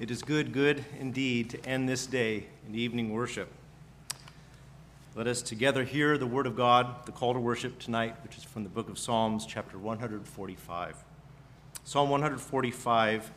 It 0.00 0.12
is 0.12 0.22
good, 0.22 0.52
good 0.52 0.84
indeed, 1.00 1.50
to 1.50 1.64
end 1.66 1.88
this 1.88 2.06
day 2.06 2.46
in 2.68 2.76
evening 2.76 3.12
worship. 3.12 3.48
Let 5.16 5.26
us 5.26 5.42
together 5.42 5.82
hear 5.82 6.16
the 6.16 6.26
word 6.26 6.46
of 6.46 6.54
God, 6.54 7.04
the 7.04 7.10
call 7.10 7.34
to 7.34 7.40
worship 7.40 7.80
tonight, 7.80 8.14
which 8.22 8.36
is 8.36 8.44
from 8.44 8.62
the 8.62 8.68
book 8.68 8.88
of 8.88 8.96
Psalms, 8.96 9.44
chapter 9.44 9.76
145. 9.76 11.04
Psalm 11.82 12.10
145, 12.10 13.32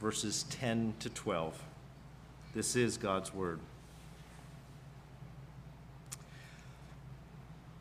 verses 0.00 0.44
10 0.44 0.94
to 1.00 1.10
12. 1.10 1.62
This 2.54 2.74
is 2.74 2.96
God's 2.96 3.34
word. 3.34 3.60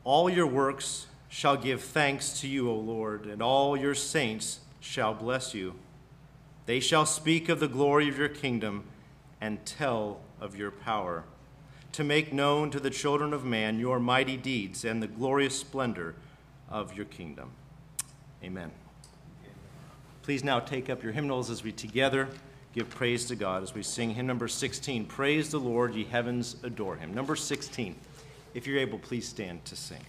All 0.04 0.30
your 0.30 0.48
works 0.48 1.08
shall 1.30 1.56
give 1.56 1.82
thanks 1.82 2.42
to 2.42 2.48
you, 2.50 2.70
O 2.70 2.76
Lord, 2.76 3.26
and 3.26 3.42
all 3.42 3.78
your 3.78 3.96
saints 3.96 4.60
shall 4.82 5.14
bless 5.14 5.54
you. 5.54 5.76
They 6.66 6.80
shall 6.80 7.06
speak 7.06 7.50
of 7.50 7.60
the 7.60 7.68
glory 7.68 8.10
of 8.10 8.18
your 8.18 8.30
kingdom 8.30 8.86
and 9.40 9.66
tell 9.66 10.20
of 10.40 10.56
your 10.56 10.72
power, 10.72 11.24
to 11.92 12.04
make 12.04 12.34
known 12.34 12.72
to 12.72 12.80
the 12.80 12.90
children 12.90 13.34
of 13.34 13.46
man 13.46 13.80
your 13.80 14.00
mighty 14.00 14.38
deeds 14.38 14.84
and 14.84 15.02
the 15.02 15.08
glorious 15.08 15.58
splendor 15.58 16.16
of 16.70 16.94
your 16.96 17.06
kingdom. 17.06 17.52
Amen. 18.44 18.72
Please 20.24 20.44
now 20.44 20.60
take 20.60 20.90
up 20.90 21.04
your 21.04 21.14
hymnals 21.14 21.50
as 21.50 21.64
we 21.64 21.72
together 21.72 22.28
give 22.76 22.90
praise 22.90 23.26
to 23.26 23.36
God 23.36 23.64
as 23.64 23.74
we 23.74 23.82
sing 23.82 24.14
hymn 24.14 24.28
number 24.28 24.48
16 24.48 25.06
Praise 25.06 25.50
the 25.50 25.60
Lord, 25.60 25.96
ye 25.96 26.04
heavens, 26.04 26.58
adore 26.62 26.98
him. 26.98 27.14
Number 27.14 27.36
16. 27.36 27.96
If 28.54 28.68
you're 28.68 28.78
able, 28.78 29.00
please 29.00 29.28
stand 29.28 29.64
to 29.66 29.76
sing. 29.76 30.04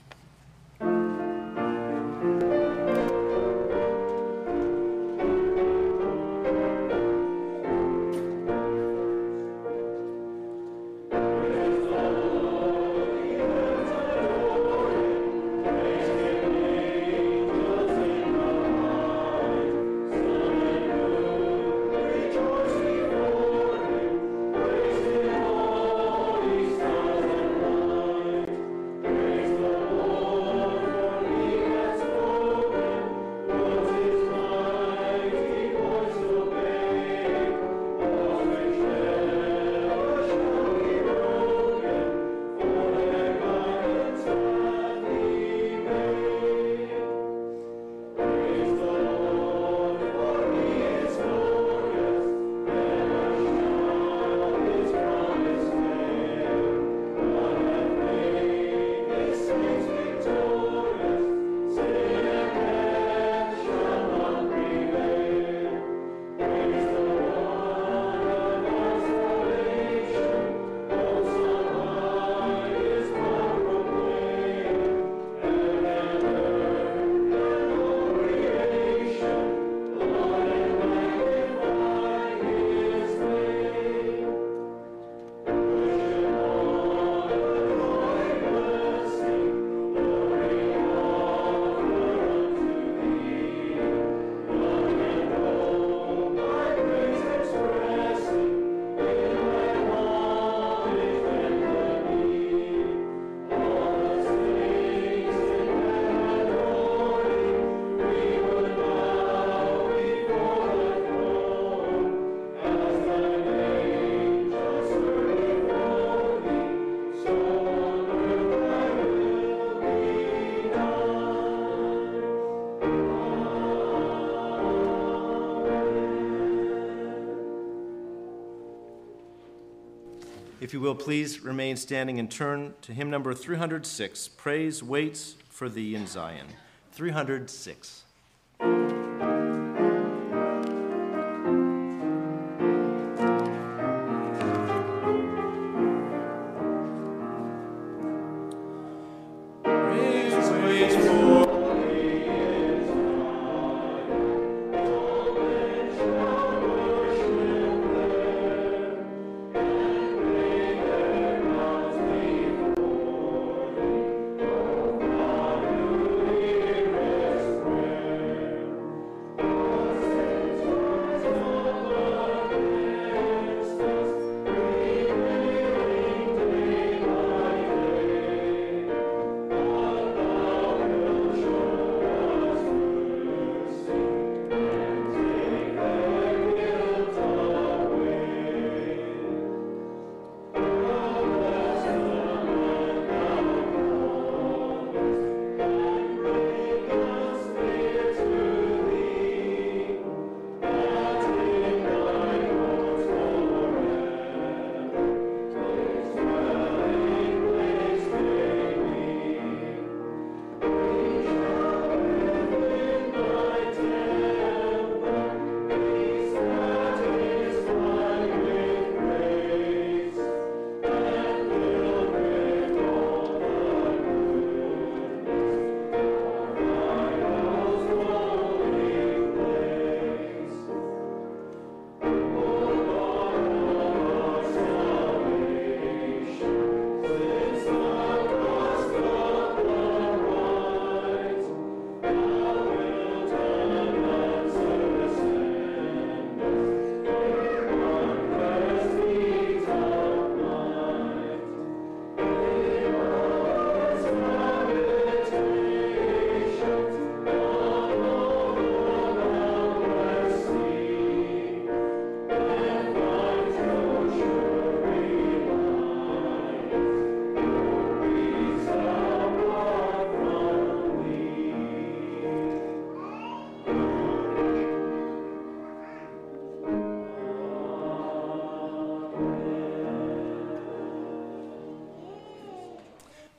You 130.77 130.83
will, 130.83 130.95
please 130.95 131.43
remain 131.43 131.75
standing 131.75 132.19
and 132.19 132.31
turn 132.31 132.75
to 132.83 132.93
hymn 132.93 133.09
number 133.09 133.33
306 133.33 134.29
Praise 134.29 134.83
Waits 134.83 135.37
for 135.49 135.71
Thee 135.71 135.95
in 135.95 136.07
Zion. 136.07 136.49
306. 136.93 138.06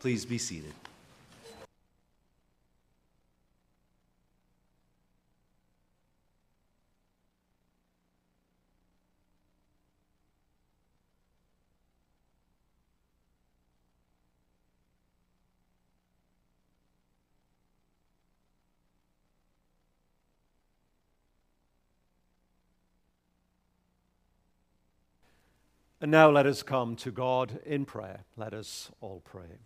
Please 0.07 0.23
be 0.23 0.37
seated. 0.37 0.73
And 25.99 26.09
now 26.09 26.31
let 26.31 26.45
us 26.45 26.63
come 26.63 26.95
to 26.95 27.11
God 27.11 27.59
in 27.65 27.83
prayer. 27.83 28.21
Let 28.37 28.53
us 28.53 28.89
all 29.01 29.21
pray. 29.25 29.57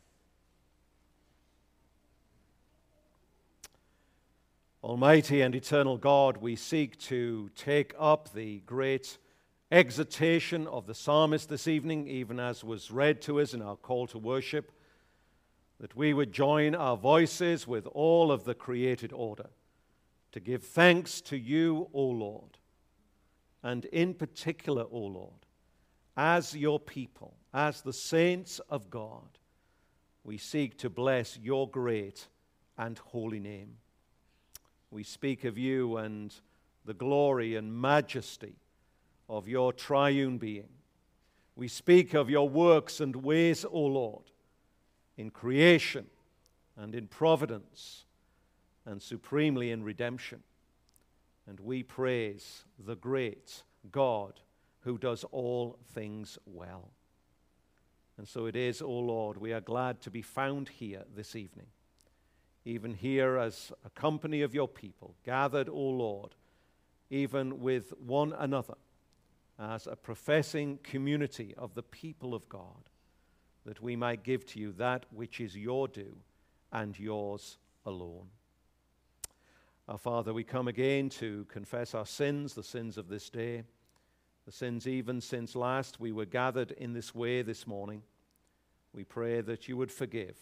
Almighty 4.92 5.40
and 5.40 5.56
eternal 5.56 5.98
God, 5.98 6.36
we 6.36 6.58
seek 6.58 7.00
to 7.00 7.50
take 7.56 7.94
up 7.98 8.34
the 8.34 8.60
great 8.66 9.20
exhortation 9.72 10.68
of 10.68 10.86
the 10.86 10.94
psalmist 10.94 11.48
this 11.48 11.66
evening, 11.66 12.10
even 12.10 12.42
as 12.42 12.62
was 12.62 12.92
read 12.92 13.22
to 13.22 13.40
us 13.40 13.54
in 13.54 13.62
our 13.62 13.78
call 13.78 14.06
to 14.08 14.18
worship, 14.18 14.74
that 15.80 15.96
we 15.96 16.14
would 16.14 16.34
join 16.34 16.76
our 16.76 16.98
voices 16.98 17.66
with 17.66 17.88
all 17.88 18.34
of 18.34 18.44
the 18.44 18.54
created 18.54 19.14
order 19.14 19.48
to 20.34 20.42
give 20.42 20.62
thanks 20.62 21.22
to 21.22 21.38
you, 21.38 21.88
O 21.94 22.04
Lord, 22.04 22.58
and 23.64 23.86
in 23.86 24.14
particular, 24.14 24.84
O 24.92 25.00
Lord 25.00 25.46
as 26.18 26.54
your 26.54 26.82
people, 26.82 27.38
as 27.54 27.82
the 27.82 27.94
saints 27.94 28.60
of 28.68 28.90
God, 28.90 29.40
we 30.26 30.38
seek 30.38 30.78
to 30.80 30.90
bless 30.90 31.40
your 31.40 31.70
great 31.70 32.28
and 32.78 32.98
holy 32.98 33.40
name. 33.40 33.78
We 34.92 35.04
speak 35.04 35.46
of 35.46 35.58
you 35.58 35.98
and 35.98 36.34
the 36.86 36.94
glory 36.94 37.56
and 37.56 37.74
majesty 37.74 38.56
of 39.30 39.48
your 39.48 39.72
triune 39.72 40.38
being. 40.38 40.70
We 41.56 41.68
speak 41.68 42.14
of 42.14 42.30
your 42.30 42.50
works 42.50 43.00
and 43.00 43.16
ways, 43.16 43.66
O 43.66 43.80
Lord, 43.80 44.26
in 45.18 45.30
creation 45.30 46.08
and 46.78 46.94
in 46.94 47.08
providence 47.08 48.06
and 48.86 49.02
supremely 49.02 49.72
in 49.72 49.84
redemption. 49.84 50.44
And 51.48 51.60
we 51.60 51.84
praise 51.84 52.66
the 52.78 52.96
great 52.96 53.64
God 53.92 54.40
who 54.82 54.98
does 54.98 55.24
all 55.32 55.78
things 55.94 56.38
well. 56.46 56.90
And 58.18 58.28
so 58.28 58.46
it 58.46 58.56
is, 58.56 58.82
O 58.82 58.92
Lord, 58.92 59.38
we 59.38 59.54
are 59.54 59.62
glad 59.62 60.02
to 60.02 60.12
be 60.12 60.22
found 60.22 60.70
here 60.70 61.04
this 61.16 61.36
evening, 61.36 61.68
even 62.66 62.94
here 62.94 63.38
as 63.38 63.72
a 63.86 63.90
company 63.90 64.42
of 64.42 64.54
your 64.54 64.68
people, 64.68 65.16
gathered, 65.26 65.70
O 65.70 65.74
Lord, 65.74 66.36
even 67.10 67.60
with 67.60 67.94
one 68.00 68.34
another, 68.34 68.76
as 69.60 69.88
a 69.88 69.96
professing 69.96 70.80
community 70.84 71.54
of 71.58 71.74
the 71.74 71.84
people 71.84 72.34
of 72.34 72.48
God, 72.50 72.90
that 73.66 73.82
we 73.82 73.96
might 73.96 74.24
give 74.24 74.46
to 74.48 74.60
you 74.60 74.72
that 74.74 75.06
which 75.12 75.40
is 75.40 75.56
your 75.56 75.88
due 75.88 76.18
and 76.72 76.98
yours 76.98 77.58
alone. 77.86 78.28
Our 79.88 79.98
Father, 79.98 80.34
we 80.34 80.44
come 80.44 80.68
again 80.68 81.10
to 81.10 81.46
confess 81.46 81.94
our 81.94 82.06
sins, 82.06 82.54
the 82.54 82.64
sins 82.64 82.98
of 82.98 83.08
this 83.08 83.30
day 83.30 83.64
the 84.46 84.52
sins 84.52 84.88
even 84.88 85.22
since 85.22 85.56
last 85.56 86.00
we 86.00 86.12
were 86.12 86.26
gathered 86.26 86.72
in 86.72 86.94
this 86.94 87.14
way 87.14 87.42
this 87.42 87.68
morning. 87.68 88.02
We 88.94 89.04
pray 89.04 89.42
that 89.42 89.68
you 89.68 89.78
would 89.78 89.92
forgive 89.92 90.38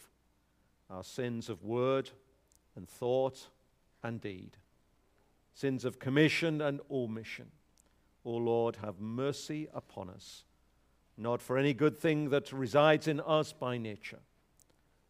our 0.89 1.03
sins 1.03 1.50
of 1.50 1.63
word 1.63 2.09
and 2.75 2.88
thought 2.88 3.47
and 4.03 4.21
deed, 4.21 4.57
sins 5.53 5.86
of 5.86 6.00
commission 6.00 6.62
and 6.62 6.80
omission. 6.89 7.47
O 8.25 8.31
Lord, 8.31 8.77
have 8.77 9.00
mercy 9.00 9.68
upon 9.74 10.09
us, 10.09 10.44
not 11.18 11.41
for 11.41 11.57
any 11.57 11.74
good 11.74 11.97
thing 11.97 12.30
that 12.30 12.51
resides 12.51 13.07
in 13.07 13.19
us 13.21 13.53
by 13.53 13.77
nature, 13.77 14.19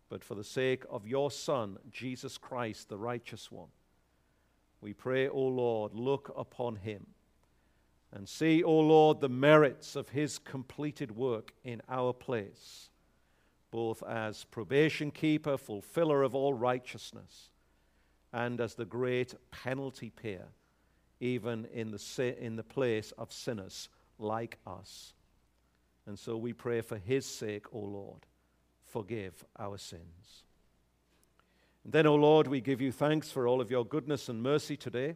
but 0.10 0.24
for 0.24 0.36
the 0.36 0.44
sake 0.44 0.84
of 0.90 1.08
your 1.08 1.32
Son, 1.32 1.78
Jesus 1.92 2.38
Christ, 2.38 2.90
the 2.90 2.98
righteous 2.98 3.52
one. 3.52 3.70
We 4.82 4.94
pray, 4.94 5.28
O 5.28 5.42
Lord, 5.42 5.94
look 5.94 6.34
upon 6.38 6.78
him 6.78 7.08
and 8.12 8.28
see, 8.28 8.64
O 8.64 8.80
Lord, 8.80 9.22
the 9.22 9.30
merits 9.30 9.96
of 9.96 10.10
his 10.10 10.40
completed 10.40 11.16
work 11.16 11.54
in 11.64 11.82
our 11.90 12.14
place, 12.14 12.90
both 13.72 14.04
as 14.04 14.46
probation 14.46 15.12
keeper, 15.12 15.58
fulfiller 15.58 16.24
of 16.24 16.36
all 16.36 16.54
righteousness, 16.54 17.50
and 18.34 18.60
as 18.62 18.76
the 18.76 18.86
great 18.86 19.34
penalty 19.52 20.10
payer, 20.10 20.48
even 21.20 21.66
in 21.74 21.92
the, 21.92 22.36
in 22.44 22.56
the 22.56 22.64
place 22.64 23.12
of 23.18 23.32
sinners 23.32 23.90
like 24.18 24.58
us. 24.66 25.14
And 26.06 26.18
so 26.18 26.38
we 26.38 26.54
pray 26.54 26.82
for 26.82 26.98
his 26.98 27.26
sake, 27.26 27.74
O 27.74 27.80
Lord, 27.80 28.26
forgive 28.86 29.46
our 29.58 29.78
sins. 29.78 30.44
And 31.84 31.94
then, 31.94 32.08
O 32.08 32.16
Lord, 32.16 32.48
we 32.48 32.62
give 32.62 32.82
you 32.82 32.92
thanks 32.92 33.32
for 33.32 33.48
all 33.48 33.62
of 33.62 33.72
your 33.72 33.86
goodness 33.86 34.30
and 34.30 34.42
mercy 34.42 34.76
today. 34.76 35.16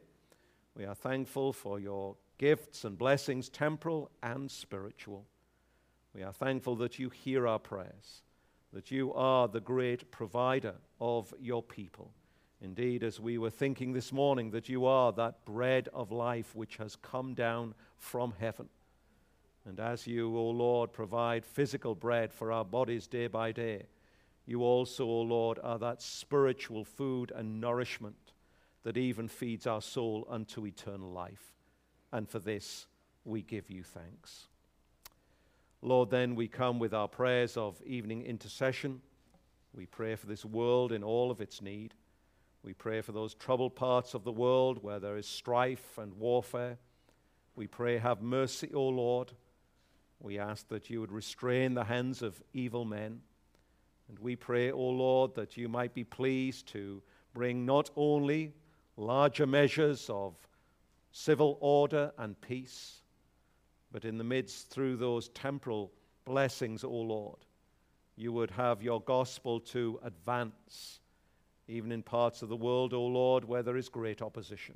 We 0.75 0.85
are 0.85 0.95
thankful 0.95 1.53
for 1.53 1.79
your 1.79 2.15
gifts 2.38 2.83
and 2.83 2.98
blessings, 2.98 3.50
temporal 3.50 4.10
and 4.22 4.50
spiritual. 4.50 5.25
We 6.13 6.24
are 6.24 6.33
thankful 6.33 6.75
that 6.77 7.00
you 7.00 7.10
hear 7.10 7.48
our 7.48 7.60
prayers, 7.60 8.22
that 8.74 8.92
you 8.92 9.13
are 9.13 9.48
the 9.48 9.60
great 9.60 10.12
provider 10.12 10.75
of 11.00 11.34
your 11.39 11.63
people. 11.63 12.12
Indeed, 12.62 13.03
as 13.03 13.20
we 13.20 13.38
were 13.38 13.50
thinking 13.50 13.94
this 13.94 14.12
morning, 14.12 14.51
that 14.51 14.70
you 14.70 14.86
are 14.86 15.12
that 15.13 15.46
bread 15.46 15.89
of 15.94 16.12
life 16.12 16.56
which 16.56 16.77
has 16.77 16.96
come 16.96 17.34
down 17.34 17.75
from 17.98 18.34
heaven. 18.39 18.70
And 19.65 19.80
as 19.80 20.08
you, 20.08 20.36
O 20.38 20.50
Lord, 20.50 20.92
provide 20.92 21.46
physical 21.46 21.96
bread 21.96 22.34
for 22.34 22.51
our 22.51 22.65
bodies 22.65 23.08
day 23.08 23.27
by 23.27 23.51
day, 23.51 23.84
you 24.46 24.62
also, 24.62 25.06
O 25.06 25.22
Lord, 25.22 25.60
are 25.63 25.80
that 25.80 26.01
spiritual 26.01 26.84
food 26.84 27.32
and 27.34 27.62
nourishment 27.62 28.34
that 28.84 28.98
even 28.98 29.30
feeds 29.30 29.65
our 29.65 29.82
soul 29.82 30.27
unto 30.30 30.65
eternal 30.65 31.12
life 31.12 31.53
and 32.13 32.30
for 32.30 32.39
this 32.39 32.88
we 33.25 33.42
give 33.42 33.70
you 33.70 33.84
thanks. 33.84 34.48
Lord, 35.86 36.10
then 36.10 36.36
we 36.36 36.48
come 36.48 36.80
with 36.80 36.94
our 36.94 37.10
prayers 37.10 37.58
of 37.58 37.82
evening 37.86 38.24
intercession. 38.24 39.02
We 39.75 39.86
pray 39.86 40.16
for 40.16 40.28
this 40.28 40.46
world 40.46 40.94
in 40.94 41.04
all 41.04 41.30
of 41.30 41.42
its 41.42 41.62
need. 41.62 41.94
We 42.63 42.72
pray 42.72 43.02
for 43.02 43.12
those 43.12 43.34
troubled 43.34 43.75
parts 43.75 44.13
of 44.13 44.24
the 44.24 44.32
world 44.32 44.82
where 44.82 45.02
there 45.02 45.18
is 45.18 45.28
strife 45.28 45.98
and 45.98 46.13
warfare. 46.13 46.78
We 47.58 47.68
pray, 47.68 47.98
have 47.98 48.22
mercy, 48.22 48.72
O 48.74 48.88
Lord. 48.88 49.34
We 50.22 50.40
ask 50.40 50.70
that 50.70 50.90
you 50.90 51.02
would 51.02 51.12
restrain 51.12 51.74
the 51.74 51.84
hands 51.84 52.22
of 52.22 52.42
evil 52.54 52.86
men. 52.86 53.20
And 54.08 54.18
we 54.20 54.38
pray, 54.38 54.72
O 54.72 54.80
Lord, 54.80 55.36
that 55.36 55.58
you 55.58 55.68
might 55.68 55.94
be 55.94 56.06
pleased 56.06 56.66
to 56.70 57.04
bring 57.34 57.66
not 57.66 57.90
only 57.98 58.54
larger 58.96 59.46
measures 59.46 60.10
of 60.10 60.36
civil 61.12 61.58
order 61.60 62.13
and 62.18 62.40
peace, 62.40 63.02
but 63.93 64.05
in 64.05 64.17
the 64.17 64.23
midst, 64.23 64.69
through 64.69 64.97
those 64.97 65.29
temporal 65.29 65.91
blessings, 66.25 66.83
O 66.83 66.89
Lord, 66.89 67.38
you 68.15 68.33
would 68.33 68.50
have 68.51 68.81
your 68.81 69.00
gospel 69.00 69.59
to 69.59 70.00
advance, 70.03 71.00
even 71.67 71.91
in 71.91 72.01
parts 72.01 72.41
of 72.41 72.50
the 72.50 72.57
world, 72.57 72.93
O 72.93 73.05
Lord, 73.05 73.45
where 73.45 73.62
there 73.62 73.77
is 73.77 73.89
great 73.89 74.21
opposition 74.21 74.75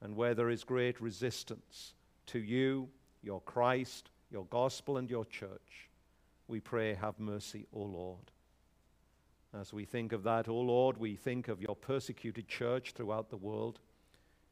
and 0.00 0.16
where 0.16 0.34
there 0.34 0.50
is 0.50 0.64
great 0.64 1.00
resistance 1.00 1.94
to 2.26 2.40
you, 2.40 2.88
your 3.22 3.40
Christ, 3.42 4.10
your 4.28 4.44
gospel, 4.46 4.96
and 4.96 5.08
your 5.08 5.24
church. 5.26 5.88
We 6.48 6.58
pray, 6.58 6.94
have 6.94 7.20
mercy, 7.20 7.68
O 7.72 7.80
Lord. 7.80 8.32
As 9.54 9.72
we 9.72 9.84
think 9.84 10.12
of 10.12 10.24
that, 10.24 10.48
O 10.48 10.56
Lord, 10.56 10.98
we 10.98 11.14
think 11.14 11.46
of 11.46 11.62
your 11.62 11.76
persecuted 11.76 12.48
church 12.48 12.92
throughout 12.92 13.30
the 13.30 13.36
world 13.36 13.78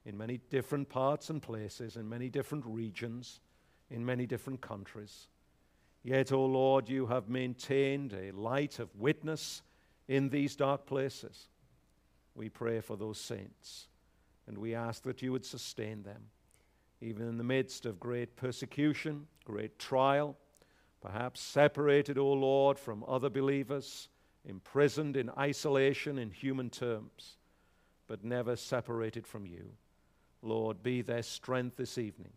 in 0.04 0.16
many 0.16 0.38
different 0.48 0.88
parts 0.88 1.28
and 1.28 1.42
places, 1.42 1.96
in 1.96 2.08
many 2.08 2.28
different 2.28 2.64
regions, 2.66 3.40
in 3.90 4.04
many 4.04 4.26
different 4.26 4.60
countries. 4.60 5.28
Yet, 6.02 6.32
O 6.32 6.36
oh 6.36 6.46
Lord, 6.46 6.88
you 6.88 7.06
have 7.06 7.28
maintained 7.28 8.14
a 8.14 8.30
light 8.32 8.78
of 8.78 8.94
witness 8.96 9.62
in 10.08 10.30
these 10.30 10.56
dark 10.56 10.86
places. 10.86 11.48
We 12.34 12.48
pray 12.48 12.80
for 12.80 12.96
those 12.96 13.20
saints, 13.20 13.88
and 14.46 14.56
we 14.56 14.74
ask 14.74 15.02
that 15.02 15.20
you 15.20 15.32
would 15.32 15.44
sustain 15.44 16.02
them, 16.02 16.22
even 17.00 17.28
in 17.28 17.36
the 17.36 17.44
midst 17.44 17.84
of 17.84 18.00
great 18.00 18.36
persecution, 18.36 19.26
great 19.44 19.78
trial, 19.78 20.36
perhaps 21.02 21.40
separated, 21.40 22.16
O 22.16 22.22
oh 22.22 22.32
Lord, 22.32 22.78
from 22.78 23.04
other 23.06 23.28
believers, 23.28 24.08
imprisoned 24.44 25.16
in 25.16 25.30
isolation 25.38 26.18
in 26.18 26.30
human 26.30 26.70
terms, 26.70 27.36
but 28.06 28.24
never 28.24 28.56
separated 28.56 29.26
from 29.26 29.44
you. 29.44 29.72
Lord, 30.42 30.82
be 30.82 31.02
their 31.02 31.22
strength 31.22 31.76
this 31.76 31.98
evening. 31.98 32.32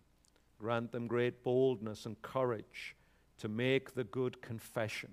Grant 0.64 0.94
them 0.94 1.08
great 1.08 1.44
boldness 1.44 2.06
and 2.06 2.22
courage 2.22 2.96
to 3.38 3.50
make 3.50 3.96
the 3.96 4.06
good 4.06 4.42
confession, 4.42 5.10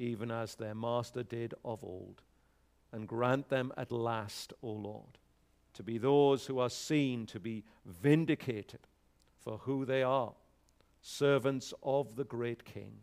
even 0.00 0.28
as 0.32 0.56
their 0.56 0.74
master 0.74 1.22
did 1.22 1.54
of 1.64 1.84
old. 1.84 2.22
And 2.90 3.06
grant 3.06 3.48
them 3.48 3.72
at 3.76 3.92
last, 3.92 4.52
O 4.60 4.72
Lord, 4.72 5.18
to 5.74 5.84
be 5.84 5.98
those 5.98 6.46
who 6.46 6.58
are 6.58 6.68
seen 6.68 7.26
to 7.26 7.38
be 7.38 7.62
vindicated 7.86 8.80
for 9.38 9.58
who 9.58 9.84
they 9.84 10.02
are, 10.02 10.32
servants 11.00 11.72
of 11.84 12.16
the 12.16 12.24
great 12.24 12.64
King, 12.64 12.94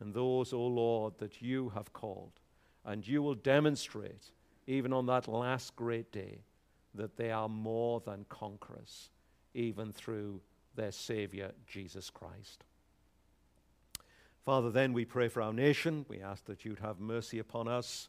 and 0.00 0.14
those, 0.14 0.52
O 0.52 0.64
Lord, 0.64 1.14
that 1.18 1.42
you 1.42 1.70
have 1.70 1.92
called. 1.92 2.38
And 2.84 3.04
you 3.04 3.24
will 3.24 3.34
demonstrate, 3.34 4.30
even 4.68 4.92
on 4.92 5.06
that 5.06 5.26
last 5.26 5.74
great 5.74 6.12
day, 6.12 6.42
that 6.94 7.16
they 7.16 7.32
are 7.32 7.48
more 7.48 8.00
than 8.06 8.24
conquerors, 8.28 9.10
even 9.52 9.92
through 9.92 10.42
their 10.78 10.92
Savior, 10.92 11.50
Jesus 11.66 12.08
Christ. 12.08 12.64
Father, 14.44 14.70
then 14.70 14.92
we 14.92 15.04
pray 15.04 15.28
for 15.28 15.42
our 15.42 15.52
nation. 15.52 16.06
We 16.08 16.20
ask 16.20 16.44
that 16.46 16.64
you'd 16.64 16.78
have 16.78 17.00
mercy 17.00 17.40
upon 17.40 17.66
us, 17.66 18.08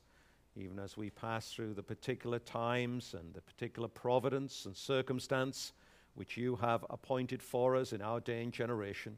even 0.56 0.78
as 0.78 0.96
we 0.96 1.10
pass 1.10 1.52
through 1.52 1.74
the 1.74 1.84
particular 1.84 2.38
times 2.38 3.16
and 3.18 3.34
the 3.34 3.42
particular 3.42 3.88
providence 3.88 4.66
and 4.66 4.78
circumstance 4.78 5.74
which 6.14 6.38
you 6.38 6.58
have 6.58 6.86
appointed 6.92 7.42
for 7.42 7.76
us 7.76 7.92
in 7.92 8.04
our 8.04 8.20
day 8.20 8.44
and 8.44 8.54
generation. 8.54 9.18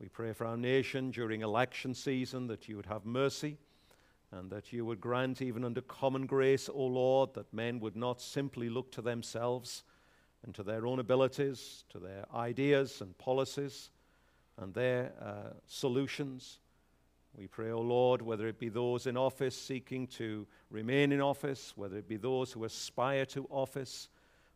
We 0.00 0.06
pray 0.08 0.32
for 0.32 0.46
our 0.46 0.56
nation 0.56 1.10
during 1.10 1.42
election 1.42 1.92
season 1.92 2.46
that 2.46 2.68
you 2.68 2.76
would 2.76 2.86
have 2.86 3.04
mercy 3.04 3.58
and 4.30 4.48
that 4.50 4.72
you 4.72 4.84
would 4.84 5.00
grant, 5.00 5.42
even 5.42 5.64
under 5.64 5.80
common 5.80 6.24
grace, 6.24 6.68
O 6.72 6.86
Lord, 6.86 7.34
that 7.34 7.52
men 7.52 7.80
would 7.80 7.96
not 7.96 8.20
simply 8.20 8.68
look 8.68 8.92
to 8.92 9.02
themselves 9.02 9.82
and 10.44 10.54
to 10.54 10.62
their 10.62 10.86
own 10.86 10.98
abilities, 10.98 11.84
to 11.90 11.98
their 11.98 12.24
ideas 12.34 13.00
and 13.00 13.16
policies 13.18 13.90
and 14.58 14.74
their 14.74 15.12
uh, 15.20 15.54
solutions. 15.66 16.58
We 17.36 17.46
pray, 17.46 17.70
O 17.70 17.76
oh 17.76 17.80
Lord, 17.80 18.22
whether 18.22 18.48
it 18.48 18.58
be 18.58 18.68
those 18.68 19.06
in 19.06 19.16
office 19.16 19.56
seeking 19.56 20.06
to 20.08 20.46
remain 20.70 21.12
in 21.12 21.20
office, 21.20 21.72
whether 21.76 21.96
it 21.96 22.08
be 22.08 22.16
those 22.16 22.52
who 22.52 22.64
aspire 22.64 23.24
to 23.26 23.46
office, 23.50 24.08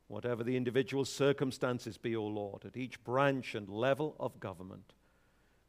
whatever 0.09 0.43
the 0.43 0.57
individual 0.57 1.05
circumstances 1.05 1.97
be, 1.97 2.17
O 2.17 2.21
oh 2.21 2.26
Lord, 2.26 2.64
at 2.64 2.76
each 2.76 3.03
branch 3.05 3.55
and 3.55 3.69
level 3.69 4.17
of 4.19 4.41
government, 4.41 4.95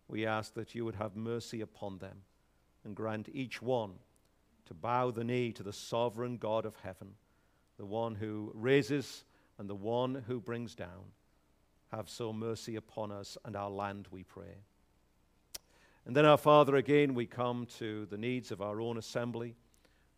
we 0.07 0.25
ask 0.25 0.53
that 0.53 0.75
you 0.75 0.85
would 0.85 0.95
have 0.95 1.15
mercy 1.15 1.61
upon 1.61 1.97
them 1.99 2.21
and 2.83 2.95
grant 2.95 3.29
each 3.33 3.61
one 3.61 3.93
to 4.65 4.73
bow 4.73 5.11
the 5.11 5.23
knee 5.23 5.51
to 5.53 5.63
the 5.63 5.73
sovereign 5.73 6.37
God 6.37 6.65
of 6.65 6.75
heaven, 6.83 7.13
the 7.77 7.85
one 7.85 8.15
who 8.15 8.51
raises 8.53 9.25
and 9.57 9.69
the 9.69 9.75
one 9.75 10.23
who 10.27 10.39
brings 10.39 10.75
down. 10.75 11.11
Have 11.91 12.09
so 12.09 12.33
mercy 12.33 12.75
upon 12.75 13.11
us 13.11 13.37
and 13.45 13.55
our 13.55 13.69
land, 13.69 14.07
we 14.11 14.23
pray. 14.23 14.57
And 16.05 16.15
then, 16.15 16.25
our 16.25 16.37
Father, 16.37 16.75
again, 16.75 17.15
we 17.15 17.25
come 17.25 17.65
to 17.79 18.05
the 18.07 18.17
needs 18.17 18.51
of 18.51 18.61
our 18.61 18.79
own 18.79 18.97
assembly. 18.97 19.55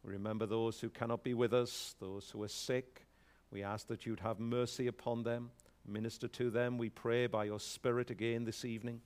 We 0.03 0.13
remember 0.13 0.45
those 0.45 0.79
who 0.79 0.89
cannot 0.89 1.23
be 1.23 1.33
with 1.33 1.53
us, 1.53 1.95
those 1.99 2.29
who 2.29 2.43
are 2.43 2.49
sick. 2.49 3.05
We 3.51 3.63
ask 3.63 3.87
that 3.87 4.05
you'd 4.05 4.19
have 4.19 4.39
mercy 4.39 4.87
upon 4.87 5.23
them, 5.23 5.51
minister 5.85 6.27
to 6.29 6.49
them. 6.49 6.77
We 6.77 6.89
pray 6.89 7.27
by 7.27 7.45
your 7.45 7.59
Spirit 7.59 8.09
again 8.09 8.43
this 8.43 8.65
evening. 8.65 9.01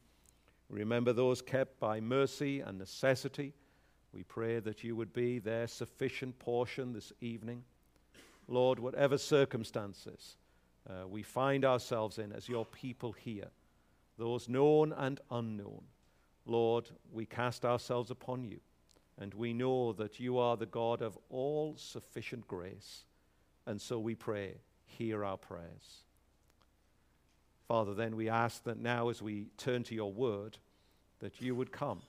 We 0.69 0.79
Remember 0.79 1.13
those 1.13 1.41
kept 1.41 1.79
by 1.79 1.99
mercy 1.99 2.61
and 2.61 2.77
necessity. 2.77 3.53
We 4.13 4.23
pray 4.23 4.59
that 4.59 4.83
you 4.83 4.95
would 4.95 5.13
be 5.13 5.39
their 5.39 5.67
sufficient 5.67 6.39
portion 6.39 6.93
this 6.93 7.13
evening. 7.21 7.63
Lord, 8.51 8.79
whatever 8.79 9.17
circumstances 9.17 10.37
uh, 10.89 11.07
we 11.07 11.23
find 11.23 11.63
ourselves 11.63 12.17
in 12.17 12.31
as 12.31 12.49
your 12.49 12.65
people 12.65 13.13
here, 13.13 13.49
those 14.17 14.49
known 14.49 14.93
and 14.93 15.19
unknown, 15.29 15.83
Lord, 16.45 16.89
we 17.11 17.25
cast 17.25 17.65
ourselves 17.65 18.11
upon 18.11 18.43
you, 18.43 18.59
and 19.19 19.33
we 19.33 19.53
know 19.53 19.93
that 19.93 20.19
you 20.19 20.37
are 20.37 20.57
the 20.57 20.65
God 20.65 21.01
of 21.01 21.17
all 21.29 21.75
sufficient 21.77 22.47
grace. 22.47 23.05
And 23.65 23.79
so 23.79 23.99
we 23.99 24.15
pray, 24.15 24.55
hear 24.85 25.23
our 25.23 25.37
prayers. 25.37 26.03
Father, 27.67 27.93
then 27.93 28.15
we 28.15 28.27
ask 28.27 28.63
that 28.63 28.79
now 28.79 29.09
as 29.09 29.21
we 29.21 29.47
turn 29.57 29.83
to 29.83 29.95
your 29.95 30.11
word, 30.11 30.57
that 31.19 31.41
you 31.41 31.55
would 31.55 31.71
come 31.71 32.01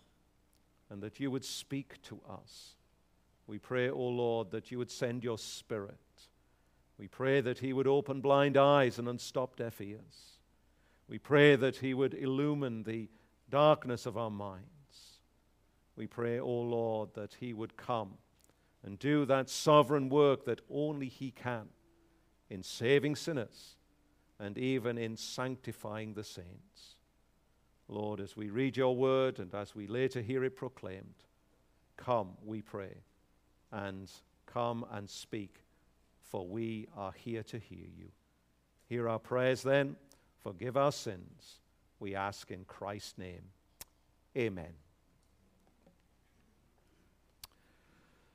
and 0.90 1.02
that 1.02 1.20
you 1.20 1.30
would 1.30 1.44
speak 1.44 2.02
to 2.02 2.20
us. 2.28 2.74
We 3.46 3.58
pray, 3.58 3.90
O 3.90 3.94
oh 3.94 4.08
Lord, 4.08 4.50
that 4.50 4.70
you 4.70 4.78
would 4.78 4.90
send 4.90 5.22
your 5.22 5.38
spirit. 5.38 5.98
We 7.02 7.08
pray 7.08 7.40
that 7.40 7.58
he 7.58 7.72
would 7.72 7.88
open 7.88 8.20
blind 8.20 8.56
eyes 8.56 8.96
and 8.96 9.08
unstop 9.08 9.56
deaf 9.56 9.80
ears. 9.80 10.38
We 11.08 11.18
pray 11.18 11.56
that 11.56 11.78
he 11.78 11.94
would 11.94 12.14
illumine 12.14 12.84
the 12.84 13.08
darkness 13.50 14.06
of 14.06 14.16
our 14.16 14.30
minds. 14.30 15.18
We 15.96 16.06
pray, 16.06 16.38
O 16.38 16.44
oh 16.44 16.60
Lord, 16.60 17.14
that 17.14 17.34
he 17.40 17.54
would 17.54 17.76
come 17.76 18.18
and 18.84 19.00
do 19.00 19.24
that 19.24 19.50
sovereign 19.50 20.10
work 20.10 20.44
that 20.44 20.60
only 20.70 21.08
he 21.08 21.32
can 21.32 21.70
in 22.48 22.62
saving 22.62 23.16
sinners 23.16 23.74
and 24.38 24.56
even 24.56 24.96
in 24.96 25.16
sanctifying 25.16 26.14
the 26.14 26.22
saints. 26.22 26.98
Lord, 27.88 28.20
as 28.20 28.36
we 28.36 28.48
read 28.48 28.76
your 28.76 28.94
word 28.94 29.40
and 29.40 29.52
as 29.56 29.74
we 29.74 29.88
later 29.88 30.20
hear 30.20 30.44
it 30.44 30.54
proclaimed, 30.54 31.24
come, 31.96 32.34
we 32.44 32.62
pray, 32.62 32.94
and 33.72 34.08
come 34.46 34.86
and 34.92 35.10
speak, 35.10 35.61
for 36.32 36.46
we 36.46 36.88
are 36.96 37.12
here 37.12 37.42
to 37.42 37.58
hear 37.58 37.86
you. 37.94 38.08
Hear 38.88 39.06
our 39.06 39.18
prayers 39.18 39.62
then. 39.62 39.96
Forgive 40.42 40.78
our 40.78 40.90
sins. 40.90 41.60
We 42.00 42.14
ask 42.14 42.50
in 42.50 42.64
Christ's 42.64 43.18
name. 43.18 43.42
Amen. 44.36 44.72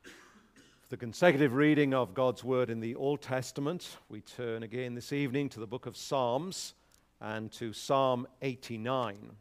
For 0.02 0.90
the 0.90 0.96
consecutive 0.96 1.54
reading 1.54 1.92
of 1.92 2.14
God's 2.14 2.44
Word 2.44 2.70
in 2.70 2.78
the 2.78 2.94
Old 2.94 3.20
Testament, 3.20 3.96
we 4.08 4.20
turn 4.20 4.62
again 4.62 4.94
this 4.94 5.12
evening 5.12 5.48
to 5.48 5.60
the 5.60 5.66
book 5.66 5.86
of 5.86 5.96
Psalms 5.96 6.74
and 7.20 7.50
to 7.52 7.72
Psalm 7.72 8.28
89. 8.42 9.32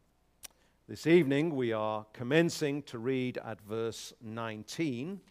This 0.89 1.05
evening 1.05 1.55
we 1.55 1.73
are 1.73 2.07
commencing 2.11 2.81
to 2.83 2.97
read 2.97 3.37
at 3.37 3.61
verse 3.61 4.13
19, 4.23 5.21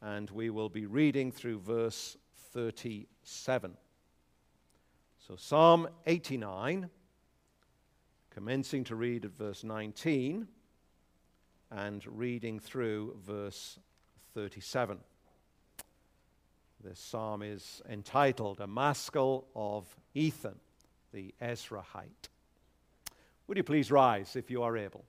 and 0.00 0.30
we 0.30 0.50
will 0.50 0.68
be 0.68 0.86
reading 0.86 1.32
through 1.32 1.58
verse 1.58 2.16
37. 2.54 3.76
So, 5.26 5.36
Psalm 5.36 5.88
89, 6.06 6.88
commencing 8.30 8.84
to 8.84 8.94
read 8.94 9.24
at 9.24 9.32
verse 9.32 9.64
19 9.64 10.46
and 11.72 12.06
reading 12.06 12.60
through 12.60 13.18
verse 13.26 13.78
37. 14.34 14.98
This 16.82 17.00
psalm 17.00 17.42
is 17.42 17.82
entitled 17.88 18.60
A 18.60 18.66
Maskil 18.66 19.46
of 19.56 19.86
Ethan, 20.14 20.56
the 21.12 21.34
Ezrahite. 21.42 22.28
Would 23.48 23.56
you 23.56 23.64
please 23.64 23.90
rise 23.90 24.36
if 24.36 24.50
you 24.50 24.62
are 24.62 24.76
able 24.76 25.04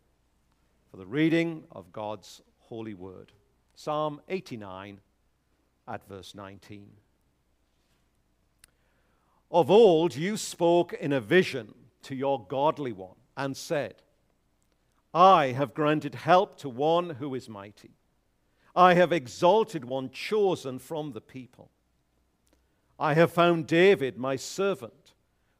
for 0.90 0.98
the 0.98 1.06
reading 1.06 1.66
of 1.72 1.92
God's 1.92 2.42
holy 2.60 2.94
word? 2.94 3.34
Psalm 3.76 4.20
89 4.30 5.00
at 5.88 6.08
verse 6.08 6.34
19. 6.34 6.88
Of 9.56 9.72
old 9.72 10.18
you 10.18 10.36
spoke 10.36 10.92
in 10.92 11.14
a 11.14 11.22
vision 11.22 11.76
to 12.02 12.14
your 12.14 12.46
godly 12.46 12.92
one 12.92 13.16
and 13.38 13.56
said, 13.56 14.04
I 15.14 15.54
have 15.54 15.74
granted 15.74 16.14
help 16.14 16.58
to 16.58 16.68
one 16.68 17.12
who 17.12 17.34
is 17.36 17.48
mighty. 17.48 17.92
I 18.76 18.96
have 18.96 19.14
exalted 19.14 19.86
one 19.86 20.10
chosen 20.10 20.78
from 20.78 21.14
the 21.14 21.22
people. 21.22 21.72
I 23.00 23.14
have 23.14 23.32
found 23.32 23.66
David, 23.66 24.18
my 24.18 24.36
servant. 24.36 25.14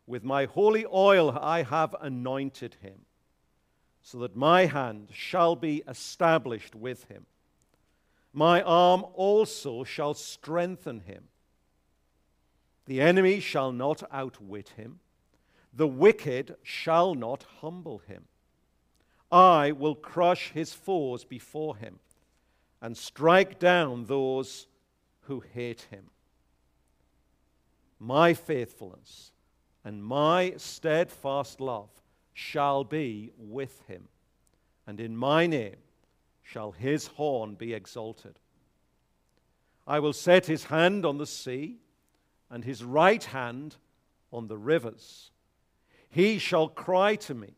With 0.06 0.26
my 0.26 0.44
holy 0.44 0.86
oil 0.94 1.32
I 1.42 1.64
have 1.64 1.96
anointed 2.02 2.76
him, 2.82 3.06
so 4.02 4.18
that 4.18 4.36
my 4.36 4.66
hand 4.66 5.08
shall 5.14 5.56
be 5.56 5.84
established 5.88 6.76
with 6.76 7.06
him. 7.06 7.28
My 8.34 8.62
arm 8.62 9.06
also 9.14 9.86
shall 9.86 10.16
strengthen 10.16 11.00
him. 11.00 11.30
The 12.86 13.02
enemy 13.02 13.40
shall 13.40 13.72
not 13.72 14.04
outwit 14.12 14.70
him, 14.78 15.00
the 15.74 15.88
wicked 15.88 16.56
shall 16.64 17.16
not 17.16 17.46
humble 17.62 18.00
him. 18.00 18.26
I 19.32 19.72
will 19.72 19.96
crush 19.96 20.52
his 20.52 20.74
foes 20.74 21.26
before 21.26 21.78
him 21.78 22.00
and 22.82 22.96
strike 22.96 23.60
down 23.60 24.06
those 24.06 24.68
who 25.22 25.40
hate 25.54 25.88
him. 25.90 26.12
My 28.00 28.34
faithfulness 28.34 29.32
and 29.84 30.04
my 30.04 30.54
steadfast 30.58 31.60
love 31.60 31.90
shall 32.34 32.84
be 32.84 33.32
with 33.38 33.82
him, 33.88 34.08
and 34.86 35.00
in 35.00 35.18
my 35.18 35.48
name 35.48 35.78
shall 36.44 36.72
his 36.72 37.08
horn 37.08 37.56
be 37.56 37.74
exalted. 37.74 38.40
I 39.88 40.00
will 40.00 40.14
set 40.14 40.46
his 40.46 40.66
hand 40.66 41.06
on 41.06 41.18
the 41.18 41.28
sea, 41.28 41.80
and 42.50 42.64
his 42.64 42.84
right 42.84 43.24
hand 43.24 43.76
on 44.32 44.48
the 44.48 44.58
rivers. 44.58 45.32
He 46.10 46.38
shall 46.38 46.68
cry 46.68 47.16
to 47.18 47.34
me, 47.34 47.54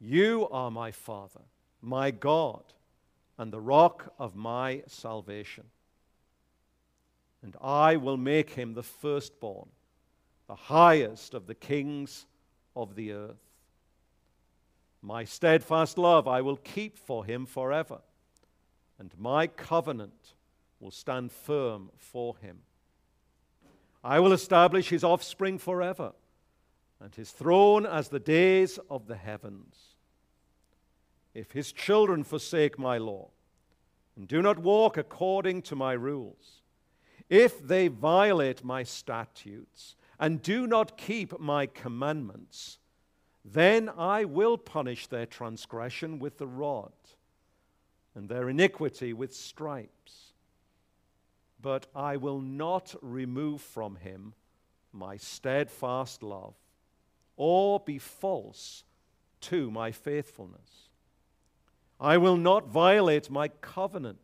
You 0.00 0.48
are 0.50 0.70
my 0.70 0.90
Father, 0.90 1.42
my 1.80 2.10
God 2.10 2.62
and 3.38 3.52
the 3.52 3.60
rock 3.60 4.12
of 4.20 4.36
my 4.36 4.82
salvation. 4.86 5.64
And 7.42 7.56
I 7.60 7.96
will 7.96 8.16
make 8.16 8.50
him 8.50 8.74
the 8.74 8.84
firstborn, 8.84 9.68
the 10.46 10.54
highest 10.54 11.34
of 11.34 11.48
the 11.48 11.54
kings 11.54 12.26
of 12.76 12.94
the 12.94 13.12
earth. 13.12 13.42
My 15.00 15.24
steadfast 15.24 15.98
love 15.98 16.28
I 16.28 16.40
will 16.40 16.56
keep 16.56 16.96
for 16.96 17.24
him 17.24 17.46
forever, 17.46 17.98
and 18.98 19.12
my 19.18 19.48
covenant 19.48 20.34
will 20.78 20.92
stand 20.92 21.32
firm 21.32 21.90
for 21.96 22.36
him. 22.36 22.58
I 24.04 24.20
will 24.20 24.32
establish 24.32 24.88
his 24.88 25.04
offspring 25.04 25.58
forever, 25.58 26.12
and 27.00 27.14
his 27.14 27.30
throne 27.30 27.86
as 27.86 28.08
the 28.08 28.20
days 28.20 28.78
of 28.90 29.06
the 29.06 29.16
heavens. 29.16 29.76
If 31.34 31.52
his 31.52 31.72
children 31.72 32.24
forsake 32.24 32.78
my 32.78 32.98
law, 32.98 33.30
and 34.16 34.28
do 34.28 34.42
not 34.42 34.58
walk 34.58 34.96
according 34.96 35.62
to 35.62 35.76
my 35.76 35.92
rules, 35.92 36.62
if 37.30 37.66
they 37.66 37.88
violate 37.88 38.64
my 38.64 38.82
statutes, 38.82 39.96
and 40.18 40.42
do 40.42 40.66
not 40.66 40.96
keep 40.96 41.38
my 41.40 41.66
commandments, 41.66 42.78
then 43.44 43.88
I 43.96 44.24
will 44.24 44.58
punish 44.58 45.06
their 45.06 45.26
transgression 45.26 46.18
with 46.18 46.38
the 46.38 46.46
rod, 46.46 46.92
and 48.14 48.28
their 48.28 48.48
iniquity 48.48 49.12
with 49.12 49.34
stripes. 49.34 50.31
But 51.62 51.86
I 51.94 52.16
will 52.16 52.40
not 52.40 52.94
remove 53.00 53.60
from 53.60 53.96
him 53.96 54.34
my 54.92 55.16
steadfast 55.16 56.22
love, 56.22 56.54
or 57.36 57.80
be 57.80 57.98
false 57.98 58.84
to 59.42 59.70
my 59.70 59.92
faithfulness. 59.92 60.88
I 62.00 62.18
will 62.18 62.36
not 62.36 62.66
violate 62.66 63.30
my 63.30 63.48
covenant, 63.48 64.18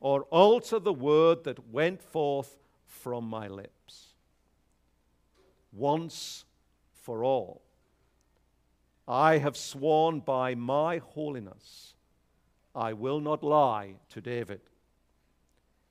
or 0.00 0.22
alter 0.24 0.80
the 0.80 0.92
word 0.92 1.44
that 1.44 1.70
went 1.70 2.02
forth 2.02 2.58
from 2.84 3.24
my 3.24 3.46
lips. 3.46 4.14
Once 5.72 6.44
for 6.92 7.22
all 7.22 7.62
I 9.06 9.38
have 9.38 9.56
sworn 9.56 10.18
by 10.20 10.56
my 10.56 10.98
holiness, 10.98 11.94
I 12.74 12.92
will 12.92 13.20
not 13.20 13.44
lie 13.44 13.94
to 14.10 14.20
David. 14.20 14.60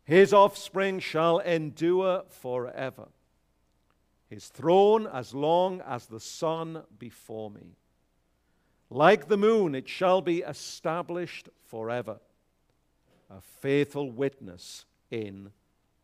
His 0.05 0.33
offspring 0.33 0.99
shall 0.99 1.39
endure 1.39 2.23
forever, 2.29 3.07
his 4.29 4.47
throne 4.47 5.07
as 5.07 5.33
long 5.33 5.81
as 5.81 6.05
the 6.05 6.19
sun 6.19 6.83
before 6.99 7.49
me. 7.49 7.75
Like 8.91 9.27
the 9.27 9.37
moon, 9.37 9.73
it 9.73 9.89
shall 9.89 10.21
be 10.21 10.39
established 10.41 11.49
forever, 11.65 12.19
a 13.31 13.41
faithful 13.61 14.11
witness 14.11 14.85
in 15.09 15.51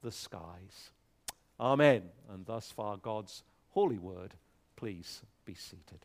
the 0.01 0.11
skies. 0.11 0.89
Amen. 1.59 2.01
And 2.33 2.43
thus 2.45 2.71
far, 2.71 2.97
God's 2.97 3.43
holy 3.69 3.99
word. 3.99 4.33
Please 4.75 5.21
be 5.45 5.53
seated. 5.53 5.99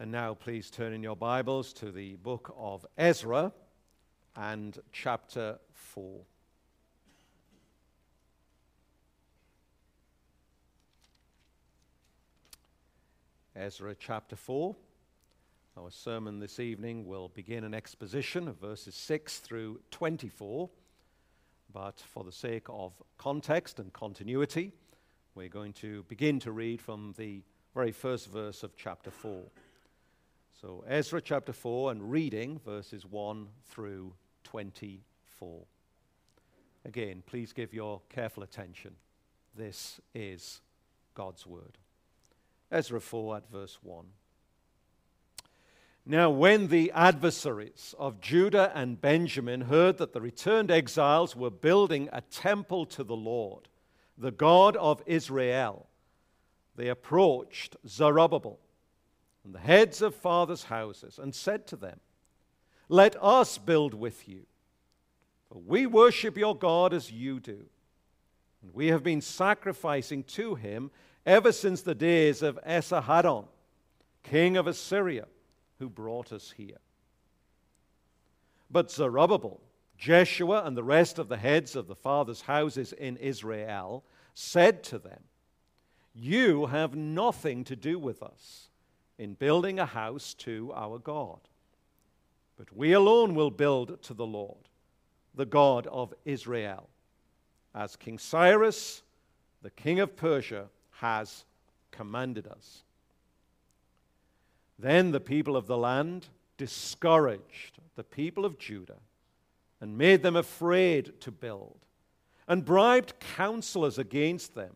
And 0.00 0.12
now, 0.12 0.34
please 0.34 0.70
turn 0.70 0.92
in 0.92 1.02
your 1.02 1.16
Bibles 1.16 1.72
to 1.72 1.90
the 1.90 2.14
book 2.14 2.54
of 2.56 2.86
Ezra 2.96 3.52
and 4.36 4.78
chapter 4.92 5.58
4. 5.72 6.20
Ezra 13.56 13.96
chapter 13.98 14.36
4. 14.36 14.76
Our 15.76 15.90
sermon 15.90 16.38
this 16.38 16.60
evening 16.60 17.04
will 17.04 17.30
begin 17.30 17.64
an 17.64 17.74
exposition 17.74 18.46
of 18.46 18.60
verses 18.60 18.94
6 18.94 19.38
through 19.38 19.80
24, 19.90 20.70
but 21.72 21.98
for 21.98 22.22
the 22.22 22.30
sake 22.30 22.66
of 22.68 22.92
context 23.16 23.80
and 23.80 23.92
continuity, 23.92 24.70
we're 25.34 25.48
going 25.48 25.72
to 25.72 26.04
begin 26.04 26.38
to 26.38 26.52
read 26.52 26.80
from 26.80 27.14
the 27.18 27.42
very 27.74 27.90
first 27.90 28.28
verse 28.30 28.62
of 28.62 28.76
chapter 28.76 29.10
4. 29.10 29.42
So, 30.60 30.82
Ezra 30.88 31.20
chapter 31.20 31.52
4 31.52 31.92
and 31.92 32.10
reading 32.10 32.58
verses 32.64 33.06
1 33.06 33.46
through 33.68 34.14
24. 34.42 35.64
Again, 36.84 37.22
please 37.24 37.52
give 37.52 37.72
your 37.72 38.00
careful 38.08 38.42
attention. 38.42 38.96
This 39.54 40.00
is 40.16 40.60
God's 41.14 41.46
word. 41.46 41.78
Ezra 42.72 43.00
4 43.00 43.36
at 43.36 43.48
verse 43.52 43.78
1. 43.84 44.06
Now, 46.04 46.28
when 46.28 46.66
the 46.66 46.90
adversaries 46.90 47.94
of 47.96 48.20
Judah 48.20 48.72
and 48.74 49.00
Benjamin 49.00 49.60
heard 49.60 49.98
that 49.98 50.12
the 50.12 50.20
returned 50.20 50.72
exiles 50.72 51.36
were 51.36 51.50
building 51.50 52.08
a 52.12 52.22
temple 52.22 52.84
to 52.86 53.04
the 53.04 53.14
Lord, 53.14 53.68
the 54.16 54.32
God 54.32 54.74
of 54.74 55.04
Israel, 55.06 55.86
they 56.74 56.88
approached 56.88 57.76
Zerubbabel 57.86 58.58
and 59.44 59.54
the 59.54 59.58
heads 59.58 60.02
of 60.02 60.14
fathers' 60.14 60.64
houses 60.64 61.18
and 61.18 61.34
said 61.34 61.66
to 61.68 61.76
them, 61.76 62.00
Let 62.88 63.16
us 63.22 63.58
build 63.58 63.94
with 63.94 64.28
you, 64.28 64.42
for 65.48 65.60
we 65.64 65.86
worship 65.86 66.36
your 66.36 66.56
God 66.56 66.92
as 66.92 67.10
you 67.10 67.40
do. 67.40 67.64
And 68.62 68.74
we 68.74 68.88
have 68.88 69.02
been 69.02 69.20
sacrificing 69.20 70.24
to 70.24 70.54
him 70.56 70.90
ever 71.24 71.52
since 71.52 71.82
the 71.82 71.94
days 71.94 72.42
of 72.42 72.58
Esarhaddon, 72.66 73.46
king 74.22 74.56
of 74.56 74.66
Assyria, 74.66 75.26
who 75.78 75.88
brought 75.88 76.32
us 76.32 76.52
here. 76.56 76.78
But 78.70 78.90
Zerubbabel, 78.90 79.60
Jeshua, 79.96 80.64
and 80.64 80.76
the 80.76 80.84
rest 80.84 81.18
of 81.18 81.28
the 81.28 81.36
heads 81.36 81.76
of 81.76 81.86
the 81.86 81.94
fathers' 81.94 82.42
houses 82.42 82.92
in 82.92 83.16
Israel 83.16 84.04
said 84.34 84.82
to 84.84 84.98
them, 84.98 85.22
You 86.14 86.66
have 86.66 86.94
nothing 86.94 87.64
to 87.64 87.76
do 87.76 87.98
with 87.98 88.22
us 88.22 88.68
in 89.18 89.34
building 89.34 89.78
a 89.78 89.86
house 89.86 90.32
to 90.34 90.72
our 90.74 90.98
God. 90.98 91.40
But 92.56 92.74
we 92.74 92.92
alone 92.92 93.34
will 93.34 93.50
build 93.50 94.02
to 94.02 94.14
the 94.14 94.26
Lord, 94.26 94.68
the 95.34 95.46
God 95.46 95.86
of 95.88 96.14
Israel, 96.24 96.88
as 97.74 97.96
King 97.96 98.18
Cyrus, 98.18 99.02
the 99.62 99.70
king 99.70 100.00
of 100.00 100.16
Persia, 100.16 100.66
has 100.92 101.44
commanded 101.90 102.46
us. 102.46 102.84
Then 104.78 105.10
the 105.10 105.20
people 105.20 105.56
of 105.56 105.66
the 105.66 105.76
land 105.76 106.26
discouraged 106.56 107.78
the 107.96 108.04
people 108.04 108.44
of 108.44 108.58
Judah 108.58 108.98
and 109.80 109.98
made 109.98 110.22
them 110.22 110.36
afraid 110.36 111.20
to 111.20 111.30
build, 111.30 111.78
and 112.48 112.64
bribed 112.64 113.14
counselors 113.36 113.98
against 113.98 114.54
them 114.54 114.74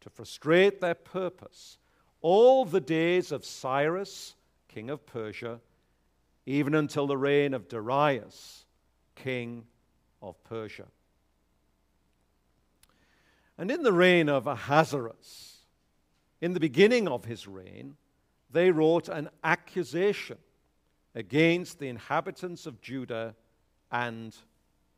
to 0.00 0.10
frustrate 0.10 0.80
their 0.80 0.94
purpose 0.94 1.78
all 2.24 2.64
the 2.64 2.80
days 2.80 3.32
of 3.32 3.44
Cyrus, 3.44 4.34
king 4.68 4.88
of 4.88 5.04
Persia, 5.04 5.60
even 6.46 6.74
until 6.74 7.06
the 7.06 7.18
reign 7.18 7.52
of 7.52 7.68
Darius, 7.68 8.64
king 9.14 9.66
of 10.22 10.42
Persia. 10.42 10.86
And 13.58 13.70
in 13.70 13.82
the 13.82 13.92
reign 13.92 14.30
of 14.30 14.46
Ahasuerus, 14.46 15.58
in 16.40 16.54
the 16.54 16.60
beginning 16.60 17.08
of 17.08 17.26
his 17.26 17.46
reign, 17.46 17.94
they 18.50 18.70
wrote 18.70 19.10
an 19.10 19.28
accusation 19.44 20.38
against 21.14 21.78
the 21.78 21.88
inhabitants 21.88 22.64
of 22.64 22.80
Judah 22.80 23.34
and 23.92 24.34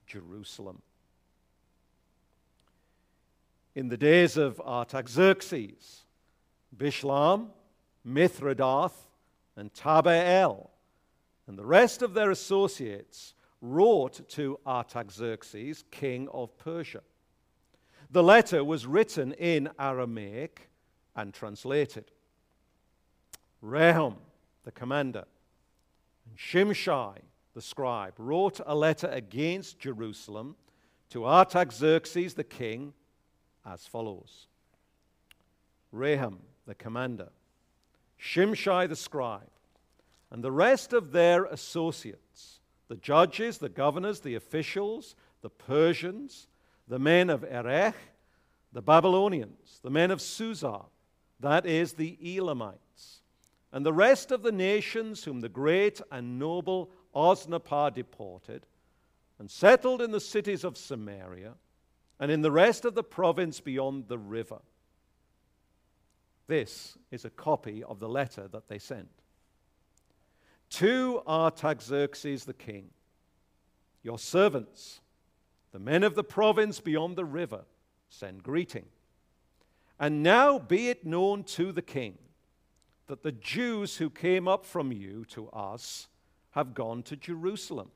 Jerusalem. 0.06 0.80
In 3.74 3.88
the 3.88 3.96
days 3.96 4.36
of 4.36 4.60
Artaxerxes, 4.60 6.05
Bishlam, 6.76 7.48
Mithredath, 8.06 8.92
and 9.56 9.72
Tabeel, 9.72 10.68
and 11.46 11.58
the 11.58 11.64
rest 11.64 12.02
of 12.02 12.14
their 12.14 12.30
associates 12.30 13.34
wrote 13.60 14.28
to 14.30 14.58
Artaxerxes, 14.66 15.84
king 15.90 16.28
of 16.32 16.56
Persia. 16.58 17.00
The 18.10 18.22
letter 18.22 18.62
was 18.62 18.86
written 18.86 19.32
in 19.32 19.70
Aramaic 19.78 20.68
and 21.14 21.32
translated. 21.32 22.10
Rehum, 23.62 24.16
the 24.64 24.72
commander, 24.72 25.24
and 26.28 26.36
Shimshai, 26.36 27.18
the 27.54 27.62
scribe, 27.62 28.14
wrote 28.18 28.60
a 28.66 28.74
letter 28.74 29.08
against 29.08 29.78
Jerusalem 29.78 30.56
to 31.10 31.24
Artaxerxes, 31.24 32.34
the 32.34 32.44
king, 32.44 32.92
as 33.64 33.86
follows 33.86 34.46
Rehum, 35.92 36.38
the 36.66 36.74
commander, 36.74 37.30
Shimshai 38.20 38.88
the 38.88 38.96
scribe, 38.96 39.50
and 40.30 40.42
the 40.42 40.52
rest 40.52 40.92
of 40.92 41.12
their 41.12 41.44
associates, 41.44 42.60
the 42.88 42.96
judges, 42.96 43.58
the 43.58 43.68
governors, 43.68 44.20
the 44.20 44.34
officials, 44.34 45.14
the 45.42 45.50
Persians, 45.50 46.48
the 46.88 46.98
men 46.98 47.30
of 47.30 47.44
Erech, 47.44 47.96
the 48.72 48.82
Babylonians, 48.82 49.80
the 49.82 49.90
men 49.90 50.10
of 50.10 50.20
Susa, 50.20 50.82
that 51.40 51.66
is, 51.66 51.94
the 51.94 52.18
Elamites, 52.22 53.20
and 53.72 53.84
the 53.84 53.92
rest 53.92 54.30
of 54.30 54.42
the 54.42 54.52
nations 54.52 55.24
whom 55.24 55.40
the 55.40 55.48
great 55.48 56.00
and 56.10 56.38
noble 56.38 56.90
Osnapar 57.14 57.94
deported, 57.94 58.66
and 59.38 59.50
settled 59.50 60.00
in 60.00 60.10
the 60.10 60.20
cities 60.20 60.64
of 60.64 60.76
Samaria 60.76 61.54
and 62.18 62.30
in 62.30 62.40
the 62.40 62.50
rest 62.50 62.84
of 62.84 62.94
the 62.94 63.02
province 63.02 63.60
beyond 63.60 64.08
the 64.08 64.18
river. 64.18 64.60
This 66.46 66.96
is 67.10 67.24
a 67.24 67.30
copy 67.30 67.82
of 67.82 67.98
the 67.98 68.08
letter 68.08 68.48
that 68.48 68.68
they 68.68 68.78
sent. 68.78 69.08
To 70.70 71.22
Artaxerxes 71.26 72.44
the 72.44 72.54
king, 72.54 72.90
your 74.02 74.18
servants, 74.18 75.00
the 75.72 75.78
men 75.78 76.02
of 76.02 76.14
the 76.14 76.24
province 76.24 76.80
beyond 76.80 77.16
the 77.16 77.24
river, 77.24 77.64
send 78.08 78.42
greeting. 78.42 78.86
And 79.98 80.22
now 80.22 80.58
be 80.58 80.88
it 80.88 81.04
known 81.04 81.44
to 81.44 81.72
the 81.72 81.82
king 81.82 82.18
that 83.06 83.22
the 83.22 83.32
Jews 83.32 83.96
who 83.96 84.10
came 84.10 84.46
up 84.46 84.64
from 84.64 84.92
you 84.92 85.24
to 85.26 85.48
us 85.50 86.08
have 86.50 86.74
gone 86.74 87.02
to 87.04 87.16
Jerusalem. 87.16 87.90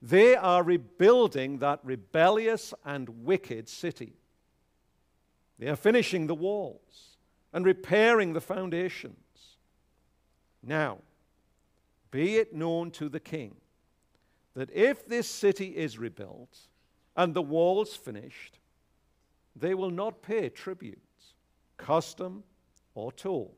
They 0.00 0.36
are 0.36 0.62
rebuilding 0.62 1.58
that 1.58 1.80
rebellious 1.82 2.72
and 2.84 3.24
wicked 3.24 3.68
city. 3.68 4.14
They 5.58 5.68
are 5.68 5.76
finishing 5.76 6.26
the 6.26 6.34
walls 6.34 7.15
and 7.52 7.64
repairing 7.64 8.32
the 8.32 8.40
foundations. 8.40 9.16
Now, 10.62 10.98
be 12.10 12.36
it 12.36 12.54
known 12.54 12.90
to 12.92 13.08
the 13.08 13.20
king 13.20 13.56
that 14.54 14.70
if 14.72 15.06
this 15.06 15.28
city 15.28 15.76
is 15.76 15.98
rebuilt 15.98 16.58
and 17.16 17.34
the 17.34 17.42
walls 17.42 17.94
finished, 17.94 18.58
they 19.54 19.74
will 19.74 19.90
not 19.90 20.22
pay 20.22 20.48
tributes, 20.48 21.34
custom, 21.76 22.42
or 22.94 23.12
toll, 23.12 23.54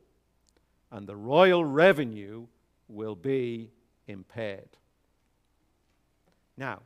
and 0.91 1.07
the 1.07 1.15
royal 1.15 1.63
revenue 1.63 2.47
will 2.87 3.15
be 3.15 3.71
impaired. 4.07 4.77
Now, 6.57 6.81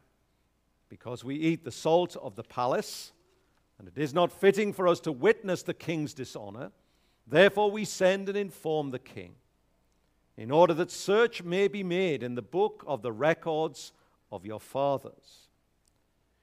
because 0.90 1.24
we 1.24 1.36
eat 1.36 1.64
the 1.64 1.72
salt 1.72 2.16
of 2.16 2.36
the 2.36 2.44
palace, 2.44 3.12
and 3.80 3.88
it 3.88 3.98
is 3.98 4.14
not 4.14 4.32
fitting 4.32 4.74
for 4.74 4.88
us 4.88 5.00
to 5.02 5.12
witness 5.12 5.64
the 5.64 5.74
king's 5.74 6.14
dishonor, 6.14 6.72
therefore 7.26 7.72
we 7.72 7.86
send 7.86 8.30
and 8.30 8.38
inform 8.38 8.92
the 8.92 9.00
king, 9.00 9.36
in 10.38 10.52
order 10.52 10.74
that 10.74 10.92
search 10.92 11.44
may 11.44 11.68
be 11.68 11.84
made 11.84 12.24
in 12.24 12.36
the 12.36 12.42
book 12.42 12.84
of 12.88 13.02
the 13.02 13.12
records 13.12 13.94
of 14.32 14.46
your 14.46 14.60
fathers. 14.60 15.48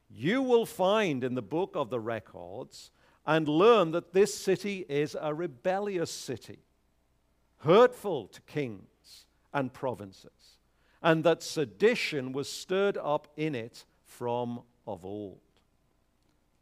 You 0.09 0.43
will 0.43 0.67
find 0.67 1.25
in 1.25 1.35
the 1.35 1.43
book 1.43 1.75
of 1.75 1.91
the 1.91 2.01
records 2.01 2.91
and 3.27 3.49
learn 3.49 3.91
that 3.93 4.13
this 4.13 4.35
city 4.35 4.87
is 4.89 5.17
a 5.21 5.35
rebellious 5.35 6.11
city, 6.11 6.61
hurtful 7.59 8.29
to 8.29 8.41
kings 8.43 9.27
and 9.53 9.73
provinces 9.73 10.57
and 11.03 11.25
that 11.25 11.43
sedition 11.43 12.33
was 12.33 12.51
stirred 12.51 12.99
up 12.99 13.29
in 13.37 13.55
it 13.55 13.85
from 14.05 14.63
of 14.87 15.05
old. 15.05 15.41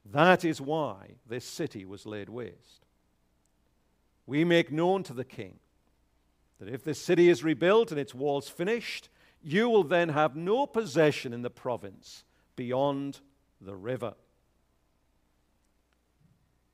That 0.05 0.45
is 0.45 0.61
why 0.61 1.17
this 1.29 1.45
city 1.45 1.85
was 1.85 2.07
laid 2.07 2.29
waste. 2.29 2.87
We 4.29 4.45
make 4.45 4.71
known 4.71 5.05
to 5.05 5.14
the 5.14 5.25
king 5.25 5.59
that 6.61 6.69
if 6.69 6.85
this 6.85 7.01
city 7.01 7.31
is 7.31 7.43
rebuilt 7.43 7.91
and 7.91 7.99
its 7.99 8.14
walls 8.14 8.47
finished, 8.47 9.09
you 9.43 9.71
will 9.71 9.85
then 9.85 10.11
have 10.11 10.37
no 10.37 10.67
possession 10.67 11.33
in 11.33 11.41
the 11.41 11.49
province 11.49 12.25
beyond 12.55 13.21
the 13.59 13.75
river. 13.75 14.12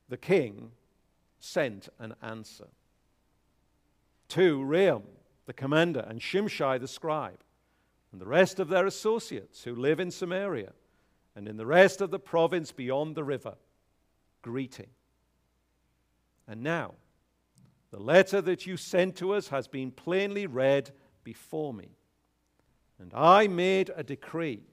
The 0.08 0.16
king 0.16 0.72
sent 1.38 1.88
an 2.00 2.16
answer 2.20 2.66
to 4.30 4.58
Rehum, 4.58 5.04
the 5.46 5.52
commander, 5.52 6.04
and 6.08 6.20
Shimshai, 6.20 6.80
the 6.80 6.88
scribe 6.88 7.38
and 8.10 8.20
the 8.20 8.26
rest 8.26 8.58
of 8.58 8.68
their 8.68 8.84
associates 8.84 9.62
who 9.62 9.76
live 9.76 10.00
in 10.00 10.10
Samaria 10.10 10.72
and 11.36 11.46
in 11.46 11.56
the 11.56 11.66
rest 11.66 12.00
of 12.00 12.10
the 12.10 12.18
province 12.18 12.72
beyond 12.72 13.14
the 13.14 13.22
river, 13.22 13.54
greeting. 14.42 14.90
And 16.48 16.60
now, 16.60 16.94
the 17.94 18.02
letter 18.02 18.40
that 18.40 18.66
you 18.66 18.76
sent 18.76 19.14
to 19.14 19.32
us 19.34 19.46
has 19.46 19.68
been 19.68 19.92
plainly 19.92 20.48
read 20.48 20.90
before 21.22 21.72
me. 21.72 21.90
And 22.98 23.12
I 23.14 23.46
made 23.46 23.88
a 23.94 24.02
decree, 24.02 24.64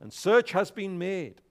and 0.00 0.12
search 0.12 0.50
has 0.50 0.72
been 0.72 0.98
made. 0.98 1.42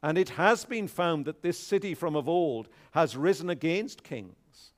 And 0.00 0.16
it 0.16 0.28
has 0.28 0.64
been 0.64 0.86
found 0.86 1.24
that 1.24 1.42
this 1.42 1.58
city 1.58 1.92
from 1.92 2.14
of 2.14 2.28
old 2.28 2.68
has 2.92 3.16
risen 3.16 3.50
against 3.50 4.04
kings, 4.04 4.74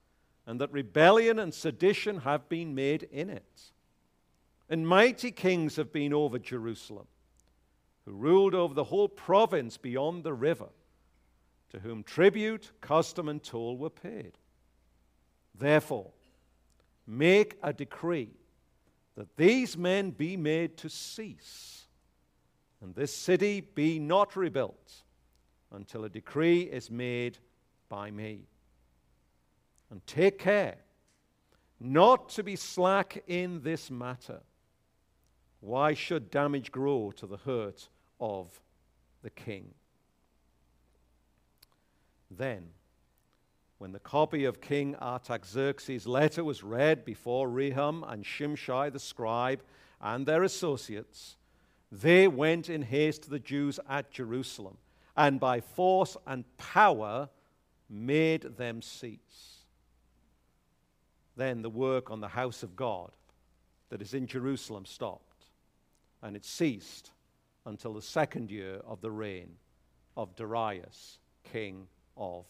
and 0.46 0.58
that 0.62 0.72
rebellion 0.72 1.38
and 1.38 1.52
sedition 1.52 2.20
have 2.20 2.48
been 2.48 2.74
made 2.74 3.02
in 3.12 3.28
it. 3.28 3.70
And 4.70 4.88
mighty 4.88 5.30
kings 5.30 5.76
have 5.76 5.92
been 5.92 6.14
over 6.14 6.38
Jerusalem, 6.38 7.06
who 8.06 8.12
ruled 8.12 8.54
over 8.54 8.72
the 8.72 8.84
whole 8.84 9.10
province 9.10 9.76
beyond 9.76 10.24
the 10.24 10.32
river, 10.32 10.70
to 11.68 11.80
whom 11.80 12.02
tribute, 12.02 12.70
custom, 12.80 13.28
and 13.28 13.42
toll 13.42 13.76
were 13.76 13.90
paid. 13.90 14.38
Therefore, 15.60 16.10
make 17.06 17.58
a 17.62 17.72
decree 17.72 18.30
that 19.14 19.36
these 19.36 19.76
men 19.76 20.10
be 20.10 20.36
made 20.36 20.78
to 20.78 20.88
cease, 20.88 21.86
and 22.80 22.94
this 22.94 23.14
city 23.14 23.60
be 23.60 23.98
not 23.98 24.36
rebuilt 24.36 25.02
until 25.70 26.04
a 26.04 26.08
decree 26.08 26.62
is 26.62 26.90
made 26.90 27.36
by 27.90 28.10
me. 28.10 28.46
And 29.90 30.04
take 30.06 30.38
care 30.38 30.78
not 31.78 32.30
to 32.30 32.42
be 32.42 32.56
slack 32.56 33.22
in 33.26 33.62
this 33.62 33.90
matter 33.90 34.40
why 35.60 35.92
should 35.92 36.30
damage 36.30 36.72
grow 36.72 37.12
to 37.16 37.26
the 37.26 37.36
hurt 37.36 37.88
of 38.18 38.62
the 39.22 39.28
king? 39.28 39.74
Then, 42.30 42.70
when 43.80 43.92
the 43.92 43.98
copy 43.98 44.44
of 44.44 44.60
King 44.60 44.94
Artaxerxes' 44.96 46.06
letter 46.06 46.44
was 46.44 46.62
read 46.62 47.02
before 47.02 47.48
Rehum 47.48 48.04
and 48.12 48.22
Shimshai 48.22 48.92
the 48.92 48.98
scribe 48.98 49.62
and 50.02 50.26
their 50.26 50.42
associates, 50.42 51.38
they 51.90 52.28
went 52.28 52.68
in 52.68 52.82
haste 52.82 53.22
to 53.22 53.30
the 53.30 53.38
Jews 53.38 53.80
at 53.88 54.10
Jerusalem 54.10 54.76
and 55.16 55.40
by 55.40 55.62
force 55.62 56.18
and 56.26 56.44
power 56.58 57.30
made 57.88 58.42
them 58.58 58.82
cease. 58.82 59.64
Then 61.36 61.62
the 61.62 61.70
work 61.70 62.10
on 62.10 62.20
the 62.20 62.28
house 62.28 62.62
of 62.62 62.76
God 62.76 63.12
that 63.88 64.02
is 64.02 64.12
in 64.12 64.26
Jerusalem 64.26 64.84
stopped 64.84 65.46
and 66.22 66.36
it 66.36 66.44
ceased 66.44 67.12
until 67.64 67.94
the 67.94 68.02
second 68.02 68.50
year 68.50 68.82
of 68.86 69.00
the 69.00 69.10
reign 69.10 69.52
of 70.18 70.36
Darius, 70.36 71.18
king 71.50 71.86
of 72.14 72.44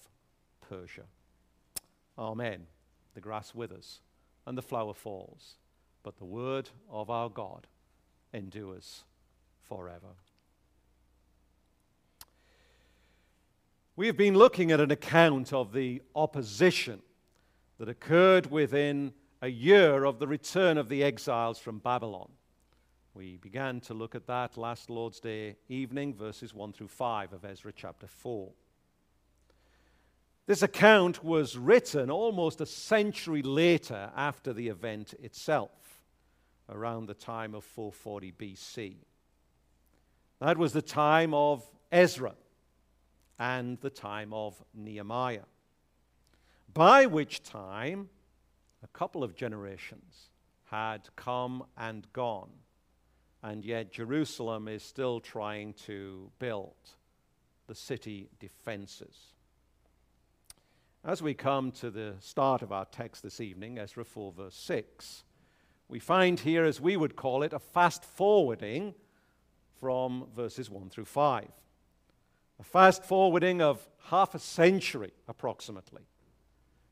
Persia. 0.68 1.04
Amen. 2.20 2.66
The 3.14 3.20
grass 3.20 3.54
withers 3.54 4.00
and 4.46 4.56
the 4.56 4.62
flower 4.62 4.92
falls, 4.92 5.56
but 6.02 6.18
the 6.18 6.26
word 6.26 6.68
of 6.90 7.08
our 7.08 7.30
God 7.30 7.66
endures 8.34 9.04
forever. 9.66 10.14
We 13.96 14.06
have 14.06 14.16
been 14.16 14.34
looking 14.34 14.70
at 14.70 14.80
an 14.80 14.90
account 14.90 15.52
of 15.52 15.72
the 15.72 16.02
opposition 16.14 17.00
that 17.78 17.88
occurred 17.88 18.50
within 18.50 19.12
a 19.42 19.48
year 19.48 20.04
of 20.04 20.18
the 20.18 20.26
return 20.26 20.76
of 20.76 20.88
the 20.88 21.02
exiles 21.02 21.58
from 21.58 21.78
Babylon. 21.78 22.30
We 23.14 23.38
began 23.38 23.80
to 23.80 23.94
look 23.94 24.14
at 24.14 24.26
that 24.26 24.56
last 24.56 24.90
Lord's 24.90 25.20
Day 25.20 25.56
evening, 25.68 26.14
verses 26.14 26.54
1 26.54 26.72
through 26.72 26.88
5 26.88 27.32
of 27.32 27.44
Ezra 27.44 27.72
chapter 27.74 28.06
4. 28.06 28.50
This 30.46 30.62
account 30.62 31.22
was 31.22 31.56
written 31.56 32.10
almost 32.10 32.60
a 32.60 32.66
century 32.66 33.42
later 33.42 34.10
after 34.16 34.52
the 34.52 34.68
event 34.68 35.14
itself, 35.22 35.70
around 36.68 37.06
the 37.06 37.14
time 37.14 37.54
of 37.54 37.64
440 37.64 38.32
BC. 38.32 38.96
That 40.40 40.58
was 40.58 40.72
the 40.72 40.82
time 40.82 41.34
of 41.34 41.64
Ezra 41.92 42.34
and 43.38 43.78
the 43.80 43.90
time 43.90 44.32
of 44.32 44.62
Nehemiah, 44.74 45.44
by 46.72 47.06
which 47.06 47.42
time 47.42 48.08
a 48.82 48.88
couple 48.88 49.22
of 49.22 49.36
generations 49.36 50.30
had 50.64 51.08
come 51.16 51.64
and 51.76 52.06
gone 52.12 52.50
and 53.42 53.64
yet 53.64 53.90
Jerusalem 53.90 54.68
is 54.68 54.82
still 54.82 55.20
trying 55.20 55.72
to 55.86 56.30
build 56.38 56.74
the 57.66 57.74
city 57.74 58.28
defenses. 58.38 59.29
As 61.02 61.22
we 61.22 61.32
come 61.32 61.72
to 61.72 61.90
the 61.90 62.16
start 62.20 62.60
of 62.60 62.72
our 62.72 62.84
text 62.84 63.22
this 63.22 63.40
evening, 63.40 63.78
Ezra 63.78 64.04
4, 64.04 64.32
verse 64.32 64.54
6, 64.54 65.24
we 65.88 65.98
find 65.98 66.38
here, 66.38 66.66
as 66.66 66.78
we 66.78 66.94
would 66.94 67.16
call 67.16 67.42
it, 67.42 67.54
a 67.54 67.58
fast 67.58 68.04
forwarding 68.04 68.94
from 69.78 70.26
verses 70.36 70.68
1 70.68 70.90
through 70.90 71.06
5. 71.06 71.48
A 72.58 72.62
fast 72.62 73.02
forwarding 73.02 73.62
of 73.62 73.88
half 74.08 74.34
a 74.34 74.38
century, 74.38 75.14
approximately, 75.26 76.02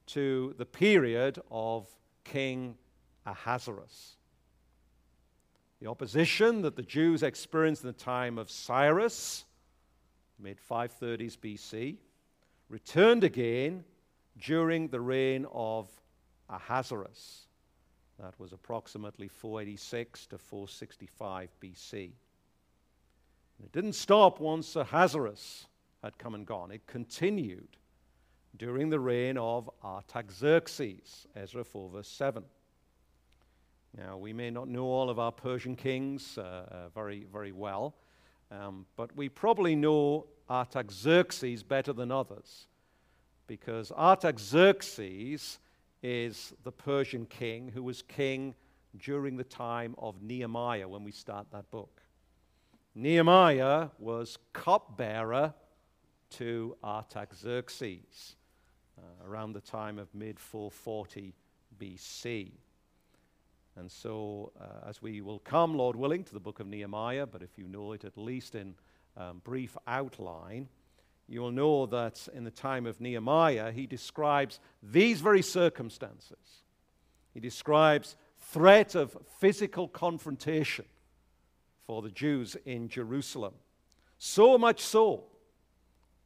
to 0.07 0.55
the 0.57 0.65
period 0.65 1.39
of 1.51 1.87
King 2.25 2.79
Ahasuerus. 3.27 4.17
The 5.83 5.91
opposition 5.91 6.63
that 6.63 6.77
the 6.77 6.83
Jews 6.83 7.23
experienced 7.23 7.85
in 7.85 7.89
the 7.89 7.93
time 7.93 8.39
of 8.39 8.51
Cyrus, 8.51 9.45
mid 10.39 10.57
530s 10.67 11.37
BC, 11.37 11.97
returned 12.71 13.23
again 13.23 13.85
during 14.39 14.89
the 14.89 15.01
reign 15.01 15.47
of 15.53 15.89
Ahasuerus. 16.49 17.47
That 18.19 18.39
was 18.39 18.53
approximately 18.53 19.29
486 19.29 20.27
to 20.29 20.39
465 20.39 21.51
BC. 21.61 21.95
And 21.95 23.65
it 23.65 23.73
didn't 23.73 23.95
stop 23.95 24.41
once 24.41 24.75
Ahasuerus 24.77 25.67
had 26.03 26.19
come 26.19 26.35
and 26.35 26.47
gone, 26.47 26.71
it 26.71 26.87
continued 26.87 27.77
during 28.57 28.89
the 28.89 29.01
reign 29.01 29.37
of 29.37 29.71
Artaxerxes, 29.85 31.27
Ezra 31.37 31.65
4, 31.65 31.91
verse 31.91 32.09
7. 32.09 32.43
Now, 33.97 34.17
we 34.17 34.33
may 34.33 34.51
not 34.51 34.69
know 34.69 34.85
all 34.85 35.11
of 35.11 35.19
our 35.19 35.33
Persian 35.33 35.77
kings 35.77 36.39
uh, 36.39 36.43
uh, 36.43 36.89
very, 36.95 37.27
very 37.33 37.53
well, 37.53 37.95
um, 38.51 38.87
but 38.97 39.15
we 39.17 39.29
probably 39.29 39.75
know 39.77 40.27
Artaxerxes 40.49 41.63
better 41.63 41.93
than 41.93 42.11
others 42.11 42.67
because 43.49 43.91
Artaxerxes 43.91 45.59
is 46.03 46.55
the 46.63 46.71
Persian 46.71 47.27
king 47.27 47.73
who 47.75 47.83
was 47.83 48.03
king 48.03 48.55
during 48.97 49.37
the 49.37 49.45
time 49.45 49.97
of 49.99 50.23
Nehemiah 50.23 50.87
when 50.87 51.03
we 51.03 51.11
start 51.11 51.49
that 51.51 51.69
book. 51.73 52.01
Nehemiah 52.95 53.89
was 53.99 54.39
cupbearer 54.53 55.53
to 56.31 56.77
Artaxerxes 56.85 58.37
uh, 58.97 59.27
around 59.27 59.55
the 59.55 59.61
time 59.61 59.99
of 59.99 60.15
mid 60.15 60.39
440 60.39 61.35
BC. 61.81 62.53
And 63.77 63.91
so, 63.91 64.53
uh, 64.61 64.89
as 64.89 65.01
we 65.01 65.21
will 65.21 65.39
come, 65.39 65.77
Lord 65.77 65.95
willing, 65.95 66.25
to 66.25 66.33
the 66.33 66.41
book 66.41 66.59
of 66.59 66.67
Nehemiah, 66.67 67.27
but 67.27 67.43
if 67.43 67.57
you 67.57 67.69
know 67.69 67.93
it 67.93 68.05
at 68.05 68.19
least 68.19 68.57
in 68.57 68.75
um, 69.17 69.41
brief 69.45 69.77
outline, 69.87 70.69
you 71.29 71.41
will 71.41 71.51
know 71.51 71.87
that 71.87 72.27
in 72.33 72.45
the 72.45 72.51
time 72.51 72.87
of 72.87 73.01
Nehemiah, 73.01 73.71
he 73.71 73.87
describes 73.87 74.61
these 74.83 75.21
very 75.21 75.43
circumstances. 75.43 76.63
He 77.35 77.41
describes 77.41 78.17
threat 78.39 78.95
of 78.95 79.17
physical 79.39 79.89
confrontation 79.89 80.87
for 81.87 82.01
the 82.01 82.11
Jews 82.11 82.57
in 82.65 82.89
Jerusalem. 82.89 83.55
So 84.19 84.57
much 84.57 84.81
so, 84.81 85.25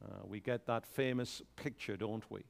uh, 0.03 0.25
we 0.25 0.39
get 0.39 0.65
that 0.67 0.85
famous 0.85 1.41
picture, 1.55 1.97
don't 1.97 2.29
we? 2.29 2.43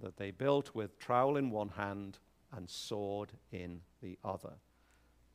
That 0.00 0.16
they 0.16 0.30
built 0.30 0.74
with 0.74 0.98
trowel 0.98 1.36
in 1.36 1.50
one 1.50 1.70
hand 1.70 2.18
and 2.52 2.68
sword 2.68 3.32
in 3.50 3.80
the 4.02 4.18
other. 4.24 4.52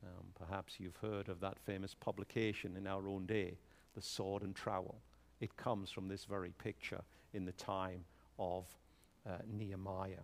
Um, 0.04 0.26
perhaps 0.34 0.78
you've 0.78 0.96
heard 0.96 1.28
of 1.28 1.40
that 1.40 1.58
famous 1.58 1.94
publication 1.94 2.76
in 2.76 2.86
our 2.86 3.08
own 3.08 3.26
day, 3.26 3.58
The 3.94 4.02
Sword 4.02 4.42
and 4.42 4.54
Trowel. 4.54 4.96
It 5.40 5.56
comes 5.56 5.90
from 5.90 6.08
this 6.08 6.24
very 6.24 6.50
picture 6.50 7.02
in 7.32 7.44
the 7.44 7.52
time 7.52 8.04
of 8.38 8.66
uh, 9.26 9.38
Nehemiah. 9.46 10.22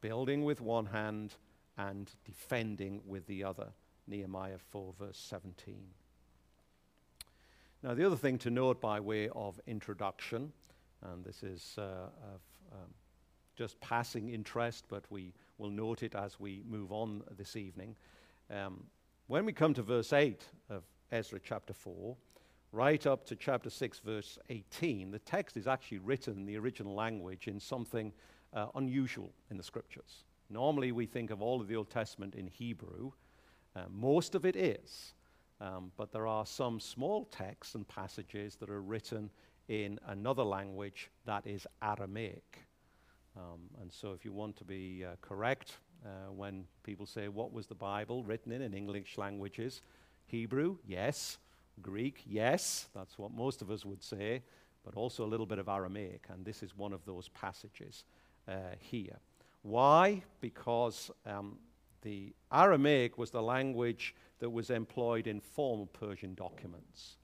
Building 0.00 0.44
with 0.44 0.60
one 0.60 0.86
hand 0.86 1.34
and 1.76 2.10
defending 2.24 3.00
with 3.06 3.26
the 3.26 3.44
other. 3.44 3.68
Nehemiah 4.06 4.58
4, 4.70 4.94
verse 4.98 5.18
17. 5.18 5.76
Now, 7.82 7.94
the 7.94 8.04
other 8.04 8.16
thing 8.16 8.38
to 8.38 8.50
note 8.50 8.80
by 8.80 9.00
way 9.00 9.28
of 9.30 9.58
introduction, 9.66 10.52
and 11.02 11.24
this 11.24 11.42
is 11.42 11.76
uh, 11.78 11.82
of 11.82 12.40
um, 12.72 12.90
just 13.56 13.80
passing 13.80 14.28
interest, 14.28 14.84
but 14.88 15.04
we 15.10 15.32
will 15.58 15.70
note 15.70 16.02
it 16.02 16.14
as 16.14 16.38
we 16.38 16.62
move 16.68 16.92
on 16.92 17.22
this 17.38 17.56
evening. 17.56 17.96
Um, 18.50 18.84
when 19.28 19.46
we 19.46 19.52
come 19.52 19.74
to 19.74 19.82
verse 19.82 20.12
8 20.12 20.42
of 20.68 20.82
Ezra 21.12 21.38
chapter 21.42 21.72
4, 21.72 22.16
right 22.72 23.06
up 23.06 23.24
to 23.26 23.36
chapter 23.36 23.70
6, 23.70 23.98
verse 24.00 24.38
18, 24.48 25.10
the 25.10 25.18
text 25.18 25.56
is 25.56 25.66
actually 25.66 25.98
written 25.98 26.38
in 26.38 26.46
the 26.46 26.56
original 26.56 26.94
language 26.94 27.48
in 27.48 27.58
something 27.58 28.12
uh, 28.54 28.66
unusual 28.74 29.32
in 29.50 29.56
the 29.56 29.62
scriptures. 29.62 30.24
Normally, 30.48 30.92
we 30.92 31.06
think 31.06 31.30
of 31.30 31.42
all 31.42 31.60
of 31.60 31.68
the 31.68 31.76
Old 31.76 31.90
Testament 31.90 32.34
in 32.34 32.46
Hebrew. 32.46 33.12
Uh, 33.74 33.82
most 33.90 34.34
of 34.34 34.44
it 34.44 34.56
is. 34.56 35.14
Um, 35.60 35.92
but 35.96 36.10
there 36.10 36.26
are 36.26 36.46
some 36.46 36.80
small 36.80 37.26
texts 37.26 37.74
and 37.74 37.86
passages 37.86 38.56
that 38.56 38.70
are 38.70 38.80
written 38.80 39.30
in 39.68 39.98
another 40.06 40.42
language 40.42 41.10
that 41.26 41.46
is 41.46 41.66
Aramaic. 41.82 42.66
Um, 43.36 43.60
and 43.80 43.92
so, 43.92 44.12
if 44.12 44.24
you 44.24 44.32
want 44.32 44.56
to 44.56 44.64
be 44.64 45.04
uh, 45.04 45.16
correct 45.20 45.74
uh, 46.04 46.32
when 46.32 46.64
people 46.82 47.06
say, 47.06 47.28
What 47.28 47.52
was 47.52 47.66
the 47.66 47.74
Bible 47.74 48.24
written 48.24 48.52
in 48.52 48.62
in 48.62 48.74
English 48.74 49.18
languages? 49.18 49.82
Hebrew, 50.26 50.78
yes. 50.86 51.38
Greek, 51.82 52.22
yes. 52.26 52.88
That's 52.94 53.18
what 53.18 53.32
most 53.32 53.62
of 53.62 53.70
us 53.70 53.84
would 53.84 54.02
say, 54.02 54.42
but 54.84 54.94
also 54.94 55.24
a 55.24 55.28
little 55.28 55.46
bit 55.46 55.58
of 55.58 55.68
Aramaic. 55.68 56.26
And 56.28 56.44
this 56.44 56.62
is 56.62 56.76
one 56.76 56.92
of 56.92 57.04
those 57.04 57.28
passages 57.28 58.04
uh, 58.48 58.52
here. 58.78 59.18
Why? 59.62 60.22
Because 60.40 61.10
um, 61.26 61.58
the 62.02 62.32
Aramaic 62.52 63.18
was 63.18 63.30
the 63.30 63.42
language 63.42 64.14
that 64.38 64.50
was 64.50 64.70
employed 64.70 65.26
in 65.26 65.40
formal 65.40 65.86
Persian 65.86 66.34
documents. 66.34 67.16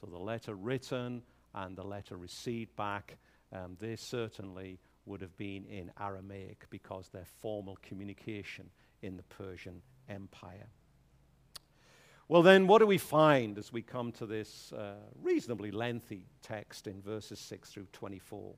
So 0.00 0.06
the 0.06 0.18
letter 0.18 0.54
written 0.54 1.22
and 1.54 1.76
the 1.76 1.84
letter 1.84 2.16
received 2.16 2.74
back, 2.76 3.18
um, 3.52 3.76
they 3.78 3.96
certainly 3.96 4.78
would 5.06 5.20
have 5.20 5.36
been 5.36 5.64
in 5.66 5.90
Aramaic 6.00 6.66
because 6.70 7.08
they're 7.08 7.24
formal 7.40 7.78
communication 7.82 8.68
in 9.02 9.16
the 9.16 9.22
Persian 9.24 9.80
Empire. 10.08 10.66
Well, 12.28 12.42
then, 12.42 12.66
what 12.66 12.78
do 12.78 12.86
we 12.86 12.98
find 12.98 13.56
as 13.56 13.72
we 13.72 13.82
come 13.82 14.10
to 14.12 14.26
this 14.26 14.72
uh, 14.72 14.94
reasonably 15.22 15.70
lengthy 15.70 16.26
text 16.42 16.86
in 16.86 17.00
verses 17.00 17.38
6 17.38 17.70
through 17.70 17.86
24? 17.92 18.54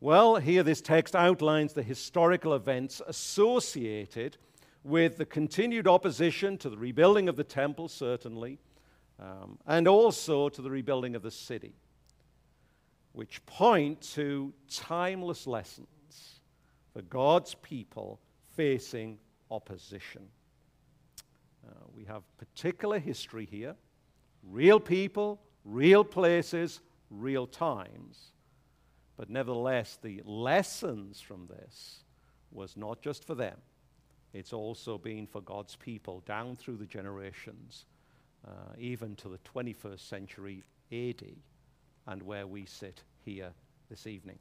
Well, 0.00 0.36
here 0.36 0.62
this 0.62 0.80
text 0.80 1.14
outlines 1.14 1.74
the 1.74 1.82
historical 1.82 2.54
events 2.54 3.00
associated 3.06 4.36
with 4.82 5.16
the 5.18 5.26
continued 5.26 5.86
opposition 5.86 6.58
to 6.58 6.70
the 6.70 6.78
rebuilding 6.78 7.28
of 7.28 7.36
the 7.36 7.44
temple, 7.44 7.86
certainly, 7.86 8.58
um, 9.20 9.58
and 9.66 9.86
also 9.86 10.48
to 10.48 10.62
the 10.62 10.70
rebuilding 10.70 11.14
of 11.14 11.22
the 11.22 11.30
city 11.30 11.74
which 13.12 13.44
point 13.46 14.00
to 14.00 14.52
timeless 14.70 15.46
lessons 15.46 16.40
for 16.92 17.02
God's 17.02 17.54
people 17.54 18.20
facing 18.56 19.18
opposition. 19.50 20.28
Uh, 21.70 21.74
we 21.94 22.04
have 22.04 22.22
particular 22.38 22.98
history 22.98 23.46
here, 23.50 23.76
real 24.42 24.80
people, 24.80 25.40
real 25.64 26.04
places, 26.04 26.80
real 27.10 27.46
times. 27.46 28.32
But 29.16 29.30
nevertheless, 29.30 29.98
the 30.02 30.22
lessons 30.24 31.20
from 31.20 31.46
this 31.46 32.04
was 32.50 32.76
not 32.76 33.02
just 33.02 33.26
for 33.26 33.34
them, 33.34 33.56
it's 34.32 34.52
also 34.52 34.96
been 34.96 35.26
for 35.26 35.40
God's 35.40 35.76
people 35.76 36.22
down 36.26 36.56
through 36.56 36.76
the 36.76 36.86
generations, 36.86 37.86
uh, 38.46 38.72
even 38.78 39.16
to 39.16 39.28
the 39.28 39.38
21st 39.38 40.00
century 40.00 40.62
AD 40.92 41.24
and 42.06 42.22
where 42.22 42.46
we 42.46 42.64
sit 42.64 43.02
here 43.24 43.50
this 43.88 44.06
evening. 44.06 44.38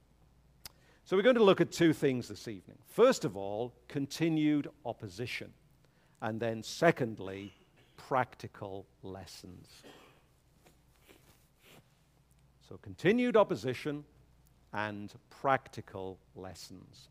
So, 1.05 1.17
we're 1.17 1.23
going 1.23 1.35
to 1.37 1.43
look 1.43 1.59
at 1.59 1.71
two 1.71 1.91
things 1.91 2.27
this 2.27 2.47
evening. 2.47 2.77
First 2.85 3.25
of 3.25 3.35
all, 3.35 3.73
continued 3.87 4.67
opposition. 4.85 5.51
And 6.21 6.39
then, 6.39 6.63
secondly, 6.63 7.53
practical 7.97 8.85
lessons. 9.03 9.67
So, 12.67 12.77
continued 12.81 13.37
opposition 13.37 14.03
and 14.73 15.13
practical 15.29 16.19
lessons. 16.35 17.09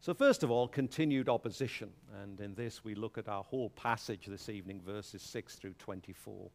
So, 0.00 0.14
first 0.14 0.42
of 0.42 0.50
all, 0.50 0.68
continued 0.68 1.28
opposition. 1.28 1.90
And 2.22 2.40
in 2.40 2.54
this, 2.54 2.84
we 2.84 2.94
look 2.94 3.18
at 3.18 3.28
our 3.28 3.42
whole 3.42 3.70
passage 3.70 4.26
this 4.26 4.48
evening, 4.48 4.80
verses 4.84 5.22
6 5.22 5.54
through 5.56 5.74
24. 5.78 6.50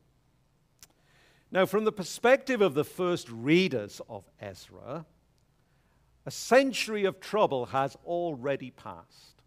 Now, 1.51 1.65
from 1.65 1.83
the 1.83 1.91
perspective 1.91 2.61
of 2.61 2.75
the 2.75 2.85
first 2.85 3.29
readers 3.29 3.99
of 4.07 4.29
Ezra, 4.39 5.05
a 6.25 6.31
century 6.31 7.03
of 7.03 7.19
trouble 7.19 7.65
has 7.67 7.97
already 8.05 8.71
passed. 8.71 9.40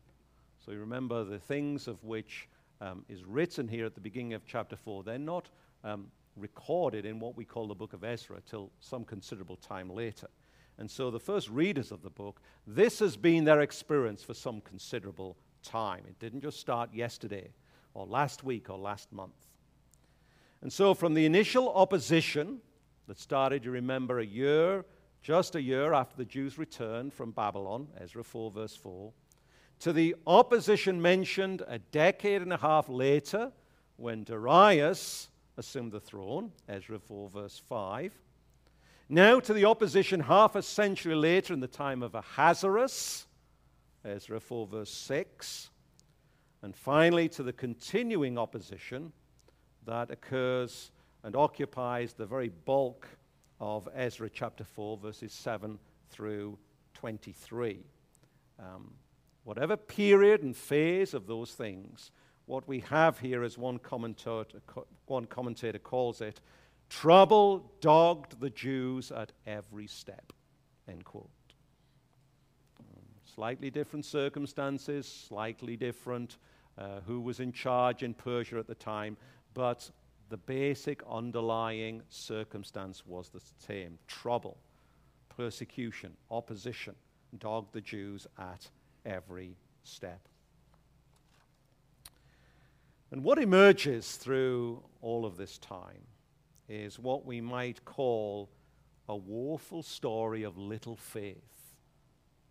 So 0.64 0.72
you 0.72 0.78
remember 0.78 1.24
the 1.24 1.38
things 1.38 1.88
of 1.88 2.02
which 2.02 2.48
um, 2.80 3.04
is 3.06 3.22
written 3.24 3.68
here 3.68 3.84
at 3.84 3.94
the 3.94 4.00
beginning 4.00 4.32
of 4.32 4.46
chapter 4.46 4.76
4, 4.76 5.02
they're 5.02 5.18
not 5.18 5.50
um, 5.82 6.06
recorded 6.36 7.04
in 7.04 7.20
what 7.20 7.36
we 7.36 7.44
call 7.44 7.66
the 7.66 7.74
book 7.74 7.92
of 7.92 8.02
Ezra 8.02 8.40
till 8.48 8.70
some 8.80 9.04
considerable 9.04 9.56
time 9.56 9.90
later. 9.90 10.28
And 10.78 10.90
so 10.90 11.10
the 11.10 11.20
first 11.20 11.50
readers 11.50 11.92
of 11.92 12.02
the 12.02 12.08
book, 12.08 12.40
this 12.66 12.98
has 13.00 13.14
been 13.14 13.44
their 13.44 13.60
experience 13.60 14.22
for 14.22 14.32
some 14.32 14.62
considerable 14.62 15.36
time. 15.62 16.04
It 16.08 16.18
didn't 16.18 16.40
just 16.40 16.60
start 16.60 16.94
yesterday 16.94 17.50
or 17.92 18.06
last 18.06 18.42
week 18.42 18.70
or 18.70 18.78
last 18.78 19.12
month. 19.12 19.48
And 20.62 20.72
so, 20.72 20.94
from 20.94 21.12
the 21.12 21.26
initial 21.26 21.74
opposition 21.74 22.60
that 23.06 23.18
started, 23.18 23.66
you 23.66 23.70
remember, 23.70 24.20
a 24.20 24.24
year, 24.24 24.86
just 25.20 25.56
a 25.56 25.62
year 25.62 25.92
after 25.92 26.16
the 26.16 26.24
Jews 26.24 26.56
returned 26.56 27.12
from 27.12 27.32
Babylon, 27.32 27.86
Ezra 28.00 28.24
4, 28.24 28.50
verse 28.50 28.74
4, 28.74 29.12
to 29.80 29.92
the 29.92 30.16
opposition 30.26 31.00
mentioned 31.00 31.62
a 31.66 31.78
decade 31.78 32.42
and 32.42 32.52
a 32.52 32.56
half 32.56 32.88
later 32.88 33.52
when 33.96 34.24
Darius 34.24 35.28
assumed 35.56 35.92
the 35.92 36.00
throne, 36.00 36.52
Ezra 36.68 36.98
4, 36.98 37.28
verse 37.28 37.58
5. 37.68 38.12
Now 39.08 39.38
to 39.40 39.52
the 39.52 39.66
opposition 39.66 40.20
half 40.20 40.56
a 40.56 40.62
century 40.62 41.14
later 41.14 41.52
in 41.52 41.60
the 41.60 41.66
time 41.68 42.02
of 42.02 42.14
Ahasuerus, 42.14 43.26
Ezra 44.04 44.40
4, 44.40 44.66
verse 44.66 44.90
6. 44.90 45.70
And 46.62 46.74
finally 46.74 47.28
to 47.30 47.42
the 47.42 47.52
continuing 47.52 48.38
opposition 48.38 49.12
that 49.84 50.10
occurs 50.10 50.90
and 51.22 51.36
occupies 51.36 52.14
the 52.14 52.26
very 52.26 52.48
bulk 52.48 53.06
of 53.60 53.88
Ezra 53.94 54.30
chapter 54.30 54.64
4, 54.64 54.96
verses 54.96 55.32
7 55.32 55.78
through 56.10 56.58
23. 56.94 57.80
Um, 58.58 58.90
whatever 59.44 59.76
period 59.76 60.42
and 60.42 60.56
phase 60.56 61.14
of 61.14 61.26
those 61.26 61.52
things, 61.52 62.10
what 62.46 62.66
we 62.66 62.80
have 62.80 63.18
here, 63.18 63.42
as 63.42 63.56
one 63.56 63.78
commentator, 63.78 64.60
one 65.06 65.26
commentator 65.26 65.78
calls 65.78 66.20
it, 66.20 66.40
trouble 66.90 67.72
dogged 67.80 68.40
the 68.40 68.50
Jews 68.50 69.10
at 69.10 69.32
every 69.46 69.86
step. 69.86 70.32
End 70.88 71.04
quote. 71.04 71.30
Slightly 73.34 73.70
different 73.70 74.04
circumstances, 74.04 75.06
slightly 75.06 75.76
different 75.76 76.36
uh, 76.78 77.00
who 77.06 77.20
was 77.20 77.40
in 77.40 77.52
charge 77.52 78.02
in 78.02 78.14
Persia 78.14 78.58
at 78.58 78.66
the 78.66 78.74
time, 78.74 79.16
but 79.54 79.90
the 80.28 80.36
basic 80.36 81.02
underlying 81.10 82.02
circumstance 82.08 83.04
was 83.06 83.30
the 83.30 83.40
same 83.66 83.98
trouble, 84.06 84.56
persecution, 85.36 86.12
opposition 86.30 86.94
dogged 87.38 87.72
the 87.72 87.80
Jews 87.80 88.26
at 88.38 88.68
every 89.04 89.56
step. 89.82 90.28
And 93.10 93.22
what 93.22 93.38
emerges 93.38 94.16
through 94.16 94.82
all 95.00 95.24
of 95.24 95.36
this 95.36 95.58
time 95.58 96.02
is 96.68 96.98
what 96.98 97.24
we 97.24 97.40
might 97.40 97.84
call 97.84 98.50
a 99.08 99.14
woeful 99.14 99.82
story 99.82 100.42
of 100.42 100.58
little 100.58 100.96
faith 100.96 101.74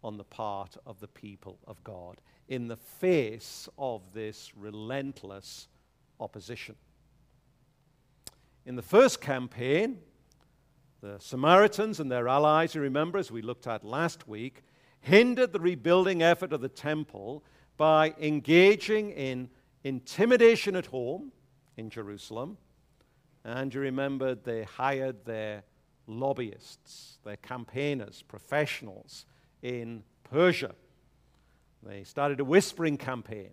on 0.03 0.17
the 0.17 0.23
part 0.23 0.77
of 0.85 0.99
the 0.99 1.07
people 1.07 1.57
of 1.65 1.83
God 1.83 2.21
in 2.47 2.67
the 2.67 2.77
face 2.77 3.67
of 3.77 4.01
this 4.13 4.51
relentless 4.55 5.67
opposition. 6.19 6.75
In 8.65 8.75
the 8.75 8.81
first 8.81 9.19
campaign, 9.19 9.99
the 11.01 11.17
Samaritans 11.19 11.99
and 11.99 12.11
their 12.11 12.27
allies, 12.27 12.75
you 12.75 12.81
remember, 12.81 13.17
as 13.17 13.31
we 13.31 13.41
looked 13.41 13.67
at 13.67 13.83
last 13.83 14.27
week, 14.27 14.63
hindered 15.03 15.51
the 15.51 15.59
rebuilding 15.59 16.23
effort 16.23 16.53
of 16.53 16.61
the 16.61 16.69
temple 16.69 17.43
by 17.75 18.15
engaging 18.19 19.11
in 19.11 19.49
intimidation 19.83 20.75
at 20.77 20.85
home 20.87 21.31
in 21.75 21.89
Jerusalem. 21.89 22.57
And 23.43 23.73
you 23.73 23.81
remember 23.81 24.33
they 24.33 24.63
hired 24.63 25.25
their 25.25 25.63
lobbyists, 26.07 27.17
their 27.25 27.35
campaigners, 27.35 28.23
professionals 28.23 29.25
in 29.61 30.03
Persia. 30.23 30.73
They 31.83 32.05
started 32.05 32.39
a 32.39 32.45
whispering 32.45 32.97
campaign, 32.97 33.51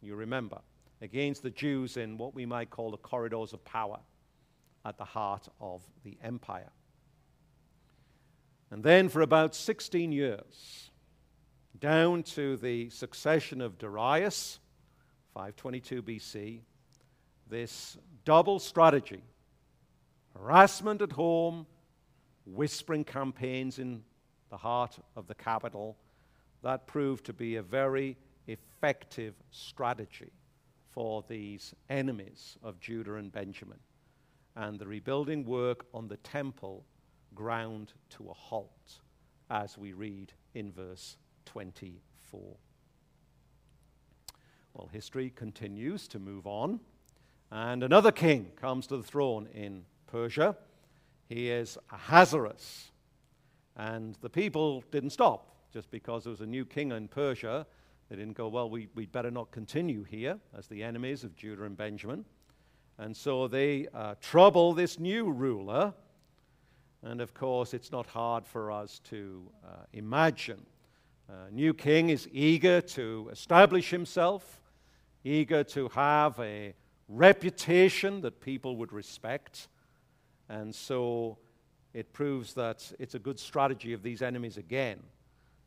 you 0.00 0.14
remember, 0.14 0.60
against 1.00 1.42
the 1.42 1.50
Jews 1.50 1.96
in 1.96 2.16
what 2.16 2.32
we 2.32 2.46
might 2.46 2.70
call 2.70 2.92
the 2.92 2.96
corridors 2.96 3.52
of 3.52 3.64
power 3.64 3.98
at 4.84 4.98
the 4.98 5.04
heart 5.04 5.48
of 5.60 5.82
the 6.04 6.16
empire. 6.22 6.70
And 8.70 8.84
then, 8.84 9.08
for 9.08 9.20
about 9.20 9.54
16 9.54 10.12
years, 10.12 10.91
down 11.82 12.22
to 12.22 12.56
the 12.58 12.88
succession 12.90 13.60
of 13.60 13.76
Darius, 13.76 14.60
522 15.34 16.00
BC, 16.00 16.60
this 17.50 17.98
double 18.24 18.60
strategy 18.60 19.20
harassment 20.38 21.02
at 21.02 21.10
home, 21.10 21.66
whispering 22.46 23.02
campaigns 23.02 23.80
in 23.80 24.04
the 24.48 24.56
heart 24.56 24.96
of 25.16 25.26
the 25.26 25.34
capital 25.34 25.96
that 26.62 26.86
proved 26.86 27.26
to 27.26 27.32
be 27.32 27.56
a 27.56 27.62
very 27.62 28.16
effective 28.46 29.34
strategy 29.50 30.30
for 30.88 31.24
these 31.28 31.74
enemies 31.90 32.56
of 32.62 32.78
Judah 32.78 33.16
and 33.16 33.32
Benjamin 33.32 33.80
and 34.54 34.78
the 34.78 34.86
rebuilding 34.86 35.44
work 35.44 35.84
on 35.92 36.06
the 36.06 36.18
temple 36.18 36.84
ground 37.34 37.92
to 38.10 38.28
a 38.30 38.34
halt, 38.34 39.00
as 39.50 39.76
we 39.76 39.92
read 39.92 40.32
in 40.54 40.70
verse 40.70 41.16
24. 41.44 42.40
Well, 44.74 44.88
history 44.92 45.30
continues 45.34 46.08
to 46.08 46.18
move 46.18 46.46
on, 46.46 46.80
and 47.50 47.82
another 47.82 48.12
king 48.12 48.52
comes 48.56 48.86
to 48.86 48.96
the 48.96 49.02
throne 49.02 49.48
in 49.54 49.84
Persia. 50.06 50.56
He 51.28 51.50
is 51.50 51.78
Ahasuerus. 51.90 52.90
And 53.76 54.16
the 54.20 54.30
people 54.30 54.84
didn't 54.90 55.10
stop 55.10 55.48
just 55.72 55.90
because 55.90 56.24
there 56.24 56.30
was 56.30 56.42
a 56.42 56.46
new 56.46 56.64
king 56.64 56.92
in 56.92 57.08
Persia. 57.08 57.66
They 58.08 58.16
didn't 58.16 58.36
go, 58.36 58.48
well, 58.48 58.68
we, 58.68 58.88
would 58.94 59.10
better 59.12 59.30
not 59.30 59.50
continue 59.50 60.04
here 60.04 60.38
as 60.56 60.66
the 60.66 60.82
enemies 60.82 61.24
of 61.24 61.34
Judah 61.34 61.64
and 61.64 61.76
Benjamin. 61.76 62.24
And 62.98 63.16
so 63.16 63.48
they 63.48 63.88
uh, 63.94 64.14
trouble 64.20 64.74
this 64.74 64.98
new 64.98 65.30
ruler. 65.30 65.94
And 67.02 67.20
of 67.20 67.32
course, 67.32 67.72
it's 67.72 67.90
not 67.90 68.06
hard 68.06 68.46
for 68.46 68.70
us 68.70 69.00
to 69.10 69.50
uh, 69.64 69.84
imagine. 69.92 70.64
A 71.32 71.50
new 71.50 71.72
king 71.72 72.10
is 72.10 72.28
eager 72.30 72.82
to 72.82 73.30
establish 73.32 73.88
himself, 73.88 74.60
eager 75.24 75.64
to 75.64 75.88
have 75.88 76.38
a 76.38 76.74
reputation 77.08 78.20
that 78.20 78.40
people 78.40 78.76
would 78.76 78.92
respect. 78.92 79.68
And 80.50 80.74
so 80.74 81.38
it 81.94 82.12
proves 82.12 82.52
that 82.54 82.92
it's 82.98 83.14
a 83.14 83.18
good 83.18 83.38
strategy 83.38 83.94
of 83.94 84.02
these 84.02 84.20
enemies 84.20 84.58
again 84.58 84.98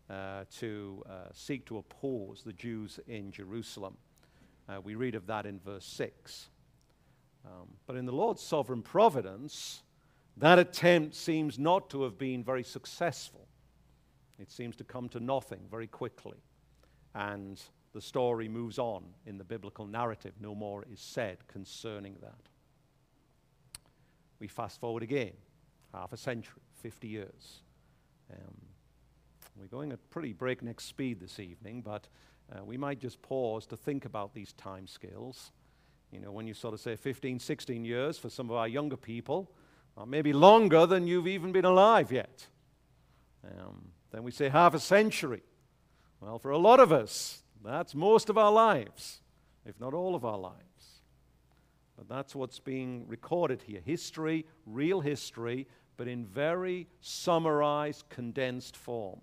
uh, 0.07 0.43
to 0.57 1.03
uh, 1.09 1.29
seek 1.33 1.65
to 1.65 1.79
oppose 1.79 2.43
the 2.45 2.53
Jews 2.53 2.99
in 3.07 3.31
Jerusalem. 3.31 3.97
Uh, 4.69 4.81
we 4.83 4.93
read 4.93 5.15
of 5.15 5.25
that 5.27 5.47
in 5.47 5.59
verse 5.59 5.85
6. 5.85 6.49
Um, 7.43 7.69
but 7.87 7.95
in 7.95 8.05
the 8.05 8.11
Lord's 8.11 8.43
sovereign 8.43 8.83
providence, 8.83 9.81
that 10.37 10.59
attempt 10.59 11.15
seems 11.15 11.57
not 11.57 11.89
to 11.89 12.03
have 12.03 12.19
been 12.19 12.43
very 12.43 12.63
successful. 12.63 13.44
It 14.39 14.51
seems 14.51 14.75
to 14.77 14.83
come 14.83 15.09
to 15.09 15.19
nothing 15.19 15.61
very 15.69 15.87
quickly. 15.87 16.37
And 17.13 17.61
the 17.93 18.01
story 18.01 18.47
moves 18.47 18.77
on 18.77 19.03
in 19.25 19.37
the 19.37 19.43
biblical 19.43 19.85
narrative. 19.85 20.33
No 20.39 20.53
more 20.53 20.85
is 20.91 20.99
said 20.99 21.47
concerning 21.47 22.17
that. 22.21 22.49
We 24.39 24.47
fast 24.47 24.79
forward 24.79 25.03
again, 25.03 25.33
half 25.93 26.11
a 26.11 26.17
century, 26.17 26.61
50 26.81 27.07
years. 27.07 27.61
Um, 28.31 28.55
we're 29.57 29.67
going 29.67 29.93
at 29.93 30.09
pretty 30.09 30.33
breakneck 30.33 30.81
speed 30.81 31.21
this 31.21 31.39
evening, 31.39 31.81
but 31.81 32.07
uh, 32.51 32.63
we 32.65 32.75
might 32.75 32.99
just 32.99 33.21
pause 33.21 33.65
to 33.67 33.77
think 33.77 34.03
about 34.03 34.33
these 34.33 34.51
time 34.53 34.87
scales 34.87 35.51
you 36.15 36.21
know, 36.21 36.31
when 36.31 36.47
you 36.47 36.53
sort 36.53 36.73
of 36.73 36.79
say 36.79 36.95
15, 36.95 37.39
16 37.39 37.83
years 37.83 38.17
for 38.17 38.29
some 38.29 38.49
of 38.49 38.55
our 38.55 38.67
younger 38.67 38.95
people, 38.95 39.51
or 39.97 40.05
maybe 40.05 40.31
longer 40.31 40.85
than 40.85 41.07
you've 41.07 41.27
even 41.27 41.51
been 41.51 41.65
alive 41.65 42.11
yet. 42.11 42.47
Um, 43.43 43.91
then 44.15 44.23
we 44.23 44.31
say 44.31 44.49
half 44.49 44.73
a 44.73 44.79
century. 44.79 45.43
Well, 46.21 46.39
for 46.39 46.51
a 46.51 46.57
lot 46.57 46.79
of 46.79 46.91
us, 46.91 47.43
that's 47.63 47.93
most 47.93 48.29
of 48.29 48.37
our 48.37 48.51
lives, 48.51 49.21
if 49.65 49.79
not 49.79 49.93
all 49.93 50.15
of 50.15 50.23
our 50.23 50.37
lives. 50.37 50.55
But 51.97 52.07
that's 52.09 52.35
what's 52.35 52.59
being 52.59 53.07
recorded 53.07 53.61
here 53.61 53.81
history, 53.85 54.45
real 54.65 55.01
history, 55.01 55.67
but 55.97 56.07
in 56.07 56.25
very 56.25 56.87
summarized, 57.01 58.05
condensed 58.09 58.75
form. 58.75 59.21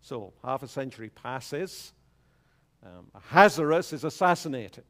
So, 0.00 0.32
half 0.44 0.62
a 0.62 0.68
century 0.68 1.10
passes. 1.10 1.92
Um, 2.84 3.06
Ahasuerus 3.14 3.92
is 3.92 4.04
assassinated 4.04 4.84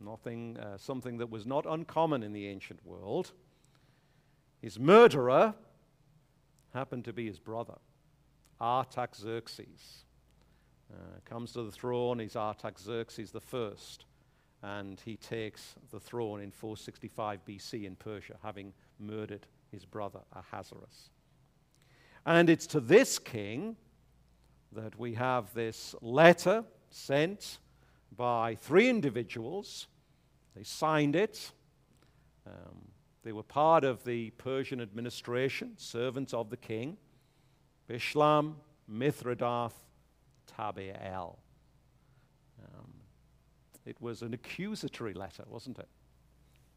nothing, 0.00 0.56
uh, 0.58 0.76
something 0.78 1.18
that 1.18 1.30
was 1.30 1.46
not 1.46 1.66
uncommon 1.66 2.22
in 2.22 2.32
the 2.32 2.46
ancient 2.46 2.84
world. 2.84 3.32
His 4.60 4.78
murderer 4.78 5.54
happened 6.74 7.04
to 7.04 7.12
be 7.12 7.26
his 7.26 7.38
brother, 7.38 7.78
Artaxerxes. 8.60 10.04
Uh, 10.92 11.20
comes 11.24 11.52
to 11.52 11.62
the 11.62 11.70
throne, 11.70 12.18
he's 12.18 12.36
Artaxerxes 12.36 13.30
the 13.30 13.40
first, 13.40 14.06
and 14.62 15.00
he 15.04 15.16
takes 15.16 15.74
the 15.92 16.00
throne 16.00 16.40
in 16.40 16.50
465 16.50 17.44
BC 17.46 17.84
in 17.84 17.94
Persia, 17.94 18.36
having 18.42 18.72
murdered 18.98 19.46
his 19.70 19.84
brother 19.84 20.20
Ahasuerus. 20.34 21.10
And 22.26 22.50
it's 22.50 22.66
to 22.68 22.80
this 22.80 23.18
king 23.18 23.76
that 24.72 24.98
we 24.98 25.14
have 25.14 25.54
this 25.54 25.94
letter 26.00 26.64
sent 26.90 27.58
by 28.16 28.56
three 28.56 28.88
individuals. 28.88 29.86
They 30.54 30.64
signed 30.64 31.16
it. 31.16 31.52
Um, 32.46 32.88
they 33.22 33.32
were 33.32 33.42
part 33.42 33.84
of 33.84 34.04
the 34.04 34.30
Persian 34.30 34.80
administration, 34.80 35.72
servants 35.76 36.34
of 36.34 36.50
the 36.50 36.56
king. 36.56 36.96
Bishlam, 37.90 38.54
Mithredath, 38.88 39.72
Tabeel. 40.56 41.36
it 43.84 44.00
was 44.00 44.22
an 44.22 44.32
accusatory 44.32 45.12
letter, 45.12 45.42
wasn't 45.48 45.78
it? 45.78 45.88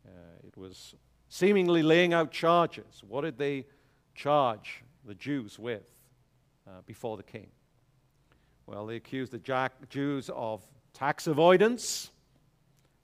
Uh, 0.08 0.48
it 0.48 0.58
was 0.58 0.96
seemingly 1.30 1.84
laying 1.84 2.14
out 2.14 2.32
charges. 2.32 3.04
What 3.08 3.22
did 3.22 3.38
they 3.38 3.68
charge 4.16 4.84
the 5.06 5.14
Jews 5.14 5.60
with 5.60 5.92
uh, 6.68 6.82
before 6.88 7.18
the 7.18 7.24
king? 7.24 7.52
Well, 8.66 8.88
they 8.88 8.96
accused 8.96 9.34
the 9.34 9.38
Jack- 9.38 9.90
Jews 9.90 10.32
of 10.34 10.64
tax 10.94 11.28
avoidance, 11.28 12.10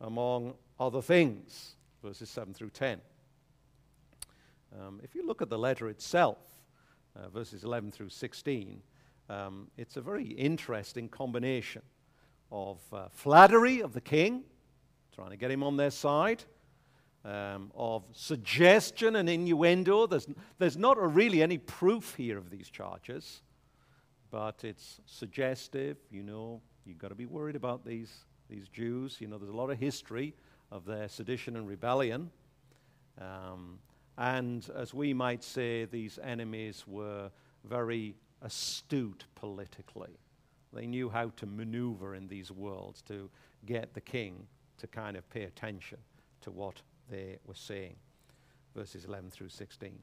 among 0.01 0.55
other 0.79 1.03
things, 1.03 1.75
verses 2.03 2.29
7 2.31 2.55
through 2.55 2.71
10. 2.71 3.01
Um, 4.79 4.99
if 5.03 5.13
you 5.13 5.27
look 5.27 5.43
at 5.43 5.49
the 5.49 5.59
letter 5.59 5.89
itself, 5.89 6.58
uh, 7.15 7.29
verses 7.29 7.63
11 7.63 7.91
through 7.91 8.09
16, 8.09 8.81
um, 9.29 9.67
it's 9.77 9.97
a 9.97 10.01
very 10.01 10.25
interesting 10.25 11.07
combination 11.07 11.81
of 12.51 12.79
uh, 12.91 13.07
flattery 13.11 13.81
of 13.81 13.93
the 13.93 14.01
king, 14.01 14.43
trying 15.13 15.29
to 15.29 15.37
get 15.37 15.51
him 15.51 15.63
on 15.63 15.77
their 15.77 15.91
side, 15.91 16.43
um, 17.25 17.71
of 17.75 18.03
suggestion 18.11 19.17
and 19.17 19.29
innuendo. 19.29 20.07
There's, 20.07 20.27
there's 20.57 20.77
not 20.77 20.97
really 21.13 21.43
any 21.43 21.57
proof 21.57 22.15
here 22.15 22.37
of 22.37 22.49
these 22.49 22.69
charges, 22.69 23.41
but 24.31 24.63
it's 24.63 24.99
suggestive. 25.05 25.97
You 26.09 26.23
know, 26.23 26.61
you've 26.85 26.97
got 26.97 27.09
to 27.09 27.15
be 27.15 27.25
worried 27.25 27.55
about 27.55 27.85
these, 27.85 28.25
these 28.49 28.67
Jews. 28.69 29.17
You 29.19 29.27
know, 29.27 29.37
there's 29.37 29.53
a 29.53 29.57
lot 29.57 29.69
of 29.69 29.77
history 29.77 30.33
of 30.71 30.85
their 30.85 31.07
sedition 31.07 31.55
and 31.55 31.67
rebellion. 31.67 32.31
Um, 33.19 33.79
and 34.19 34.69
as 34.75 34.93
we 34.93 35.13
might 35.13 35.45
say, 35.45 35.85
these 35.85 36.19
enemies 36.21 36.83
were 36.85 37.31
very 37.63 38.15
astute 38.41 39.23
politically. 39.33 40.19
They 40.73 40.85
knew 40.85 41.09
how 41.09 41.31
to 41.37 41.45
maneuver 41.45 42.15
in 42.15 42.27
these 42.27 42.51
worlds 42.51 43.01
to 43.03 43.29
get 43.65 43.93
the 43.93 44.01
king 44.01 44.45
to 44.77 44.87
kind 44.87 45.15
of 45.15 45.27
pay 45.29 45.43
attention 45.43 45.99
to 46.41 46.51
what 46.51 46.81
they 47.09 47.37
were 47.47 47.55
saying. 47.55 47.95
Verses 48.75 49.05
11 49.05 49.31
through 49.31 49.49
16. 49.49 49.97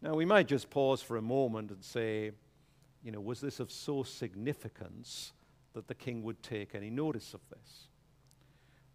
Now, 0.00 0.14
we 0.14 0.24
might 0.24 0.46
just 0.46 0.70
pause 0.70 1.02
for 1.02 1.16
a 1.16 1.22
moment 1.22 1.72
and 1.72 1.82
say, 1.82 2.30
you 3.02 3.10
know, 3.10 3.20
was 3.20 3.40
this 3.40 3.58
of 3.58 3.72
so 3.72 4.04
significance 4.04 5.32
that 5.72 5.88
the 5.88 5.94
king 5.94 6.22
would 6.22 6.40
take 6.44 6.76
any 6.76 6.90
notice 6.90 7.34
of 7.34 7.40
this? 7.50 7.88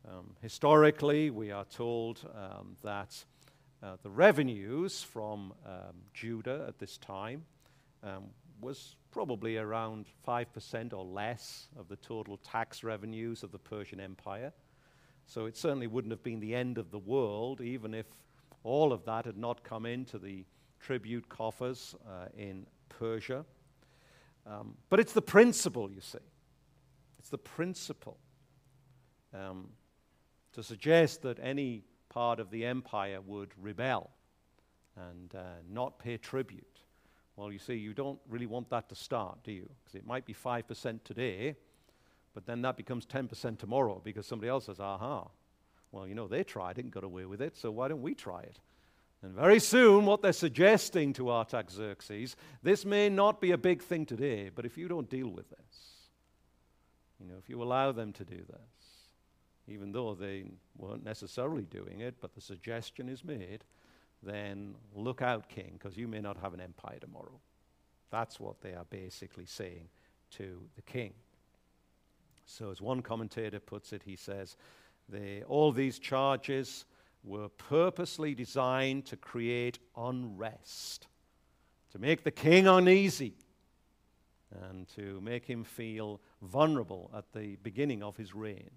Um, 0.08 0.36
historically, 0.42 1.30
we 1.30 1.52
are 1.52 1.66
told 1.66 2.26
um, 2.34 2.78
that 2.82 3.26
uh, 3.82 3.96
the 4.04 4.10
revenues 4.10 5.02
from 5.02 5.54
um, 5.66 5.96
Judah 6.14 6.66
at 6.68 6.80
this 6.80 6.98
time 6.98 7.46
um, 8.04 8.26
was 8.62 8.98
probably 9.12 9.58
around 9.58 10.08
5% 10.28 10.94
or 10.94 11.06
less 11.06 11.68
of 11.78 11.88
the 11.88 11.96
total 11.98 12.38
tax 12.38 12.84
revenues 12.84 13.42
of 13.42 13.52
the 13.52 13.60
Persian 13.60 14.00
Empire. 14.00 14.52
So 15.26 15.46
it 15.46 15.56
certainly 15.56 15.88
wouldn't 15.88 16.12
have 16.12 16.24
been 16.24 16.40
the 16.40 16.56
end 16.56 16.78
of 16.78 16.92
the 16.92 17.00
world, 17.00 17.62
even 17.62 17.94
if 17.94 18.06
all 18.64 18.92
of 18.92 19.06
that 19.06 19.26
had 19.26 19.38
not 19.38 19.64
come 19.64 19.86
into 19.86 20.18
the 20.18 20.44
tribute 20.80 21.30
coffers 21.30 21.96
uh, 22.08 22.26
in 22.38 22.66
Persia. 22.90 23.46
Um, 24.46 24.76
but 24.90 25.00
it's 25.00 25.14
the 25.14 25.22
principle, 25.22 25.90
you 25.92 26.02
see. 26.02 26.18
It's 27.20 27.30
the 27.30 27.38
principle. 27.38 28.18
Um, 29.34 29.70
to 30.54 30.64
suggest 30.64 31.22
that 31.22 31.38
any 31.42 31.84
part 32.10 32.40
of 32.40 32.52
the 32.52 32.66
empire 32.66 33.22
would 33.22 33.52
rebel 33.58 34.10
and 34.96 35.34
uh, 35.36 35.44
not 35.72 36.00
pay 36.00 36.18
tribute. 36.18 36.80
Well, 37.36 37.52
you 37.52 37.60
see, 37.60 37.76
you 37.76 37.94
don't 37.94 38.20
really 38.28 38.48
want 38.48 38.70
that 38.72 38.90
to 38.90 38.96
start, 38.96 39.44
do 39.44 39.52
you? 39.52 39.70
Because 39.84 39.96
it 39.96 40.06
might 40.06 40.26
be 40.26 40.34
5% 40.34 41.04
today, 41.04 41.56
but 42.34 42.46
then 42.46 42.62
that 42.64 42.76
becomes 42.76 43.06
10% 43.06 43.58
tomorrow 43.58 44.02
because 44.04 44.26
somebody 44.26 44.50
else 44.50 44.66
says, 44.66 44.80
aha, 44.80 45.28
well, 45.92 46.08
you 46.08 46.16
know, 46.16 46.28
they 46.28 46.44
tried 46.44 46.78
it 46.78 46.84
and 46.84 46.92
got 46.92 47.04
away 47.04 47.26
with 47.26 47.42
it, 47.42 47.56
so 47.56 47.72
why 47.72 47.88
don't 47.88 48.02
we 48.02 48.14
try 48.14 48.42
it? 48.42 48.60
And 49.22 49.34
very 49.34 49.60
soon, 49.60 50.06
what 50.06 50.22
they're 50.22 50.32
suggesting 50.32 51.14
to 51.14 51.30
Artaxerxes, 51.30 52.36
this 52.64 52.86
may 52.86 53.10
not 53.10 53.42
be 53.42 53.52
a 53.52 53.58
big 53.58 53.82
thing 53.82 54.06
today, 54.06 54.50
but 54.54 54.66
if 54.66 54.78
you 54.78 54.88
don't 54.88 55.10
deal 55.10 55.30
with 55.30 55.50
this, 55.50 56.10
you 57.20 57.28
know, 57.28 57.36
if 57.38 57.50
you 57.50 57.62
allow 57.62 57.92
them 57.92 58.14
to 58.14 58.24
do 58.24 58.38
this, 58.38 58.79
even 59.70 59.92
though 59.92 60.14
they 60.14 60.46
weren't 60.78 61.04
necessarily 61.04 61.64
doing 61.64 62.02
it, 62.02 62.16
but 62.22 62.34
the 62.34 62.42
suggestion 62.42 63.10
is 63.10 63.24
made, 63.24 63.64
then 64.24 64.76
look 64.94 65.22
out, 65.22 65.50
king, 65.50 65.72
because 65.74 65.98
you 65.98 66.08
may 66.08 66.20
not 66.20 66.38
have 66.38 66.54
an 66.54 66.62
empire 66.62 66.98
tomorrow. 67.00 67.40
That's 68.10 68.40
what 68.40 68.62
they 68.62 68.74
are 68.74 68.86
basically 68.90 69.46
saying 69.46 69.88
to 70.32 70.62
the 70.76 70.82
king. 70.82 71.14
So, 72.46 72.72
as 72.72 72.82
one 72.82 73.02
commentator 73.02 73.60
puts 73.60 73.94
it, 73.94 74.02
he 74.04 74.16
says, 74.16 74.58
they, 75.08 75.44
all 75.48 75.72
these 75.72 76.00
charges 76.00 76.86
were 77.24 77.50
purposely 77.50 78.34
designed 78.34 79.06
to 79.06 79.18
create 79.18 79.80
unrest, 79.96 81.08
to 81.92 82.00
make 82.00 82.24
the 82.24 82.32
king 82.32 82.68
uneasy, 82.68 83.34
and 84.52 84.88
to 84.96 85.22
make 85.22 85.46
him 85.46 85.64
feel 85.64 86.20
vulnerable 86.42 87.12
at 87.16 87.32
the 87.34 87.56
beginning 87.58 88.02
of 88.02 88.18
his 88.18 88.34
reign. 88.34 88.72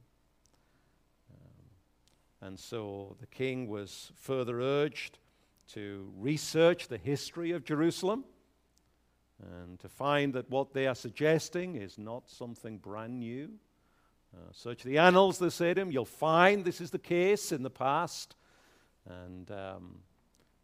And 2.43 2.59
so 2.59 3.17
the 3.21 3.27
king 3.27 3.69
was 3.69 4.11
further 4.17 4.61
urged 4.61 5.19
to 5.75 6.13
research 6.19 6.89
the 6.89 6.99
history 6.99 7.53
of 7.53 7.65
Jerusalem 7.65 8.25
and 9.41 9.79
to 9.81 9.89
find 9.89 10.35
that 10.35 10.51
what 10.51 10.73
they 10.73 10.89
are 10.89 10.95
suggesting 10.95 11.77
is 11.77 11.99
not 11.99 12.29
something 12.29 12.79
brand 12.79 13.21
new. 13.21 13.49
Uh, 14.35 14.41
search 14.53 14.83
the 14.83 14.99
annals, 14.99 15.39
they 15.39 15.51
say 15.51 15.73
to 15.73 15.81
him, 15.81 15.93
you'll 15.93 16.05
find 16.05 16.65
this 16.65 16.81
is 16.81 16.91
the 16.91 16.99
case 16.99 17.53
in 17.53 17.63
the 17.63 17.71
past. 17.71 18.35
And 19.09 19.51
um, 19.51 19.99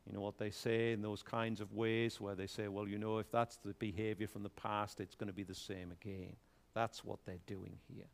you 0.06 0.12
know 0.12 0.20
what 0.20 0.38
they 0.38 0.50
say 0.50 0.92
in 0.92 1.02
those 1.02 1.22
kinds 1.22 1.60
of 1.60 1.72
ways 1.74 2.20
where 2.20 2.34
they 2.34 2.46
say, 2.46 2.66
well, 2.68 2.88
you 2.88 2.98
know, 2.98 3.18
if 3.18 3.30
that's 3.30 3.56
the 3.58 3.74
behavior 3.74 4.26
from 4.26 4.42
the 4.42 4.48
past, 4.48 5.00
it's 5.00 5.14
going 5.14 5.28
to 5.28 5.34
be 5.34 5.44
the 5.44 5.54
same 5.54 5.92
again. 5.92 6.34
That's 6.74 7.04
what 7.04 7.18
they're 7.24 7.36
doing 7.46 7.76
here. 7.88 8.06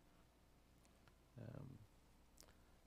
Um, 1.41 1.67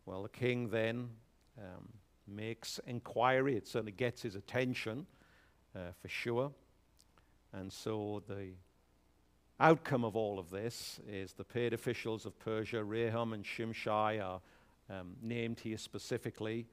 well, 0.08 0.24
the 0.24 0.30
king 0.30 0.70
then 0.70 1.10
um, 1.58 1.90
makes 2.26 2.80
inquiry. 2.88 3.58
It 3.58 3.68
certainly 3.68 3.92
gets 3.92 4.22
his 4.22 4.36
attention 4.36 5.06
uh, 5.76 5.92
for 6.02 6.08
sure. 6.08 6.52
And 7.52 7.72
so 7.72 8.24
the 8.30 8.52
outcome 9.60 10.06
of 10.06 10.16
all 10.16 10.40
of 10.40 10.50
this 10.50 11.02
is 11.10 11.34
the 11.34 11.44
paid 11.44 11.74
officials 11.74 12.26
of 12.26 12.40
Persia, 12.40 12.78
Rehum 12.78 13.34
and 13.34 13.44
Shimshai, 13.44 14.24
are 14.24 14.40
um, 14.90 15.18
named 15.22 15.60
here 15.60 15.78
specifically, 15.78 16.68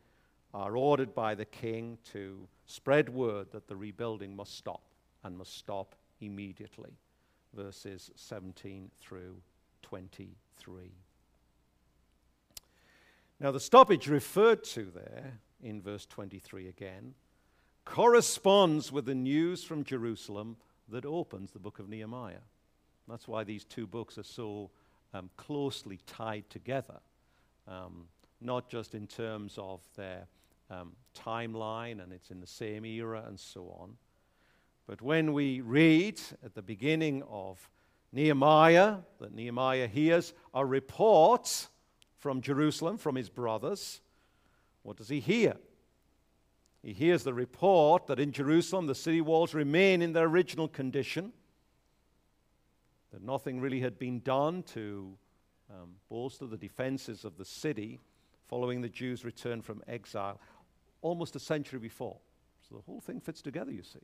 are 0.55 0.77
ordered 0.77 1.13
by 1.13 1.35
the 1.35 1.45
king 1.45 1.99
to 2.13 2.47
spread 2.67 3.09
word 3.09 3.51
that 3.51 3.67
the 3.67 3.75
rebuilding 3.75 4.37
must 4.37 4.57
stop 4.57 4.83
and 5.25 5.37
must 5.37 5.57
stop 5.59 5.97
immediately. 6.21 6.93
Verses 7.53 8.13
17 8.15 8.93
through 8.97 9.35
23. 9.83 10.93
Now, 13.45 13.51
the 13.51 13.61
stoppage 13.61 14.09
referred 14.09 14.65
to 14.65 14.91
there 14.95 15.39
in 15.63 15.83
verse 15.83 16.07
23 16.07 16.67
again 16.69 17.13
corresponds 17.85 18.91
with 18.91 19.05
the 19.05 19.15
news 19.15 19.63
from 19.63 19.85
Jerusalem 19.85 20.57
that 20.89 21.05
opens 21.05 21.51
the 21.51 21.59
book 21.59 21.79
of 21.79 21.87
Nehemiah. 21.91 22.41
That's 23.07 23.29
why 23.29 23.45
these 23.45 23.67
two 23.67 23.87
books 23.87 24.17
are 24.17 24.23
so 24.23 24.71
um, 25.13 25.29
closely 25.37 26.01
tied 26.07 26.49
together, 26.49 27.01
um, 27.69 28.07
not 28.41 28.71
just 28.71 28.95
in 28.95 29.07
terms 29.07 29.59
of 29.59 29.83
their 29.95 30.27
um, 30.71 30.93
timeline 31.15 32.03
and 32.03 32.15
it's 32.15 32.31
in 32.31 32.41
the 32.41 32.47
same 32.47 32.87
era 32.87 33.25
and 33.27 33.39
so 33.39 33.77
on. 33.79 33.99
But 34.87 35.03
when 35.03 35.35
we 35.35 35.61
read 35.61 36.19
at 36.43 36.55
the 36.55 36.63
beginning 36.63 37.23
of 37.29 37.69
Nehemiah, 38.11 39.01
that 39.21 39.35
Nehemiah 39.35 39.87
hears 39.87 40.33
a 40.55 40.65
report 40.65 41.69
from 42.25 42.41
Jerusalem, 42.41 42.97
from 42.97 43.17
his 43.17 43.29
brothers, 43.29 44.01
what 44.83 44.97
does 44.97 45.11
he 45.11 45.21
hear? 45.21 45.57
He 46.83 46.95
hears 46.95 47.23
the 47.23 47.35
report 47.35 48.07
that 48.07 48.19
in 48.19 48.33
Jerusalem 48.33 48.87
the 48.87 48.95
city 48.95 49.21
walls 49.21 49.53
remain 49.53 50.01
in 50.01 50.15
their 50.15 50.25
original 50.25 50.67
condition, 50.67 51.35
that 53.13 53.21
nothing 53.21 53.61
really 53.61 53.81
had 53.81 53.99
been 53.99 54.21
done 54.21 54.63
to 54.73 55.19
um, 55.71 55.97
bolster 56.09 56.47
the 56.47 56.57
defenses 56.57 57.27
of 57.27 57.37
the 57.37 57.45
city 57.45 58.01
following 58.49 58.81
the 58.81 58.89
Jews' 58.89 59.23
return 59.23 59.61
from 59.61 59.83
exile 59.87 60.41
almost 61.03 61.37
a 61.37 61.41
century 61.41 61.79
before. 61.79 62.17
So 62.67 62.77
the 62.77 62.81
whole 62.91 63.03
thing 63.03 63.21
fits 63.21 63.43
together, 63.43 63.71
you 63.71 63.83
see. 63.83 64.01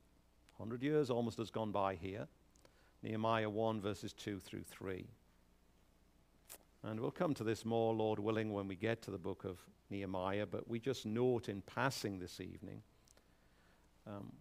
100 0.59 0.83
years 0.83 1.09
almost 1.09 1.39
has 1.39 1.51
gone 1.51 1.73
by 1.73 1.95
here. 1.95 2.29
Nehemiah 3.03 3.49
1, 3.49 3.81
verses 3.81 4.13
2 4.13 4.41
through 4.41 4.65
3. 4.65 5.07
And 6.83 7.01
we'll 7.01 7.11
come 7.11 7.35
to 7.35 7.45
this 7.45 7.65
more, 7.65 7.93
Lord 7.93 8.19
willing, 8.19 8.53
when 8.53 8.67
we 8.67 8.75
get 8.75 9.03
to 9.03 9.11
the 9.11 9.19
book 9.19 9.45
of 9.45 9.59
Nehemiah, 9.91 10.47
but 10.47 10.69
we 10.69 10.79
just 10.81 11.05
note 11.05 11.49
in 11.49 11.63
passing 11.63 12.19
this 12.19 12.41
evening 12.41 12.83
um, 14.07 14.33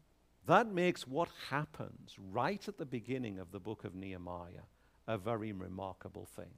that 0.45 0.71
makes 0.71 1.07
what 1.07 1.29
happens 1.49 2.15
right 2.31 2.65
at 2.67 2.77
the 2.77 2.85
beginning 2.85 3.39
of 3.39 3.51
the 3.51 3.59
book 3.59 3.83
of 3.83 3.93
Nehemiah 3.93 4.63
a 5.07 5.17
very 5.17 5.51
remarkable 5.51 6.25
thing. 6.25 6.51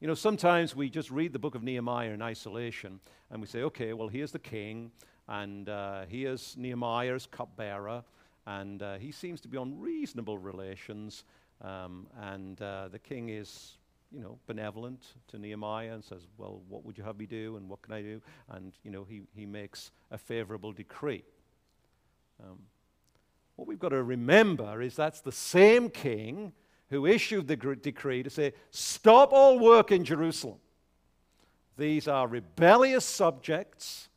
You 0.00 0.08
know, 0.08 0.14
sometimes 0.14 0.74
we 0.74 0.88
just 0.88 1.10
read 1.10 1.32
the 1.32 1.38
book 1.38 1.54
of 1.54 1.62
Nehemiah 1.62 2.10
in 2.10 2.22
isolation 2.22 3.00
and 3.30 3.40
we 3.40 3.46
say, 3.46 3.62
okay, 3.62 3.92
well, 3.92 4.08
here's 4.08 4.32
the 4.32 4.38
king, 4.38 4.92
and 5.28 5.68
uh, 5.68 6.04
here's 6.08 6.56
Nehemiah's 6.56 7.26
cupbearer, 7.26 8.02
and 8.46 8.82
uh, 8.82 8.96
he 8.96 9.12
seems 9.12 9.40
to 9.42 9.48
be 9.48 9.56
on 9.56 9.78
reasonable 9.78 10.38
relations, 10.38 11.24
um, 11.60 12.06
and 12.20 12.60
uh, 12.62 12.88
the 12.88 12.98
king 12.98 13.28
is, 13.28 13.76
you 14.12 14.20
know, 14.20 14.38
benevolent 14.46 15.04
to 15.28 15.38
Nehemiah 15.38 15.92
and 15.94 16.04
says, 16.04 16.26
well, 16.36 16.62
what 16.68 16.84
would 16.84 16.98
you 16.98 17.04
have 17.04 17.18
me 17.18 17.26
do, 17.26 17.56
and 17.56 17.68
what 17.68 17.82
can 17.82 17.94
I 17.94 18.02
do? 18.02 18.20
And, 18.50 18.72
you 18.82 18.90
know, 18.90 19.04
he, 19.04 19.22
he 19.34 19.46
makes 19.46 19.92
a 20.10 20.18
favorable 20.18 20.72
decree. 20.72 21.24
Um, 22.42 22.58
what 23.56 23.68
we've 23.68 23.78
got 23.78 23.90
to 23.90 24.02
remember 24.02 24.80
is 24.80 24.96
that's 24.96 25.20
the 25.20 25.32
same 25.32 25.90
king 25.90 26.52
who 26.88 27.06
issued 27.06 27.46
the 27.46 27.56
decree 27.56 28.22
to 28.22 28.30
say, 28.30 28.52
Stop 28.70 29.32
all 29.32 29.58
work 29.58 29.92
in 29.92 30.04
Jerusalem. 30.04 30.58
These 31.76 32.08
are 32.08 32.26
rebellious 32.26 33.04
subjects, 33.04 34.08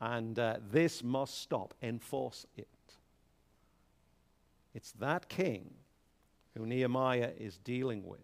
and 0.00 0.38
uh, 0.38 0.56
this 0.70 1.02
must 1.02 1.38
stop. 1.38 1.74
Enforce 1.82 2.46
it. 2.56 2.68
It's 4.74 4.92
that 4.92 5.28
king 5.28 5.70
who 6.56 6.66
Nehemiah 6.66 7.30
is 7.38 7.58
dealing 7.58 8.06
with. 8.06 8.20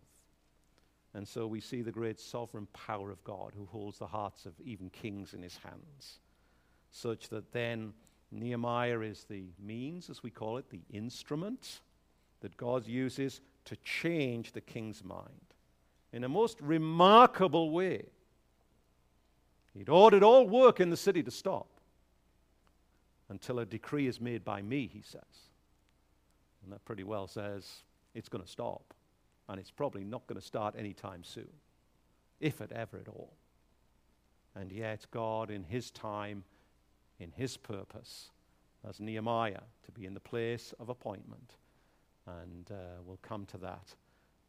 And 1.15 1.27
so 1.27 1.47
we 1.47 1.61
see 1.61 1.83
the 1.83 1.91
great 1.91 2.21
sovereign 2.21 2.69
power 2.73 3.11
of 3.11 3.23
God 3.25 3.53
who 3.57 3.67
holds 3.67 3.99
the 3.99 4.07
hearts 4.07 4.47
of 4.47 4.53
even 4.65 4.91
kings 4.91 5.35
in 5.35 5.43
his 5.43 5.57
hands, 5.57 6.21
such 6.91 7.29
that 7.31 7.53
then 7.53 7.93
Nehemiah 8.31 9.01
is 9.01 9.25
the 9.29 9.47
means, 9.59 10.09
as 10.09 10.23
we 10.23 10.31
call 10.31 10.57
it, 10.57 10.71
the 10.71 10.83
instrument 10.93 11.81
that 12.41 12.57
God 12.57 12.87
uses 12.87 13.41
to 13.65 13.77
change 13.77 14.53
the 14.53 14.61
king's 14.61 15.03
mind 15.03 15.55
in 16.13 16.25
a 16.25 16.29
most 16.29 16.61
remarkable 16.61 17.71
way. 17.71 18.05
He'd 19.75 19.89
ordered 19.89 20.23
all 20.23 20.47
work 20.47 20.81
in 20.81 20.91
the 20.91 20.97
city 20.97 21.23
to 21.23 21.31
stop 21.31 21.69
until 23.29 23.61
a 23.61 23.67
decree 23.67 24.07
is 24.07 24.21
made 24.21 24.45
by 24.45 24.63
me, 24.63 24.89
he 24.93 25.03
says. 25.03 25.23
And 26.63 26.73
that 26.73 26.85
pretty 26.85 27.05
well 27.05 27.27
says 27.27 27.83
it's 28.15 28.29
going 28.29 28.45
to 28.45 28.51
stop. 28.51 28.95
And 29.51 29.59
it's 29.59 29.71
probably 29.71 30.05
not 30.05 30.27
going 30.29 30.41
to 30.41 30.47
start 30.47 30.77
anytime 30.79 31.25
soon, 31.25 31.51
if 32.39 32.61
it 32.61 32.71
ever 32.73 32.99
at 32.99 33.09
all. 33.09 33.35
And 34.55 34.71
yet, 34.71 35.07
God, 35.11 35.51
in 35.51 35.65
His 35.65 35.91
time, 35.91 36.45
in 37.19 37.33
His 37.33 37.57
purpose, 37.57 38.31
as 38.89 39.01
Nehemiah 39.01 39.63
to 39.85 39.93
be 39.93 40.07
in 40.07 40.15
the 40.15 40.21
place 40.21 40.73
of 40.79 40.89
appointment, 40.89 41.57
and 42.27 42.71
uh, 42.71 43.03
we'll 43.05 43.19
come 43.23 43.45
to 43.47 43.59
that 43.59 43.95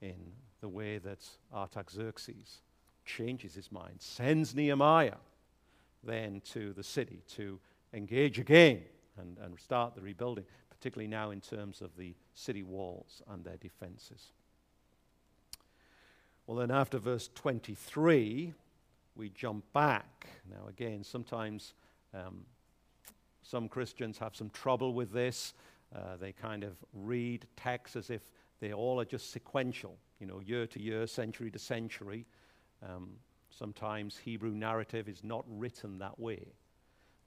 in 0.01 0.33
the 0.61 0.69
way 0.69 0.99
that 0.99 1.27
Artaxerxes 1.53 2.61
changes 3.05 3.55
his 3.55 3.71
mind, 3.71 3.95
sends 3.99 4.55
Nehemiah 4.55 5.17
then 6.03 6.41
to 6.51 6.73
the 6.73 6.83
city 6.83 7.21
to 7.35 7.59
engage 7.93 8.39
again 8.39 8.81
and, 9.17 9.37
and 9.39 9.59
start 9.59 9.95
the 9.95 10.01
rebuilding, 10.01 10.45
particularly 10.69 11.07
now 11.07 11.31
in 11.31 11.41
terms 11.41 11.81
of 11.81 11.95
the 11.97 12.15
city 12.33 12.63
walls 12.63 13.21
and 13.29 13.43
their 13.43 13.57
defenses. 13.57 14.31
Well, 16.51 16.59
then 16.59 16.71
after 16.71 16.97
verse 16.97 17.29
23, 17.33 18.53
we 19.15 19.29
jump 19.29 19.63
back. 19.71 20.27
Now, 20.49 20.67
again, 20.67 21.01
sometimes 21.01 21.75
um, 22.13 22.41
some 23.41 23.69
Christians 23.69 24.17
have 24.17 24.35
some 24.35 24.49
trouble 24.49 24.93
with 24.93 25.13
this. 25.13 25.53
Uh, 25.95 26.17
they 26.19 26.33
kind 26.33 26.65
of 26.65 26.73
read 26.93 27.45
texts 27.55 27.95
as 27.95 28.09
if 28.09 28.29
they 28.59 28.73
all 28.73 28.99
are 28.99 29.05
just 29.05 29.31
sequential, 29.31 29.95
you 30.19 30.27
know, 30.27 30.41
year 30.41 30.67
to 30.67 30.81
year, 30.81 31.07
century 31.07 31.49
to 31.51 31.57
century. 31.57 32.25
Um, 32.85 33.11
sometimes 33.49 34.17
Hebrew 34.17 34.51
narrative 34.51 35.07
is 35.07 35.23
not 35.23 35.45
written 35.47 35.99
that 35.99 36.19
way. 36.19 36.47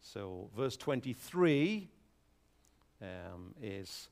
So, 0.03 0.51
verse 0.55 0.77
23 0.77 1.89
um, 3.01 3.55
is 3.62 4.11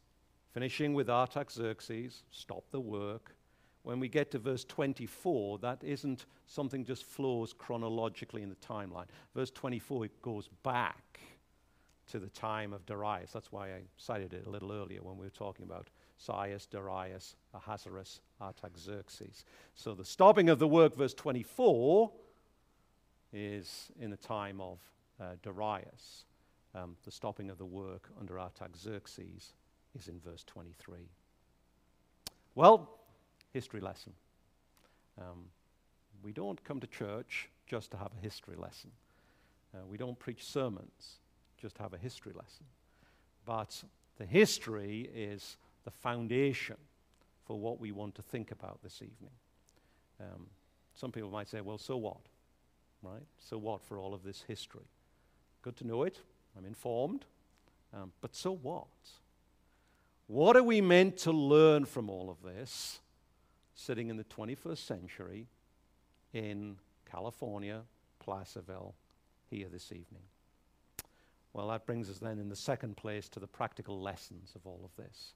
finishing 0.55 0.95
with 0.95 1.11
Artaxerxes, 1.11 2.23
stop 2.31 2.65
the 2.71 2.81
work. 2.81 3.35
When 3.83 3.99
we 3.99 4.09
get 4.09 4.31
to 4.31 4.39
verse 4.39 4.65
24, 4.65 5.59
that 5.59 5.83
isn't 5.83 6.27
something 6.47 6.85
just 6.85 7.05
flows 7.05 7.53
chronologically 7.53 8.43
in 8.43 8.49
the 8.49 8.57
timeline. 8.57 9.07
Verse 9.35 9.51
24, 9.51 10.05
it 10.05 10.23
goes 10.23 10.49
back 10.63 11.21
to 12.13 12.19
the 12.19 12.29
time 12.29 12.73
of 12.73 12.87
Darius. 12.87 13.33
That's 13.33 13.51
why 13.51 13.69
I 13.69 13.83
cited 13.97 14.35
it 14.35 14.47
a 14.47 14.51
little 14.51 14.73
earlier 14.73 15.03
when 15.03 15.17
we 15.17 15.27
were 15.27 15.31
talking 15.31 15.65
about 15.65 15.89
Cyrus, 16.19 16.67
Darius, 16.67 17.37
Ahasuerus, 17.55 18.21
Artaxerxes. 18.41 19.45
So 19.75 19.95
the 19.95 20.05
stopping 20.05 20.49
of 20.49 20.59
the 20.59 20.69
work, 20.69 20.95
verse 20.95 21.15
24, 21.15 22.13
is 23.33 23.91
in 23.99 24.11
the 24.11 24.17
time 24.17 24.61
of 24.61 24.79
uh, 25.21 25.25
Darius. 25.43 26.25
Um, 26.75 26.97
the 27.05 27.11
stopping 27.11 27.51
of 27.51 27.59
the 27.59 27.65
work 27.65 28.09
under 28.21 28.39
Artaxerxes 28.39 29.55
is 29.99 30.09
in 30.09 30.21
verse 30.21 30.45
23. 30.45 30.99
Well, 32.55 33.02
history 33.53 33.81
lesson. 33.81 34.13
Um, 35.19 35.47
we 36.23 36.33
don't 36.33 36.63
come 36.65 36.81
to 36.81 36.87
church 36.87 37.49
just 37.67 37.91
to 37.93 37.97
have 37.97 38.11
a 38.19 38.23
history 38.23 38.57
lesson. 38.57 38.91
Uh, 39.75 39.87
we 39.87 39.97
don't 39.97 40.19
preach 40.19 40.45
sermons 40.45 41.19
just 41.61 41.77
to 41.77 41.83
have 41.83 41.95
a 41.95 41.99
history 41.99 42.33
lesson. 42.35 42.67
But 43.45 43.83
the 44.19 44.27
history 44.27 45.11
is 45.15 45.57
the 45.85 45.91
foundation 45.91 46.77
for 47.45 47.59
what 47.59 47.81
we 47.81 47.93
want 47.93 48.15
to 48.17 48.23
think 48.23 48.51
about 48.51 48.83
this 48.83 49.03
evening. 49.03 49.33
Um, 50.21 50.47
some 50.95 51.11
people 51.11 51.31
might 51.31 51.49
say, 51.49 51.61
well, 51.61 51.79
so 51.79 51.97
what? 51.97 52.21
Right? 53.03 53.27
So 53.39 53.59
what 53.59 53.83
for 53.83 53.99
all 53.99 54.15
of 54.15 54.23
this 54.23 54.45
history? 54.47 54.87
Good 55.63 55.77
to 55.79 55.87
know 55.87 56.03
it. 56.05 56.21
I'm 56.57 56.65
informed. 56.65 57.25
Um, 57.95 58.13
but 58.21 58.35
so 58.35 58.53
what? 58.53 58.87
What 60.27 60.57
are 60.57 60.63
we 60.63 60.81
meant 60.81 61.17
to 61.19 61.33
learn 61.33 61.85
from 61.85 62.09
all 62.09 62.31
of 62.31 62.43
this 62.43 63.01
sitting 63.75 64.09
in 64.09 64.17
the 64.17 64.25
21st 64.25 64.79
century 64.79 65.47
in 66.33 66.77
California, 67.11 67.83
Placerville, 68.19 68.95
here 69.51 69.69
this 69.71 69.93
evening? 69.93 70.23
Well, 71.53 71.69
that 71.69 71.85
brings 71.85 72.09
us 72.09 72.19
then 72.19 72.39
in 72.39 72.49
the 72.49 72.57
second 72.57 72.97
place 72.97 73.29
to 73.31 73.41
the 73.41 73.47
practical 73.47 74.01
lessons 74.01 74.53
of 74.55 74.67
all 74.67 74.81
of 74.85 74.97
this. 74.97 75.35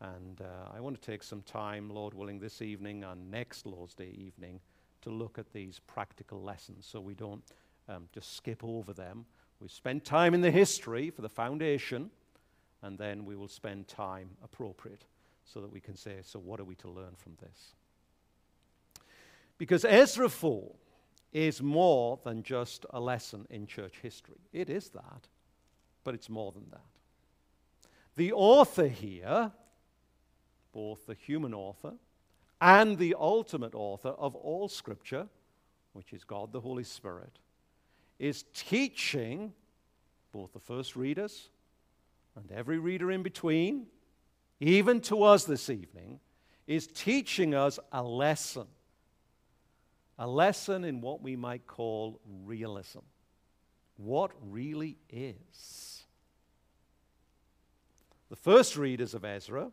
And 0.00 0.40
uh, 0.40 0.76
I 0.76 0.80
want 0.80 1.00
to 1.00 1.10
take 1.10 1.22
some 1.22 1.42
time, 1.42 1.88
Lord 1.88 2.14
willing, 2.14 2.40
this 2.40 2.60
evening 2.60 3.04
and 3.04 3.30
next 3.30 3.64
Lord's 3.64 3.94
Day 3.94 4.12
evening 4.18 4.60
to 5.02 5.10
look 5.10 5.38
at 5.38 5.52
these 5.52 5.80
practical 5.86 6.42
lessons 6.42 6.86
so 6.86 7.00
we 7.00 7.14
don't 7.14 7.42
um, 7.88 8.08
just 8.12 8.36
skip 8.36 8.64
over 8.64 8.92
them. 8.92 9.24
We 9.60 9.68
spend 9.68 10.04
time 10.04 10.34
in 10.34 10.40
the 10.40 10.50
history 10.50 11.10
for 11.10 11.22
the 11.22 11.28
foundation, 11.28 12.10
and 12.82 12.98
then 12.98 13.24
we 13.24 13.36
will 13.36 13.48
spend 13.48 13.86
time 13.86 14.30
appropriate 14.42 15.04
so 15.44 15.60
that 15.60 15.70
we 15.70 15.80
can 15.80 15.96
say, 15.96 16.16
so 16.22 16.38
what 16.38 16.60
are 16.60 16.64
we 16.64 16.74
to 16.76 16.88
learn 16.88 17.14
from 17.16 17.36
this? 17.40 17.74
Because 19.58 19.84
Ezra 19.84 20.28
4 20.28 20.70
is 21.32 21.62
more 21.62 22.18
than 22.24 22.42
just 22.42 22.86
a 22.90 23.00
lesson 23.00 23.46
in 23.50 23.66
church 23.66 23.98
history. 24.02 24.38
It 24.52 24.70
is 24.70 24.90
that 24.90 25.28
but 26.04 26.14
it's 26.14 26.28
more 26.28 26.52
than 26.52 26.66
that. 26.70 26.84
The 28.16 28.32
author 28.32 28.86
here, 28.86 29.50
both 30.72 31.06
the 31.06 31.14
human 31.14 31.54
author 31.54 31.94
and 32.60 32.98
the 32.98 33.16
ultimate 33.18 33.74
author 33.74 34.10
of 34.10 34.36
all 34.36 34.68
Scripture, 34.68 35.26
which 35.94 36.12
is 36.12 36.22
God 36.22 36.52
the 36.52 36.60
Holy 36.60 36.84
Spirit, 36.84 37.38
is 38.18 38.44
teaching 38.54 39.52
both 40.30 40.52
the 40.52 40.60
first 40.60 40.94
readers 40.94 41.48
and 42.36 42.50
every 42.52 42.78
reader 42.78 43.10
in 43.10 43.22
between, 43.22 43.86
even 44.60 45.00
to 45.02 45.22
us 45.22 45.44
this 45.44 45.68
evening, 45.68 46.20
is 46.66 46.86
teaching 46.86 47.54
us 47.54 47.78
a 47.92 48.02
lesson. 48.02 48.66
A 50.18 50.26
lesson 50.26 50.84
in 50.84 51.00
what 51.00 51.22
we 51.22 51.36
might 51.36 51.66
call 51.66 52.20
realism. 52.44 53.00
What 53.96 54.30
really 54.42 54.96
is. 55.10 56.04
The 58.30 58.36
first 58.36 58.76
readers 58.76 59.14
of 59.14 59.24
Ezra, 59.24 59.70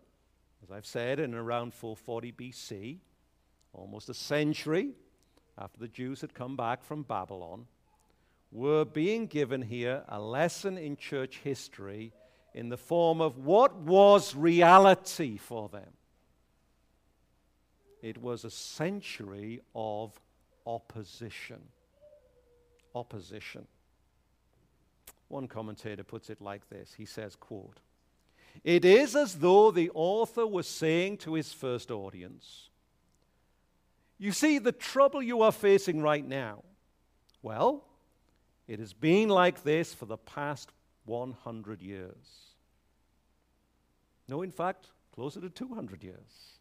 as 0.63 0.71
I've 0.71 0.85
said, 0.85 1.19
in 1.19 1.33
around 1.33 1.73
440 1.73 2.31
BC, 2.33 2.97
almost 3.73 4.09
a 4.09 4.13
century 4.13 4.91
after 5.57 5.79
the 5.79 5.87
Jews 5.87 6.21
had 6.21 6.33
come 6.33 6.55
back 6.55 6.83
from 6.83 7.03
Babylon, 7.03 7.67
were 8.51 8.83
being 8.83 9.27
given 9.27 9.61
here 9.61 10.03
a 10.09 10.19
lesson 10.19 10.77
in 10.77 10.97
church 10.97 11.39
history 11.43 12.11
in 12.53 12.69
the 12.69 12.77
form 12.77 13.21
of 13.21 13.37
what 13.37 13.75
was 13.75 14.35
reality 14.35 15.37
for 15.37 15.69
them. 15.69 15.93
It 18.01 18.17
was 18.17 18.43
a 18.43 18.49
century 18.49 19.61
of 19.75 20.19
opposition. 20.65 21.61
Opposition. 22.95 23.67
One 25.27 25.47
commentator 25.47 26.03
puts 26.03 26.29
it 26.29 26.41
like 26.41 26.67
this. 26.69 26.93
He 26.97 27.05
says, 27.05 27.35
quote, 27.35 27.79
it 28.63 28.83
is 28.83 29.15
as 29.15 29.35
though 29.35 29.71
the 29.71 29.89
author 29.93 30.45
was 30.45 30.67
saying 30.67 31.17
to 31.19 31.35
his 31.35 31.53
first 31.53 31.89
audience, 31.89 32.69
You 34.17 34.33
see, 34.33 34.59
the 34.59 34.73
trouble 34.73 35.23
you 35.23 35.41
are 35.41 35.53
facing 35.53 36.01
right 36.01 36.27
now, 36.27 36.63
well, 37.41 37.85
it 38.67 38.79
has 38.79 38.93
been 38.93 39.29
like 39.29 39.63
this 39.63 39.93
for 39.93 40.05
the 40.05 40.17
past 40.17 40.71
100 41.05 41.81
years. 41.81 42.55
No, 44.27 44.41
in 44.41 44.51
fact, 44.51 44.87
closer 45.13 45.41
to 45.41 45.49
200 45.49 46.03
years, 46.03 46.59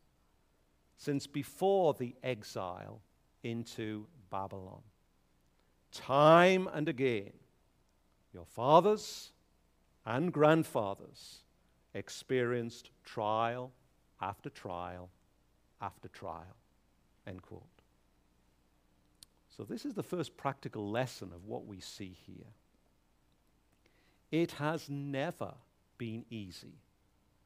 since 0.97 1.27
before 1.27 1.95
the 1.95 2.15
exile 2.23 3.01
into 3.43 4.07
Babylon. 4.31 4.83
Time 5.93 6.69
and 6.73 6.89
again, 6.89 7.33
your 8.33 8.45
fathers 8.45 9.33
and 10.07 10.33
grandfathers 10.33 11.41
experienced 11.95 12.91
trial 13.05 13.73
after 14.21 14.51
trial 14.51 15.11
after 15.81 16.09
trial. 16.09 16.57
End 17.27 17.43
quote. 17.43 17.63
So, 19.57 19.65
this 19.65 19.85
is 19.85 19.95
the 19.95 20.03
first 20.03 20.37
practical 20.37 20.91
lesson 20.91 21.33
of 21.35 21.45
what 21.45 21.67
we 21.67 21.81
see 21.81 22.17
here. 22.27 22.47
It 24.31 24.53
has 24.53 24.89
never 24.89 25.55
been 25.99 26.25
easy 26.31 26.79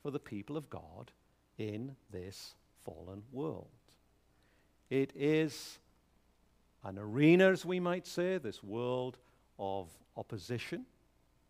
for 0.02 0.10
the 0.10 0.18
people 0.18 0.56
of 0.56 0.68
God 0.68 1.12
in 1.56 1.96
this 2.10 2.54
fallen 2.84 3.22
world. 3.32 3.68
It 4.90 5.12
is 5.16 5.78
an 6.84 6.98
arena, 6.98 7.50
as 7.50 7.64
we 7.64 7.80
might 7.80 8.06
say, 8.06 8.38
this 8.38 8.62
world 8.62 9.16
of 9.58 9.88
opposition 10.16 10.84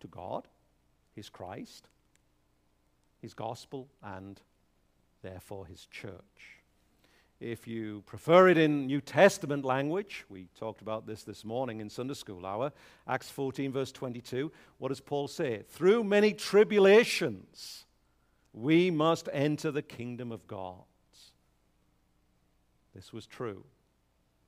to 0.01 0.07
God, 0.07 0.47
His 1.15 1.29
Christ, 1.29 1.89
His 3.21 3.35
gospel, 3.35 3.89
and 4.03 4.41
therefore 5.23 5.67
His 5.67 5.87
church. 5.87 6.63
If 7.45 7.69
you 7.69 8.03
prefer 8.07 8.49
it 8.49 8.57
in 8.57 8.87
New 8.87 9.03
Testament 9.03 9.67
language, 9.67 10.25
we 10.31 10.49
talked 10.59 10.81
about 10.81 11.07
this 11.07 11.25
this 11.25 11.45
morning 11.45 11.81
in 11.81 11.91
Sunday 11.91 12.15
school 12.15 12.47
hour, 12.47 12.73
Acts 13.07 13.29
14, 13.29 13.71
verse 13.71 13.93
22, 13.93 14.51
what 14.79 14.89
does 14.89 15.01
Paul 15.01 15.29
say? 15.29 15.63
Through 15.69 16.05
many 16.05 16.33
tribulations, 16.33 17.85
we 18.55 18.91
must 18.91 19.29
enter 19.31 19.71
the 19.71 19.83
kingdom 19.83 20.33
of 20.33 20.47
God. 20.47 20.85
This 22.95 23.13
was 23.13 23.27
true 23.27 23.63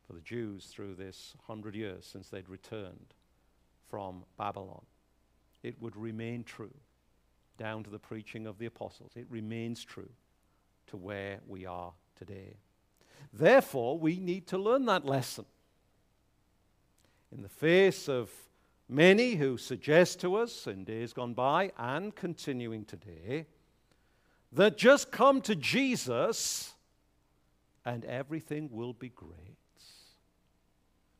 for 0.06 0.14
the 0.14 0.22
Jews 0.22 0.64
through 0.64 0.94
this 0.94 1.34
hundred 1.46 1.74
years 1.74 2.06
since 2.10 2.30
they'd 2.30 2.48
returned 2.48 3.12
from 3.90 4.24
Babylon. 4.38 4.86
It 5.62 5.82
would 5.82 5.96
remain 5.96 6.44
true 6.44 6.72
down 7.58 7.84
to 7.84 7.90
the 7.90 7.98
preaching 7.98 8.46
of 8.46 8.56
the 8.56 8.64
apostles. 8.64 9.12
It 9.16 9.26
remains 9.28 9.84
true 9.84 10.12
to 10.86 10.96
where 10.96 11.40
we 11.46 11.66
are 11.66 11.92
today. 12.18 12.56
Therefore, 13.32 13.98
we 13.98 14.18
need 14.18 14.46
to 14.48 14.58
learn 14.58 14.86
that 14.86 15.04
lesson. 15.04 15.44
In 17.32 17.42
the 17.42 17.48
face 17.48 18.08
of 18.08 18.30
many 18.88 19.34
who 19.34 19.56
suggest 19.56 20.20
to 20.20 20.36
us 20.36 20.66
in 20.66 20.84
days 20.84 21.12
gone 21.12 21.34
by 21.34 21.72
and 21.76 22.14
continuing 22.14 22.84
today 22.84 23.46
that 24.52 24.78
just 24.78 25.10
come 25.10 25.40
to 25.42 25.54
Jesus 25.54 26.72
and 27.84 28.04
everything 28.04 28.70
will 28.72 28.92
be 28.92 29.10
great. 29.10 29.56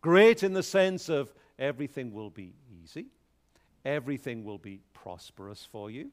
Great 0.01 0.43
in 0.43 0.53
the 0.53 0.63
sense 0.63 1.09
of 1.09 1.35
everything 1.59 2.13
will 2.13 2.31
be 2.31 2.55
easy, 2.83 3.07
everything 3.85 4.45
will 4.45 4.59
be 4.59 4.81
prosperous 4.95 5.67
for 5.71 5.91
you. 5.91 6.11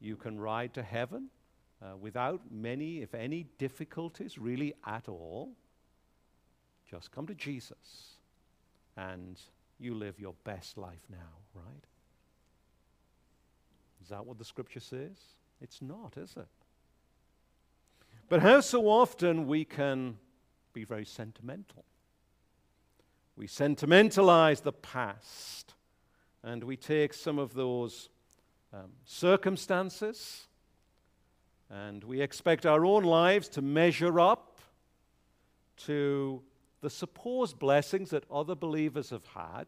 You 0.00 0.16
can 0.16 0.40
ride 0.40 0.74
to 0.74 0.82
heaven 0.82 1.28
uh, 1.82 1.96
without 1.96 2.40
many, 2.50 3.02
if 3.02 3.14
any, 3.14 3.46
difficulties, 3.58 4.38
really 4.38 4.74
at 4.86 5.08
all. 5.08 5.52
Just 6.88 7.10
come 7.10 7.26
to 7.26 7.34
Jesus 7.34 8.16
and 8.96 9.40
you 9.78 9.94
live 9.94 10.20
your 10.20 10.34
best 10.44 10.78
life 10.78 11.04
now, 11.10 11.40
right? 11.54 11.84
Is 14.02 14.08
that 14.10 14.24
what 14.24 14.38
the 14.38 14.44
scripture 14.44 14.80
says? 14.80 15.16
It's 15.60 15.80
not, 15.80 16.16
is 16.16 16.34
it? 16.36 16.46
But 18.28 18.42
how 18.42 18.60
so 18.60 18.88
often 18.88 19.46
we 19.46 19.64
can 19.64 20.18
be 20.72 20.84
very 20.84 21.04
sentimental. 21.04 21.84
We 23.36 23.46
sentimentalize 23.46 24.60
the 24.60 24.72
past 24.72 25.74
and 26.42 26.64
we 26.64 26.76
take 26.76 27.14
some 27.14 27.38
of 27.38 27.54
those 27.54 28.08
um, 28.72 28.92
circumstances 29.04 30.46
and 31.72 32.04
we 32.04 32.20
expect 32.20 32.66
our 32.66 32.84
own 32.84 33.02
lives 33.02 33.48
to 33.48 33.62
measure 33.62 34.20
up 34.20 34.60
to 35.78 36.42
the 36.82 36.90
supposed 36.90 37.58
blessings 37.58 38.10
that 38.10 38.24
other 38.30 38.54
believers 38.54 39.08
have 39.08 39.24
had. 39.34 39.66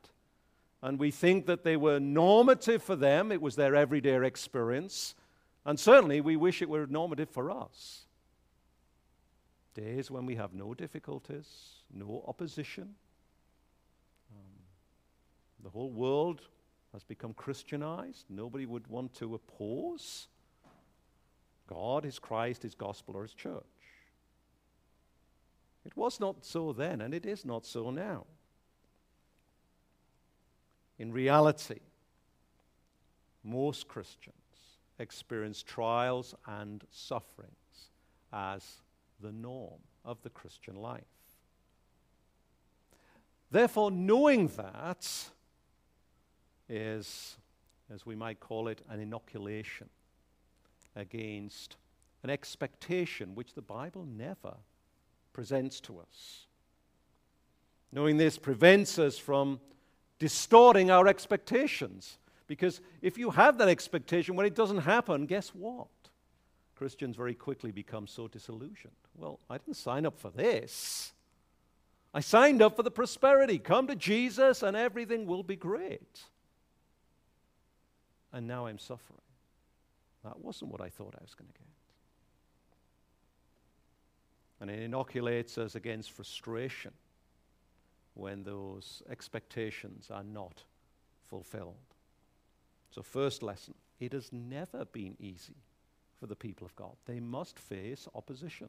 And 0.82 0.98
we 0.98 1.10
think 1.10 1.46
that 1.46 1.64
they 1.64 1.78
were 1.78 1.98
normative 1.98 2.82
for 2.82 2.94
them, 2.94 3.32
it 3.32 3.40
was 3.40 3.56
their 3.56 3.74
everyday 3.74 4.24
experience. 4.26 5.14
And 5.64 5.80
certainly 5.80 6.20
we 6.20 6.36
wish 6.36 6.60
it 6.60 6.68
were 6.68 6.86
normative 6.86 7.30
for 7.30 7.50
us. 7.50 8.04
Days 9.72 10.10
when 10.10 10.26
we 10.26 10.34
have 10.34 10.52
no 10.52 10.74
difficulties, 10.74 11.46
no 11.90 12.22
opposition. 12.28 12.94
Um, 14.30 14.60
the 15.62 15.70
whole 15.70 15.90
world 15.90 16.42
has 16.92 17.02
become 17.02 17.32
Christianized. 17.32 18.26
Nobody 18.28 18.66
would 18.66 18.86
want 18.88 19.14
to 19.14 19.34
oppose 19.34 20.28
God, 21.68 22.04
His 22.04 22.18
Christ, 22.18 22.62
His 22.62 22.74
gospel, 22.74 23.16
or 23.16 23.22
His 23.22 23.34
church. 23.34 23.62
It 25.84 25.96
was 25.96 26.18
not 26.20 26.44
so 26.44 26.72
then, 26.72 27.00
and 27.00 27.12
it 27.12 27.26
is 27.26 27.44
not 27.44 27.66
so 27.66 27.90
now. 27.90 28.24
In 30.98 31.12
reality, 31.12 31.80
most 33.42 33.88
Christians 33.88 34.34
experience 34.98 35.62
trials 35.62 36.34
and 36.46 36.84
sufferings 36.90 37.90
as 38.32 38.80
the 39.20 39.32
norm 39.32 39.80
of 40.04 40.22
the 40.22 40.30
Christian 40.30 40.76
life. 40.76 41.02
Therefore, 43.50 43.90
knowing 43.90 44.48
that 44.56 45.06
is, 46.68 47.36
as 47.92 48.06
we 48.06 48.14
might 48.14 48.40
call 48.40 48.68
it, 48.68 48.82
an 48.88 49.00
inoculation 49.00 49.88
against 50.96 51.76
an 52.22 52.30
expectation 52.30 53.34
which 53.34 53.54
the 53.54 53.62
Bible 53.62 54.06
never 54.06 54.54
presents 55.32 55.80
to 55.80 55.98
us. 55.98 56.46
Knowing 57.92 58.16
this 58.16 58.38
prevents 58.38 58.98
us 58.98 59.18
from 59.18 59.60
distorting 60.18 60.90
our 60.90 61.06
expectations. 61.06 62.18
Because 62.46 62.80
if 63.02 63.18
you 63.18 63.30
have 63.30 63.58
that 63.58 63.68
expectation, 63.68 64.36
when 64.36 64.46
it 64.46 64.54
doesn't 64.54 64.78
happen, 64.78 65.26
guess 65.26 65.48
what? 65.50 65.88
Christians 66.74 67.16
very 67.16 67.34
quickly 67.34 67.70
become 67.70 68.06
so 68.06 68.28
disillusioned. 68.28 68.92
Well, 69.16 69.38
I 69.48 69.58
didn't 69.58 69.76
sign 69.76 70.06
up 70.06 70.18
for 70.18 70.30
this. 70.30 71.12
I 72.12 72.20
signed 72.20 72.62
up 72.62 72.76
for 72.76 72.82
the 72.82 72.90
prosperity. 72.90 73.58
Come 73.58 73.86
to 73.88 73.96
Jesus 73.96 74.62
and 74.62 74.76
everything 74.76 75.26
will 75.26 75.42
be 75.42 75.56
great. 75.56 76.22
And 78.32 78.46
now 78.46 78.66
I'm 78.66 78.78
suffering. 78.78 79.23
That 80.24 80.40
wasn't 80.40 80.70
what 80.70 80.80
I 80.80 80.88
thought 80.88 81.14
I 81.18 81.22
was 81.22 81.34
going 81.34 81.48
to 81.48 81.58
get. 81.58 81.68
And 84.60 84.70
it 84.70 84.82
inoculates 84.82 85.58
us 85.58 85.74
against 85.74 86.10
frustration 86.10 86.92
when 88.14 88.42
those 88.42 89.02
expectations 89.10 90.10
are 90.10 90.24
not 90.24 90.62
fulfilled. 91.28 91.74
So, 92.90 93.02
first 93.02 93.42
lesson 93.42 93.74
it 94.00 94.12
has 94.12 94.32
never 94.32 94.84
been 94.86 95.16
easy 95.20 95.56
for 96.18 96.26
the 96.26 96.36
people 96.36 96.64
of 96.64 96.74
God. 96.76 96.96
They 97.06 97.20
must 97.20 97.58
face 97.58 98.08
opposition. 98.14 98.68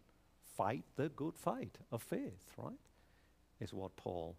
Fight 0.57 0.83
the 0.95 1.09
good 1.09 1.37
fight 1.37 1.77
of 1.91 2.01
faith, 2.01 2.51
right? 2.57 2.73
Is 3.59 3.73
what 3.73 3.95
Paul 3.95 4.35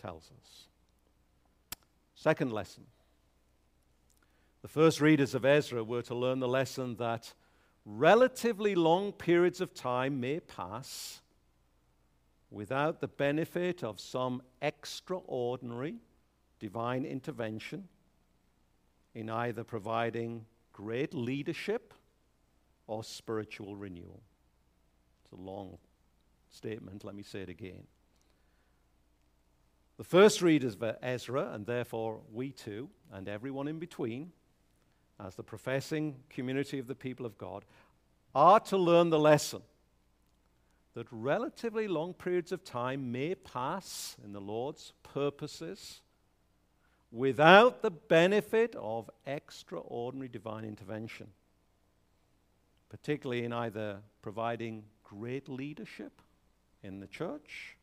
tells 0.00 0.30
us. 0.40 0.66
Second 2.14 2.52
lesson 2.52 2.84
the 4.68 4.74
first 4.74 5.00
readers 5.00 5.34
of 5.34 5.46
Ezra 5.46 5.82
were 5.82 6.02
to 6.02 6.14
learn 6.14 6.40
the 6.40 6.46
lesson 6.46 6.96
that 6.96 7.32
relatively 7.86 8.74
long 8.74 9.12
periods 9.12 9.62
of 9.62 9.72
time 9.72 10.20
may 10.20 10.40
pass 10.40 11.22
without 12.50 13.00
the 13.00 13.08
benefit 13.08 13.82
of 13.82 13.98
some 13.98 14.42
extraordinary 14.60 15.94
divine 16.60 17.06
intervention 17.06 17.88
in 19.14 19.30
either 19.30 19.64
providing 19.64 20.44
great 20.74 21.14
leadership 21.14 21.94
or 22.86 23.02
spiritual 23.02 23.74
renewal. 23.74 24.20
It's 25.22 25.32
a 25.32 25.42
long 25.42 25.78
statement, 26.50 27.04
let 27.04 27.14
me 27.14 27.22
say 27.22 27.40
it 27.40 27.48
again. 27.48 27.86
The 29.96 30.04
first 30.04 30.42
readers 30.42 30.76
of 30.78 30.96
Ezra, 31.02 31.54
and 31.54 31.64
therefore 31.64 32.20
we 32.30 32.52
too, 32.52 32.90
and 33.10 33.30
everyone 33.30 33.66
in 33.66 33.78
between, 33.78 34.32
as 35.24 35.34
the 35.34 35.42
professing 35.42 36.16
community 36.30 36.78
of 36.78 36.86
the 36.86 36.94
people 36.94 37.26
of 37.26 37.38
God, 37.38 37.64
are 38.34 38.60
to 38.60 38.76
learn 38.76 39.10
the 39.10 39.18
lesson 39.18 39.62
that 40.94 41.06
relatively 41.10 41.88
long 41.88 42.14
periods 42.14 42.52
of 42.52 42.64
time 42.64 43.12
may 43.12 43.34
pass 43.34 44.16
in 44.24 44.32
the 44.32 44.40
Lord's 44.40 44.92
purposes 45.02 46.00
without 47.10 47.82
the 47.82 47.90
benefit 47.90 48.74
of 48.76 49.10
extraordinary 49.26 50.28
divine 50.28 50.64
intervention, 50.64 51.28
particularly 52.88 53.44
in 53.44 53.52
either 53.52 53.98
providing 54.22 54.84
great 55.04 55.48
leadership 55.48 56.20
in 56.82 57.00
the 57.00 57.06
church 57.06 57.76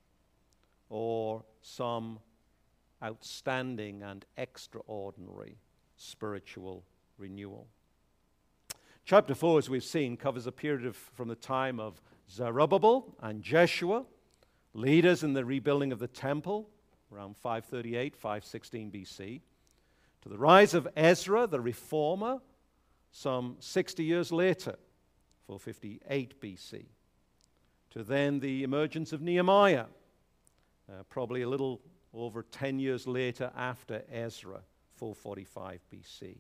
or 0.89 1.43
some 1.61 2.19
outstanding 3.03 4.03
and 4.03 4.25
extraordinary 4.37 5.57
spiritual 5.97 6.83
renewal. 7.17 7.67
Chapter 9.05 9.35
4, 9.35 9.59
as 9.59 9.69
we've 9.69 9.83
seen, 9.83 10.17
covers 10.17 10.47
a 10.47 10.51
period 10.51 10.85
of, 10.85 10.95
from 10.95 11.27
the 11.27 11.35
time 11.35 11.79
of 11.79 12.01
Zerubbabel 12.29 13.15
and 13.21 13.43
Jeshua, 13.43 14.05
leaders 14.73 15.23
in 15.23 15.33
the 15.33 15.45
rebuilding 15.45 15.91
of 15.91 15.99
the 15.99 16.07
temple, 16.07 16.69
around 17.13 17.37
538, 17.37 18.15
516 18.15 18.91
BC, 18.91 19.41
to 20.21 20.29
the 20.29 20.37
rise 20.37 20.73
of 20.73 20.87
Ezra, 20.95 21.45
the 21.45 21.61
reformer, 21.61 22.39
some 23.11 23.57
60 23.59 24.03
years 24.03 24.31
later, 24.31 24.75
458 25.45 26.41
BC, 26.41 26.85
to 27.91 28.03
then 28.03 28.39
the 28.39 28.63
emergence 28.63 29.13
of 29.13 29.21
Nehemiah, 29.21 29.85
uh, 30.89 31.03
probably 31.09 31.43
a 31.43 31.49
little 31.49 31.79
over 32.13 32.43
10 32.43 32.79
years 32.79 33.05
later 33.05 33.51
after 33.55 34.03
Ezra, 34.11 34.61
445 34.95 35.79
BC. 35.93 36.37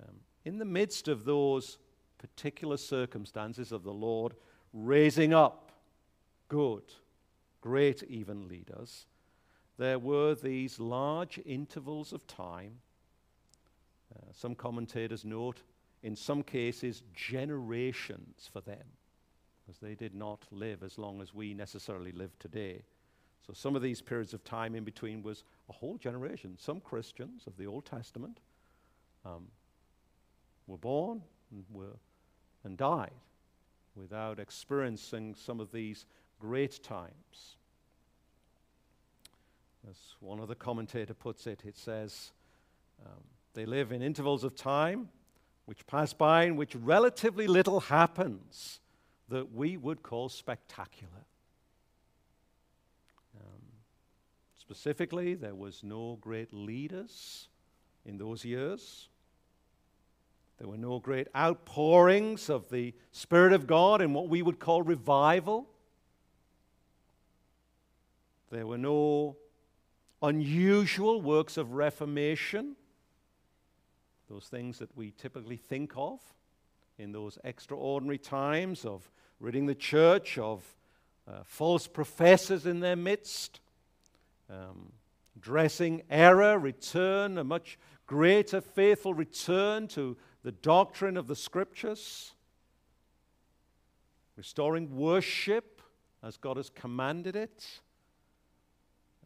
Um, 0.00 0.16
in 0.44 0.58
the 0.58 0.64
midst 0.64 1.08
of 1.08 1.24
those 1.24 1.78
particular 2.18 2.76
circumstances 2.76 3.72
of 3.72 3.82
the 3.82 3.92
Lord 3.92 4.34
raising 4.72 5.34
up 5.34 5.72
good, 6.48 6.84
great 7.60 8.02
even 8.04 8.48
leaders, 8.48 9.06
there 9.78 9.98
were 9.98 10.34
these 10.34 10.78
large 10.78 11.40
intervals 11.44 12.12
of 12.12 12.26
time. 12.26 12.78
Uh, 14.14 14.20
some 14.32 14.54
commentators 14.54 15.24
note, 15.24 15.62
in 16.02 16.14
some 16.14 16.42
cases, 16.42 17.02
generations 17.14 18.48
for 18.52 18.60
them, 18.60 18.84
because 19.60 19.80
they 19.80 19.94
did 19.94 20.14
not 20.14 20.44
live 20.50 20.82
as 20.82 20.98
long 20.98 21.22
as 21.22 21.32
we 21.34 21.54
necessarily 21.54 22.12
live 22.12 22.38
today. 22.38 22.82
So 23.46 23.52
some 23.52 23.74
of 23.74 23.82
these 23.82 24.00
periods 24.00 24.34
of 24.34 24.44
time 24.44 24.74
in 24.74 24.84
between 24.84 25.22
was 25.22 25.42
a 25.68 25.72
whole 25.72 25.96
generation. 25.96 26.56
Some 26.58 26.80
Christians 26.80 27.46
of 27.46 27.56
the 27.56 27.66
Old 27.66 27.86
Testament 27.86 28.38
um, 29.24 29.48
were 30.66 30.78
born 30.78 31.22
and, 31.50 31.64
were, 31.70 31.98
and 32.64 32.76
died 32.76 33.10
without 33.94 34.38
experiencing 34.38 35.34
some 35.34 35.60
of 35.60 35.70
these 35.72 36.06
great 36.40 36.82
times. 36.82 37.56
As 39.88 39.96
one 40.20 40.38
of 40.38 40.48
the 40.48 40.54
commentator 40.54 41.14
puts 41.14 41.46
it, 41.46 41.62
it 41.64 41.76
says, 41.76 42.32
um, 43.04 43.22
they 43.54 43.66
live 43.66 43.92
in 43.92 44.02
intervals 44.02 44.44
of 44.44 44.54
time 44.54 45.08
which 45.66 45.86
pass 45.86 46.12
by 46.12 46.44
in 46.44 46.56
which 46.56 46.74
relatively 46.74 47.46
little 47.46 47.80
happens 47.80 48.80
that 49.28 49.52
we 49.52 49.76
would 49.76 50.02
call 50.02 50.28
spectacular. 50.28 51.26
Specifically, 54.72 55.34
there 55.34 55.56
was 55.56 55.82
no 55.82 56.16
great 56.20 56.54
leaders 56.54 57.48
in 58.06 58.16
those 58.16 58.42
years. 58.42 59.08
There 60.62 60.68
were 60.68 60.78
no 60.78 61.00
great 61.00 61.26
outpourings 61.34 62.48
of 62.48 62.70
the 62.70 62.94
Spirit 63.10 63.52
of 63.52 63.66
God 63.66 64.00
in 64.00 64.14
what 64.14 64.28
we 64.28 64.42
would 64.42 64.60
call 64.60 64.80
revival. 64.80 65.66
There 68.52 68.64
were 68.64 68.78
no 68.78 69.34
unusual 70.22 71.20
works 71.20 71.56
of 71.56 71.72
reformation, 71.72 72.76
those 74.30 74.44
things 74.44 74.78
that 74.78 74.96
we 74.96 75.10
typically 75.10 75.56
think 75.56 75.94
of 75.96 76.20
in 76.96 77.10
those 77.10 77.38
extraordinary 77.42 78.18
times 78.18 78.84
of 78.84 79.10
ridding 79.40 79.66
the 79.66 79.74
church 79.74 80.38
of 80.38 80.62
uh, 81.26 81.40
false 81.42 81.88
professors 81.88 82.66
in 82.66 82.78
their 82.78 82.94
midst 82.94 83.58
um, 84.48 84.92
dressing 85.40 86.02
error, 86.08 86.56
return, 86.56 87.36
a 87.36 87.42
much 87.42 87.80
greater 88.06 88.60
faithful 88.60 89.12
return 89.12 89.88
to 89.88 90.16
the 90.42 90.52
doctrine 90.52 91.16
of 91.16 91.26
the 91.26 91.36
scriptures, 91.36 92.32
restoring 94.36 94.96
worship 94.96 95.82
as 96.22 96.36
God 96.36 96.56
has 96.56 96.70
commanded 96.70 97.36
it, 97.36 97.80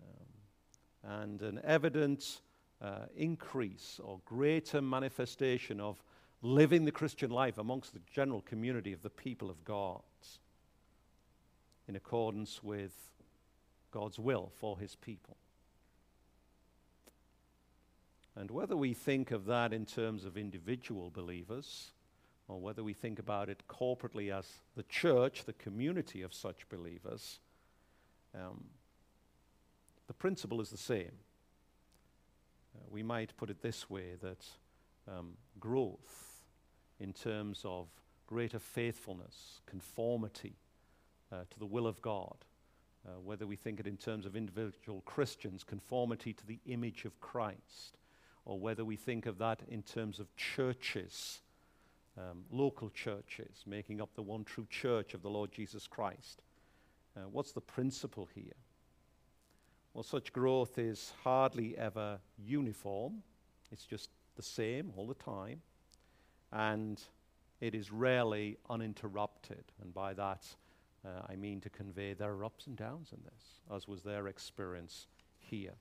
um, 0.02 1.20
and 1.22 1.42
an 1.42 1.60
evident 1.64 2.40
uh, 2.82 3.06
increase 3.16 4.00
or 4.02 4.20
greater 4.24 4.82
manifestation 4.82 5.80
of 5.80 6.02
living 6.42 6.84
the 6.84 6.92
Christian 6.92 7.30
life 7.30 7.58
amongst 7.58 7.94
the 7.94 8.00
general 8.10 8.42
community 8.42 8.92
of 8.92 9.02
the 9.02 9.10
people 9.10 9.50
of 9.50 9.64
God 9.64 10.02
in 11.88 11.96
accordance 11.96 12.62
with 12.62 12.92
God's 13.90 14.18
will 14.18 14.52
for 14.56 14.78
his 14.78 14.96
people. 14.96 15.36
And 18.36 18.50
whether 18.50 18.76
we 18.76 18.92
think 18.92 19.30
of 19.30 19.46
that 19.46 19.72
in 19.72 19.86
terms 19.86 20.24
of 20.24 20.36
individual 20.36 21.10
believers, 21.10 21.92
or 22.48 22.60
whether 22.60 22.84
we 22.84 22.92
think 22.92 23.18
about 23.18 23.48
it 23.48 23.62
corporately 23.68 24.36
as 24.36 24.46
the 24.76 24.82
church, 24.84 25.44
the 25.44 25.54
community 25.54 26.22
of 26.22 26.34
such 26.34 26.68
believers, 26.68 27.40
um, 28.34 28.64
the 30.06 30.14
principle 30.14 30.60
is 30.60 30.70
the 30.70 30.76
same. 30.76 31.12
Uh, 32.74 32.84
we 32.90 33.02
might 33.02 33.36
put 33.36 33.50
it 33.50 33.62
this 33.62 33.88
way 33.88 34.14
that 34.20 34.44
um, 35.08 35.32
growth 35.58 36.42
in 37.00 37.12
terms 37.12 37.62
of 37.64 37.88
greater 38.26 38.58
faithfulness, 38.58 39.60
conformity 39.66 40.56
uh, 41.32 41.38
to 41.50 41.58
the 41.58 41.66
will 41.66 41.86
of 41.86 42.02
God, 42.02 42.36
uh, 43.06 43.12
whether 43.24 43.46
we 43.46 43.56
think 43.56 43.80
it 43.80 43.86
in 43.86 43.96
terms 43.96 44.26
of 44.26 44.36
individual 44.36 45.00
Christians, 45.06 45.64
conformity 45.64 46.32
to 46.32 46.46
the 46.46 46.58
image 46.66 47.04
of 47.04 47.18
Christ, 47.20 47.96
or 48.46 48.58
whether 48.58 48.84
we 48.84 48.96
think 48.96 49.26
of 49.26 49.38
that 49.38 49.60
in 49.68 49.82
terms 49.82 50.20
of 50.20 50.34
churches, 50.36 51.40
um, 52.16 52.44
local 52.50 52.88
churches, 52.90 53.64
making 53.66 54.00
up 54.00 54.14
the 54.14 54.22
one 54.22 54.44
true 54.44 54.66
church 54.70 55.12
of 55.12 55.22
the 55.22 55.28
Lord 55.28 55.50
Jesus 55.52 55.86
Christ. 55.86 56.42
Uh, 57.16 57.28
what's 57.30 57.52
the 57.52 57.60
principle 57.60 58.28
here? 58.34 58.54
Well, 59.92 60.04
such 60.04 60.32
growth 60.32 60.78
is 60.78 61.12
hardly 61.24 61.76
ever 61.76 62.20
uniform, 62.38 63.22
it's 63.72 63.84
just 63.84 64.10
the 64.36 64.42
same 64.42 64.92
all 64.96 65.06
the 65.06 65.14
time, 65.14 65.60
and 66.52 67.02
it 67.60 67.74
is 67.74 67.90
rarely 67.90 68.58
uninterrupted. 68.70 69.64
And 69.82 69.92
by 69.92 70.14
that, 70.14 70.44
uh, 71.04 71.22
I 71.28 71.34
mean 71.34 71.60
to 71.62 71.70
convey 71.70 72.14
there 72.14 72.32
are 72.32 72.44
ups 72.44 72.66
and 72.66 72.76
downs 72.76 73.08
in 73.12 73.18
this, 73.24 73.74
as 73.74 73.88
was 73.88 74.02
their 74.02 74.28
experience 74.28 75.06
here. 75.38 75.74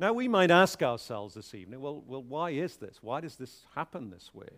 Now, 0.00 0.14
we 0.14 0.28
might 0.28 0.50
ask 0.50 0.82
ourselves 0.82 1.34
this 1.34 1.54
evening 1.54 1.78
well, 1.82 2.02
well, 2.06 2.22
why 2.22 2.52
is 2.52 2.76
this? 2.76 3.02
Why 3.02 3.20
does 3.20 3.36
this 3.36 3.66
happen 3.74 4.08
this 4.08 4.34
way? 4.34 4.48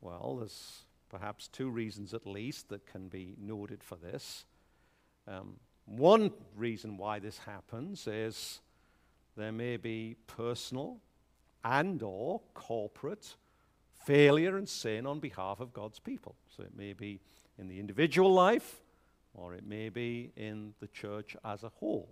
Well, 0.00 0.36
there's 0.38 0.84
perhaps 1.10 1.48
two 1.48 1.68
reasons 1.68 2.14
at 2.14 2.26
least 2.26 2.70
that 2.70 2.86
can 2.86 3.08
be 3.08 3.34
noted 3.38 3.84
for 3.84 3.96
this. 3.96 4.46
Um, 5.26 5.56
one 5.84 6.30
reason 6.56 6.96
why 6.96 7.18
this 7.18 7.36
happens 7.36 8.06
is 8.06 8.60
there 9.36 9.52
may 9.52 9.76
be 9.76 10.16
personal 10.26 10.96
and 11.62 12.02
or 12.02 12.40
corporate 12.54 13.36
failure 14.06 14.56
and 14.56 14.66
sin 14.66 15.04
on 15.04 15.20
behalf 15.20 15.60
of 15.60 15.74
God's 15.74 15.98
people. 15.98 16.36
So 16.56 16.62
it 16.62 16.74
may 16.74 16.94
be 16.94 17.20
in 17.58 17.68
the 17.68 17.78
individual 17.78 18.32
life, 18.32 18.80
or 19.34 19.52
it 19.52 19.66
may 19.66 19.90
be 19.90 20.32
in 20.38 20.72
the 20.80 20.88
church 20.88 21.36
as 21.44 21.64
a 21.64 21.68
whole. 21.68 22.08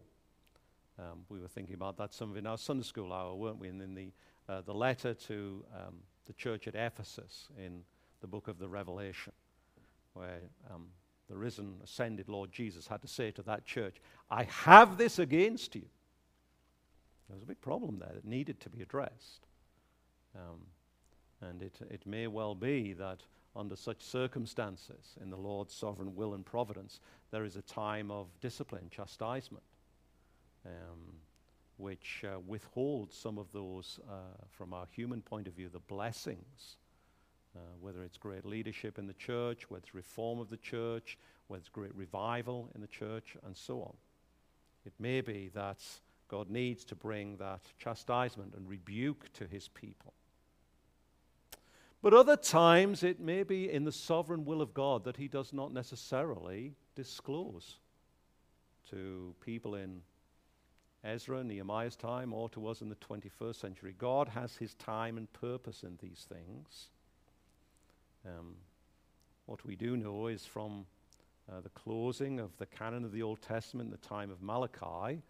Um, 0.99 1.25
we 1.29 1.41
were 1.41 1.49
thinking 1.49 1.75
about 1.75 1.97
that 1.99 2.15
some 2.15 2.31
of 2.31 2.37
in 2.37 2.47
our 2.47 2.59
Sunday 2.59 2.85
school 2.85 3.13
hour, 3.13 3.35
weren't 3.35 3.59
we? 3.59 3.69
And 3.69 3.83
in 3.83 3.95
the, 3.95 4.13
uh, 4.49 4.63
the 4.63 4.75
letter 4.75 5.13
to 5.15 5.65
um, 5.75 5.95
the 6.27 6.33
church 6.33 6.67
at 6.67 6.75
Ephesus 6.75 7.49
in 7.59 7.83
the 8.21 8.27
book 8.27 8.49
of 8.49 8.59
the 8.59 8.69
Revelation, 8.69 9.33
where 10.15 10.41
um, 10.73 10.87
the 11.29 11.37
risen, 11.37 11.75
ascended 11.85 12.29
Lord 12.29 12.51
Jesus 12.51 12.87
had 12.87 13.03
to 13.03 13.09
say 13.09 13.31
to 13.33 13.43
that 13.43 13.67
church, 13.67 13.97
I 14.31 14.45
have 14.45 14.97
this 14.97 15.19
against 15.19 15.75
you. 15.75 15.85
There 17.29 17.35
was 17.35 17.43
a 17.43 17.47
big 17.47 17.61
problem 17.61 17.99
there 17.99 18.13
that 18.15 18.25
needed 18.25 18.61
to 18.61 18.71
be 18.71 18.83
addressed. 18.83 19.47
Um, 20.35 20.61
and 21.41 21.63
it, 21.63 21.79
it 21.91 22.07
may 22.07 22.27
well 22.27 22.55
be 22.55 22.93
that 22.95 23.21
under 23.55 23.77
such 23.77 24.03
circumstances, 24.03 25.17
in 25.21 25.31
the 25.31 25.37
Lord's 25.37 25.75
sovereign 25.75 26.15
will 26.15 26.35
and 26.35 26.45
providence, 26.45 27.01
there 27.31 27.45
is 27.45 27.57
a 27.57 27.63
time 27.63 28.11
of 28.11 28.29
discipline, 28.41 28.89
chastisement, 28.91 29.65
um, 30.67 31.15
which 31.77 32.25
uh, 32.27 32.39
withholds 32.47 33.17
some 33.17 33.39
of 33.39 33.53
those, 33.53 34.01
uh, 34.09 34.45
from 34.51 34.75
our 34.75 34.87
human 34.91 35.23
point 35.23 35.47
of 35.47 35.55
view, 35.55 35.69
the 35.69 35.79
blessings 35.79 36.77
uh, 37.57 37.61
whether 37.81 38.03
it's 38.03 38.19
great 38.19 38.45
leadership 38.45 38.99
in 38.99 39.07
the 39.07 39.15
church, 39.15 39.71
whether 39.71 39.83
it's 39.83 39.95
reform 39.95 40.39
of 40.39 40.51
the 40.51 40.57
church, 40.59 41.17
whether 41.49 41.61
it's 41.61 41.69
great 41.69 41.95
revival 41.95 42.71
in 42.75 42.81
the 42.81 42.87
church, 42.87 43.37
and 43.47 43.57
so 43.57 43.81
on. 43.81 43.95
It 44.85 44.93
may 44.99 45.21
be 45.21 45.51
that 45.55 45.79
God 46.29 46.51
needs 46.51 46.85
to 46.87 46.95
bring 46.95 47.37
that 47.39 47.63
chastisement 47.79 48.55
and 48.55 48.69
rebuke 48.69 49.33
to 49.35 49.47
his 49.47 49.69
people. 49.69 50.13
But 52.03 52.13
other 52.13 52.37
times 52.37 53.03
it 53.03 53.21
may 53.21 53.43
be 53.43 53.71
in 53.71 53.85
the 53.85 53.93
sovereign 53.93 54.45
will 54.45 54.61
of 54.61 54.75
God 54.75 55.05
that 55.05 55.17
he 55.17 55.29
does 55.29 55.53
not 55.53 55.73
necessarily 55.73 56.75
disclose 56.95 57.79
to 58.91 59.35
people 59.45 59.75
in 59.75 60.03
Ezra, 61.05 61.45
Nehemiah's 61.45 61.97
time, 61.97 62.33
or 62.33 62.49
to 62.51 62.67
us 62.67 62.81
in 62.81 62.89
the 62.89 62.97
21st 62.97 63.57
century. 63.57 63.95
God 63.97 64.29
has 64.29 64.57
his 64.57 64.75
time 64.75 65.17
and 65.17 65.33
purpose 65.33 65.83
in 65.83 65.99
these 66.01 66.27
things. 66.29 66.89
Um, 68.27 68.57
what 69.47 69.65
we 69.65 69.77
do 69.77 69.97
know 69.97 70.27
is 70.27 70.45
from 70.45 70.87
uh, 71.51 71.61
the 71.61 71.69
closing 71.71 72.41
of 72.41 72.57
the 72.59 72.67
canon 72.67 73.05
of 73.05 73.13
the 73.13 73.23
Old 73.23 73.41
Testament 73.41 73.91
the 73.91 74.09
time 74.09 74.31
of 74.31 74.43
Malachi 74.43 75.23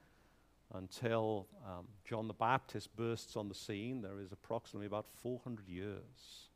until 0.75 1.47
um, 1.65 1.87
John 2.05 2.27
the 2.27 2.35
Baptist 2.35 2.95
bursts 2.97 3.37
on 3.37 3.49
the 3.49 3.55
scene, 3.55 4.03
there 4.03 4.19
is 4.19 4.33
approximately 4.33 4.87
about 4.87 5.07
400 5.23 5.69
years 5.69 6.49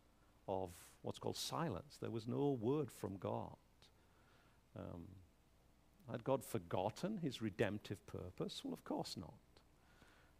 of 0.48 0.70
what's 1.02 1.18
called 1.18 1.36
silence. 1.36 1.98
There 2.00 2.10
was 2.10 2.26
no 2.26 2.58
word 2.60 2.90
from 2.90 3.16
God. 3.18 3.56
Um, 4.76 5.04
had 6.10 6.24
God 6.24 6.44
forgotten 6.44 7.18
his 7.18 7.42
redemptive 7.42 8.04
purpose? 8.06 8.62
Well, 8.64 8.74
of 8.74 8.84
course 8.84 9.16
not. 9.16 9.34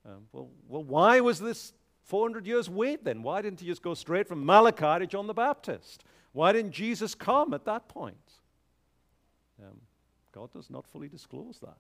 Um, 0.05 0.23
well, 0.33 0.49
well, 0.69 0.83
why 0.83 1.21
was 1.21 1.39
this 1.39 1.73
400 2.05 2.47
years 2.47 2.69
wait 2.69 3.05
then? 3.05 3.23
Why 3.23 3.43
didn't 3.43 3.61
he 3.61 3.67
just 3.67 3.83
go 3.83 3.95
straight 3.95 4.27
from 4.27 4.45
Malachi 4.45 5.01
to 5.01 5.07
John 5.07 5.27
the 5.27 5.35
Baptist? 5.35 6.05
Why 6.33 6.53
didn't 6.53 6.73
Jesus 6.73 7.15
come 7.15 7.55
at 7.55 7.65
that 7.67 7.89
point? 7.89 8.17
Um, 9.63 9.81
God 10.33 10.53
does 10.53 10.71
not 10.71 10.87
fully 10.87 11.09
disclose 11.09 11.59
that. 11.61 11.77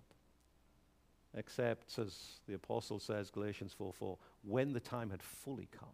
Except, 1.34 1.99
as 1.99 2.41
the 2.49 2.55
apostle 2.55 2.99
says, 2.99 3.30
Galatians 3.30 3.72
4 3.72 3.93
4, 3.93 4.18
when 4.43 4.72
the 4.72 4.80
time 4.80 5.11
had 5.11 5.22
fully 5.22 5.68
come. 5.70 5.88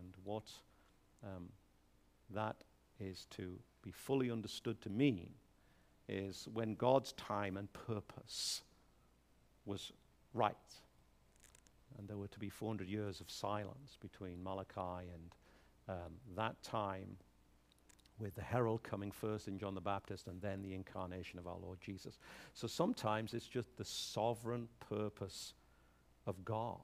And 0.00 0.12
what 0.24 0.50
um, 1.24 1.48
that 2.30 2.56
is 2.98 3.26
to 3.30 3.58
be 3.82 3.92
fully 3.92 4.30
understood 4.30 4.80
to 4.82 4.90
mean 4.90 5.30
is 6.08 6.48
when 6.52 6.74
God's 6.74 7.12
time 7.12 7.56
and 7.56 7.72
purpose 7.72 8.62
was 9.64 9.92
right. 10.34 10.54
And 11.98 12.08
there 12.08 12.16
were 12.16 12.28
to 12.28 12.38
be 12.38 12.48
400 12.48 12.88
years 12.88 13.20
of 13.20 13.30
silence 13.30 13.96
between 14.00 14.42
Malachi 14.42 15.08
and 15.12 15.32
um, 15.88 16.12
that 16.36 16.62
time 16.62 17.16
with 18.18 18.34
the 18.34 18.42
herald 18.42 18.82
coming 18.82 19.10
first 19.10 19.46
in 19.46 19.58
John 19.58 19.74
the 19.74 19.80
Baptist 19.80 20.26
and 20.26 20.40
then 20.40 20.62
the 20.62 20.74
incarnation 20.74 21.38
of 21.38 21.46
our 21.46 21.58
Lord 21.58 21.80
Jesus. 21.80 22.18
So 22.54 22.66
sometimes 22.66 23.34
it's 23.34 23.46
just 23.46 23.76
the 23.76 23.84
sovereign 23.84 24.68
purpose 24.88 25.54
of 26.26 26.44
God, 26.44 26.80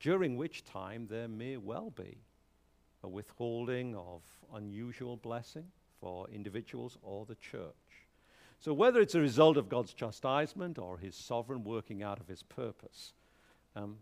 during 0.00 0.36
which 0.36 0.64
time 0.64 1.06
there 1.08 1.28
may 1.28 1.56
well 1.56 1.90
be 1.90 2.18
a 3.02 3.08
withholding 3.08 3.94
of 3.96 4.22
unusual 4.54 5.16
blessing 5.16 5.66
for 6.06 6.28
individuals 6.32 6.98
or 7.02 7.26
the 7.26 7.34
church. 7.34 7.74
So, 8.60 8.72
whether 8.72 9.00
it's 9.00 9.16
a 9.16 9.20
result 9.20 9.56
of 9.56 9.68
God's 9.68 9.92
chastisement 9.92 10.78
or 10.78 10.98
his 10.98 11.16
sovereign 11.16 11.64
working 11.64 12.04
out 12.04 12.20
of 12.20 12.28
his 12.28 12.44
purpose, 12.44 13.12
um, 13.74 13.96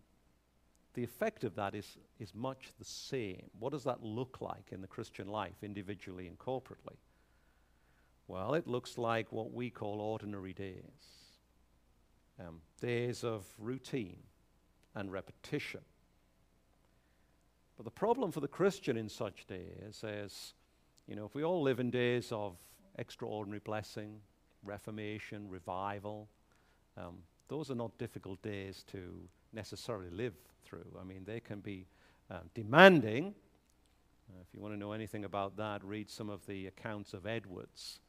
the 0.93 1.03
effect 1.03 1.45
of 1.45 1.55
that 1.55 1.75
is, 1.75 1.97
is 2.21 2.35
much 2.35 2.73
the 2.79 2.85
same. 2.85 3.49
What 3.59 3.73
does 3.73 3.85
that 3.85 4.03
look 4.03 4.43
like 4.43 4.69
in 4.71 4.83
the 4.83 4.87
Christian 4.87 5.29
life, 5.29 5.63
individually 5.63 6.29
and 6.29 6.39
corporately? 6.39 6.99
Well, 8.29 8.53
it 8.53 8.67
looks 8.67 8.99
like 8.99 9.33
what 9.33 9.55
we 9.55 9.71
call 9.71 10.03
ordinary 10.03 10.53
days 10.53 10.83
um, 12.39 12.61
days 12.83 13.25
of 13.25 13.47
routine 13.59 14.19
and 14.95 15.11
repetition. 15.11 15.81
But 17.79 17.85
the 17.85 17.91
problem 17.91 18.31
for 18.31 18.41
the 18.41 18.49
Christian 18.49 18.99
in 18.99 19.09
such 19.09 19.47
days 19.47 20.03
is, 20.05 20.53
you 21.07 21.17
know, 21.17 21.25
if 21.25 21.35
we 21.35 21.45
all 21.45 21.63
live 21.63 21.81
in 21.81 21.91
days 21.91 22.33
of 22.33 22.57
extraordinary 22.99 23.61
blessing, 23.61 24.21
reformation, 24.63 25.49
revival, 25.49 26.29
um, 26.97 27.19
those 27.49 27.71
are 27.71 27.75
not 27.75 27.97
difficult 27.99 28.41
days 28.43 28.85
to 28.93 29.21
necessarily 29.53 30.11
live 30.11 30.35
through. 30.65 30.87
I 30.99 31.05
mean, 31.05 31.25
they 31.27 31.41
can 31.41 31.61
be 31.61 31.87
uh, 32.31 32.39
demanding. 32.55 33.35
Uh, 34.31 34.41
if 34.41 34.55
you 34.55 34.61
want 34.61 34.73
to 34.73 34.79
know 34.79 34.93
anything 34.93 35.25
about 35.25 35.57
that, 35.59 35.85
read 35.85 36.11
some 36.11 36.31
of 36.31 36.47
the 36.47 36.69
accounts 36.69 37.13
of 37.13 37.27
Edwards 37.27 38.01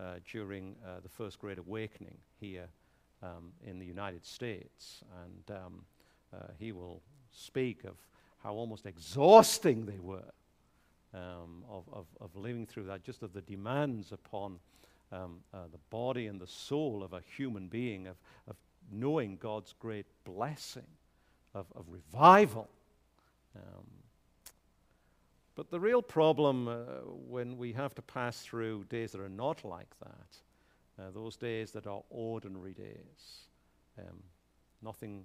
uh, 0.00 0.14
during 0.30 0.74
uh, 0.84 1.00
the 1.00 1.08
First 1.08 1.38
Great 1.38 1.58
Awakening 1.58 2.18
here 2.40 2.66
um, 3.22 3.52
in 3.64 3.78
the 3.78 3.86
United 3.86 4.26
States. 4.26 5.04
And 5.24 5.56
um, 5.56 5.84
uh, 6.34 6.48
he 6.58 6.72
will 6.72 7.02
speak 7.30 7.84
of 7.84 7.94
how 8.42 8.54
almost 8.54 8.86
exhausting 8.86 9.86
they 9.86 10.00
were 10.00 10.24
um, 11.14 11.64
of, 11.70 11.84
of, 11.92 12.06
of, 12.20 12.34
living 12.36 12.66
through 12.66 12.84
that, 12.84 13.02
just 13.02 13.22
of 13.22 13.32
the 13.32 13.42
demands 13.42 14.12
upon 14.12 14.58
um, 15.12 15.40
uh, 15.52 15.58
the 15.70 15.78
body 15.90 16.26
and 16.26 16.40
the 16.40 16.46
soul 16.46 17.02
of 17.02 17.12
a 17.12 17.20
human 17.36 17.68
being, 17.68 18.06
of, 18.06 18.16
of 18.48 18.56
knowing 18.90 19.36
God's 19.36 19.74
great 19.78 20.06
blessing 20.24 20.86
of, 21.54 21.66
of 21.74 21.84
revival. 21.88 22.68
Um, 23.54 23.84
but 25.54 25.70
the 25.70 25.80
real 25.80 26.00
problem 26.00 26.68
uh, 26.68 26.74
when 27.28 27.58
we 27.58 27.72
have 27.72 27.94
to 27.96 28.02
pass 28.02 28.40
through 28.40 28.84
days 28.84 29.12
that 29.12 29.20
are 29.20 29.28
not 29.28 29.64
like 29.64 29.94
that, 30.00 31.02
uh, 31.02 31.10
those 31.10 31.36
days 31.36 31.72
that 31.72 31.86
are 31.86 32.02
ordinary 32.08 32.72
days, 32.72 33.48
um, 33.98 34.22
nothing 34.82 35.24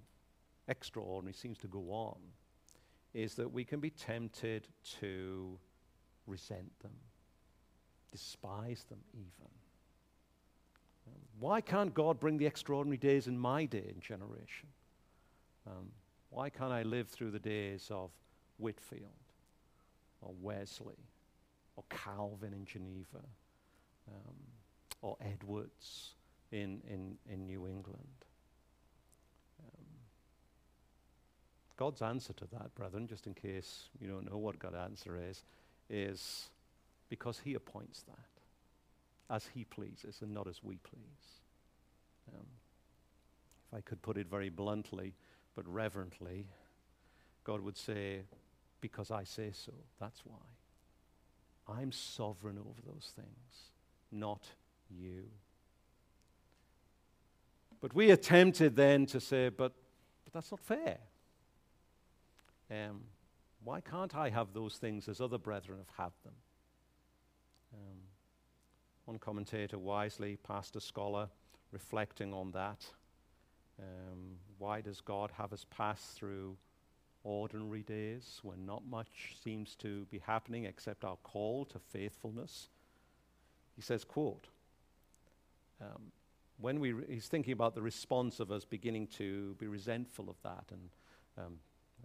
extraordinary 0.67 1.33
seems 1.33 1.57
to 1.59 1.67
go 1.67 1.91
on, 1.91 2.17
is 3.13 3.35
that 3.35 3.51
we 3.51 3.63
can 3.63 3.79
be 3.79 3.89
tempted 3.89 4.67
to 4.99 5.57
resent 6.27 6.71
them, 6.81 6.91
despise 8.11 8.85
them 8.89 8.99
even. 9.13 9.51
Um, 11.07 11.21
why 11.39 11.61
can't 11.61 11.93
God 11.93 12.19
bring 12.19 12.37
the 12.37 12.45
extraordinary 12.45 12.97
days 12.97 13.27
in 13.27 13.37
my 13.37 13.65
day 13.65 13.85
and 13.89 14.01
generation? 14.01 14.67
Um, 15.65 15.89
why 16.29 16.49
can't 16.49 16.71
I 16.71 16.83
live 16.83 17.07
through 17.07 17.31
the 17.31 17.39
days 17.39 17.87
of 17.91 18.11
Whitefield 18.57 19.03
or 20.21 20.33
Wesley 20.41 20.99
or 21.75 21.83
Calvin 21.89 22.53
in 22.53 22.65
Geneva 22.65 23.23
um, 24.07 24.35
or 25.01 25.17
Edwards 25.21 26.15
in, 26.51 26.81
in, 26.89 27.17
in 27.31 27.45
New 27.45 27.67
England? 27.67 28.25
Um, 29.63 29.85
God's 31.77 32.01
answer 32.01 32.33
to 32.33 32.45
that, 32.53 32.73
brethren, 32.75 33.07
just 33.07 33.27
in 33.27 33.33
case 33.33 33.89
you 34.01 34.07
don't 34.07 34.29
know 34.29 34.37
what 34.37 34.59
God's 34.59 34.75
answer 34.75 35.17
is, 35.17 35.43
is 35.89 36.49
because 37.09 37.39
He 37.43 37.53
appoints 37.53 38.03
that 38.03 39.33
as 39.33 39.47
He 39.53 39.63
pleases 39.63 40.21
and 40.21 40.33
not 40.33 40.47
as 40.47 40.63
we 40.63 40.77
please. 40.77 41.41
Um, 42.33 42.45
if 43.67 43.77
I 43.77 43.81
could 43.81 44.01
put 44.01 44.17
it 44.17 44.27
very 44.27 44.49
bluntly, 44.49 45.13
but 45.55 45.67
reverently, 45.67 46.45
God 47.43 47.61
would 47.61 47.77
say, 47.77 48.21
Because 48.81 49.11
I 49.11 49.23
say 49.23 49.51
so, 49.51 49.73
that's 49.99 50.21
why. 50.25 50.37
I'm 51.67 51.91
sovereign 51.91 52.57
over 52.57 52.81
those 52.85 53.11
things, 53.15 53.71
not 54.11 54.45
you. 54.89 55.23
But 57.81 57.93
we 57.93 58.11
attempted 58.11 58.75
then 58.75 59.05
to 59.07 59.19
say, 59.19 59.49
But, 59.49 59.73
but 60.23 60.33
that's 60.33 60.51
not 60.51 60.59
fair. 60.59 60.97
Um, 62.69 63.01
why 63.67 63.81
can't 63.81 64.15
I 64.15 64.29
have 64.29 64.53
those 64.53 64.77
things 64.77 65.09
as 65.09 65.19
other 65.19 65.37
brethren 65.37 65.79
have 65.79 66.05
had 66.05 66.13
them? 66.23 66.33
Um, 67.73 67.97
one 69.03 69.19
commentator 69.19 69.77
wisely, 69.77 70.37
pastor, 70.37 70.79
scholar, 70.79 71.27
reflecting 71.73 72.33
on 72.33 72.51
that, 72.51 72.85
um, 73.77 74.37
why 74.57 74.79
does 74.79 75.01
God 75.01 75.31
have 75.37 75.51
us 75.51 75.65
pass 75.69 75.99
through 76.15 76.55
ordinary 77.25 77.83
days 77.83 78.39
when 78.41 78.65
not 78.65 78.83
much 78.89 79.35
seems 79.43 79.75
to 79.75 80.05
be 80.05 80.19
happening 80.19 80.63
except 80.63 81.03
our 81.03 81.17
call 81.17 81.65
to 81.65 81.77
faithfulness? 81.77 82.69
He 83.75 83.81
says, 83.81 84.05
quote, 84.05 84.47
um, 85.81 86.13
when 86.61 86.79
we 86.79 86.93
re- 86.93 87.05
he's 87.09 87.27
thinking 87.27 87.51
about 87.51 87.75
the 87.75 87.81
response 87.81 88.39
of 88.39 88.49
us 88.49 88.63
beginning 88.63 89.07
to 89.17 89.55
be 89.59 89.67
resentful 89.67 90.29
of 90.29 90.37
that, 90.43 90.63
and 90.71 90.89
um, 91.37 91.55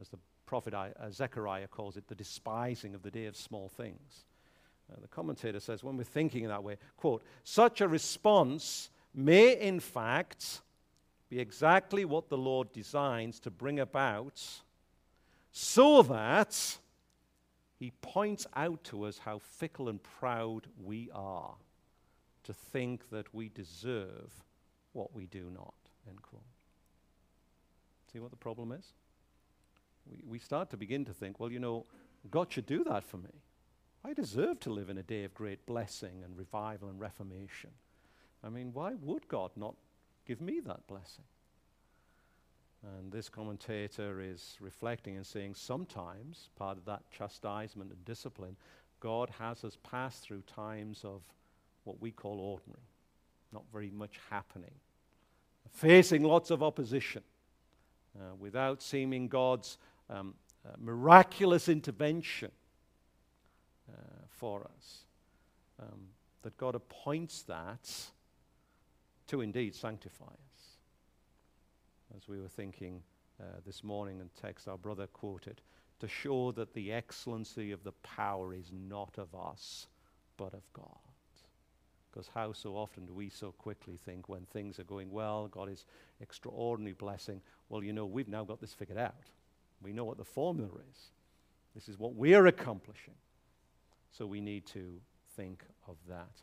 as 0.01 0.09
the 0.09 0.19
prophet 0.53 0.75
uh, 0.75 1.11
Zechariah 1.11 1.67
calls 1.67 1.97
it, 1.97 2.09
the 2.09 2.15
despising 2.15 2.95
of 2.95 3.03
the 3.03 3.11
day 3.11 3.25
of 3.25 3.35
small 3.35 3.71
things. 3.71 4.27
Uh, 4.93 5.01
the 5.01 5.09
commentator 5.09 5.59
says, 5.59 5.83
when 5.83 5.97
we're 5.97 6.05
thinking 6.05 6.43
in 6.43 6.51
that 6.51 6.63
way, 6.63 6.77
quote, 6.99 7.23
such 7.43 7.81
a 7.81 7.89
response 7.89 8.91
may 9.15 9.59
in 9.59 9.81
fact 9.81 10.61
be 11.31 11.41
exactly 11.41 12.05
what 12.05 12.29
the 12.29 12.37
Lord 12.37 12.71
designs 12.75 13.41
to 13.41 13.51
bring 13.51 13.81
about 13.81 14.47
so 15.53 16.03
that 16.03 16.77
he 17.79 17.91
points 18.03 18.47
out 18.55 18.85
to 18.85 19.05
us 19.05 19.17
how 19.17 19.39
fickle 19.39 19.89
and 19.89 20.03
proud 20.03 20.67
we 20.85 21.09
are 21.15 21.55
to 22.43 22.53
think 22.53 23.09
that 23.09 23.33
we 23.33 23.49
deserve 23.49 24.45
what 24.93 25.15
we 25.15 25.25
do 25.25 25.51
not. 25.51 25.73
End 26.07 26.21
quote. 26.21 26.43
See 28.13 28.19
what 28.19 28.31
the 28.31 28.37
problem 28.37 28.71
is? 28.71 28.93
We, 30.11 30.23
we 30.27 30.39
start 30.39 30.71
to 30.71 30.77
begin 30.77 31.05
to 31.07 31.13
think, 31.13 31.39
well, 31.41 31.51
you 31.51 31.59
know, 31.59 31.87
God 32.31 32.53
should 32.53 32.67
do 32.67 32.85
that 32.85 33.05
for 33.05 33.19
me. 33.19 33.43
I 34.05 34.15
deserve 34.15 34.61
to 34.61 34.71
live 34.71 34.91
in 34.91 34.99
a 34.99 35.03
day 35.03 35.25
of 35.25 35.35
great 35.35 35.65
blessing 35.65 36.23
and 36.25 36.37
revival 36.37 36.89
and 36.89 36.99
reformation. 36.99 37.71
I 38.43 38.49
mean, 38.49 38.73
why 38.73 38.95
would 38.95 39.29
God 39.29 39.53
not 39.57 39.75
give 40.27 40.41
me 40.41 40.61
that 40.61 40.87
blessing? 40.87 41.25
And 42.83 43.13
this 43.13 43.29
commentator 43.29 44.21
is 44.21 44.57
reflecting 44.61 45.17
and 45.17 45.25
saying 45.25 45.55
sometimes 45.55 46.51
part 46.57 46.79
of 46.79 46.85
that 46.87 47.03
chastisement 47.17 47.93
and 47.93 48.05
discipline, 48.05 48.57
God 48.99 49.31
has 49.39 49.63
us 49.63 49.79
pass 49.85 50.19
through 50.19 50.43
times 50.43 51.05
of 51.05 51.23
what 51.85 52.01
we 52.01 52.11
call 52.11 52.41
ordinary, 52.41 52.83
not 53.53 53.63
very 53.73 53.91
much 53.91 54.19
happening, 54.31 54.75
facing 55.71 56.25
lots 56.25 56.51
of 56.51 56.61
opposition, 56.61 57.23
uh, 58.19 58.35
without 58.39 58.83
seeming 58.83 59.29
God's 59.29 59.79
um, 60.13 60.35
uh, 60.67 60.73
miraculous 60.79 61.69
intervention 61.69 62.51
uh, 63.89 64.25
for 64.29 64.69
us. 64.77 64.99
Um, 65.81 66.09
that 66.43 66.57
God 66.57 66.75
appoints 66.75 67.43
that 67.43 67.89
to 69.29 69.41
indeed 69.41 69.75
sanctify 69.75 70.25
us. 70.25 70.77
As 72.17 72.29
we 72.29 72.41
were 72.41 72.49
thinking 72.49 73.03
uh, 73.41 73.45
this 73.65 73.83
morning 73.83 74.21
in 74.21 74.29
text 74.41 74.69
our 74.69 74.77
brother 74.77 75.07
quoted, 75.07 75.61
to 76.01 76.09
show 76.09 76.53
that 76.53 76.75
the 76.75 76.93
excellency 76.93 77.71
of 77.71 77.85
the 77.85 77.93
power 78.03 78.53
is 78.53 78.73
not 78.73 79.19
of 79.19 79.35
us, 79.35 79.87
but 80.37 80.53
of 80.53 80.63
God. 80.73 80.87
Because 82.11 82.29
how 82.35 82.53
so 82.53 82.77
often 82.77 83.07
do 83.07 83.15
we 83.15 83.31
so 83.31 83.53
quickly 83.53 83.97
think 83.97 84.29
when 84.29 84.45
things 84.47 84.79
are 84.79 84.85
going 84.85 85.11
well, 85.11 85.49
God 85.49 85.71
is 85.71 85.87
extraordinary 86.21 86.93
blessing, 86.93 87.41
well, 87.69 87.83
you 87.83 87.93
know, 87.93 88.05
we've 88.05 88.29
now 88.29 88.45
got 88.45 88.61
this 88.61 88.75
figured 88.75 88.99
out. 88.99 89.15
We 89.83 89.93
know 89.93 90.05
what 90.05 90.19
the 90.19 90.25
formula 90.25 90.79
is. 90.91 91.11
This 91.75 91.89
is 91.89 91.99
what 91.99 92.15
we're 92.15 92.47
accomplishing. 92.47 93.15
So 94.11 94.27
we 94.27 94.41
need 94.41 94.67
to 94.67 95.01
think 95.37 95.65
of 95.89 95.97
that. 96.09 96.43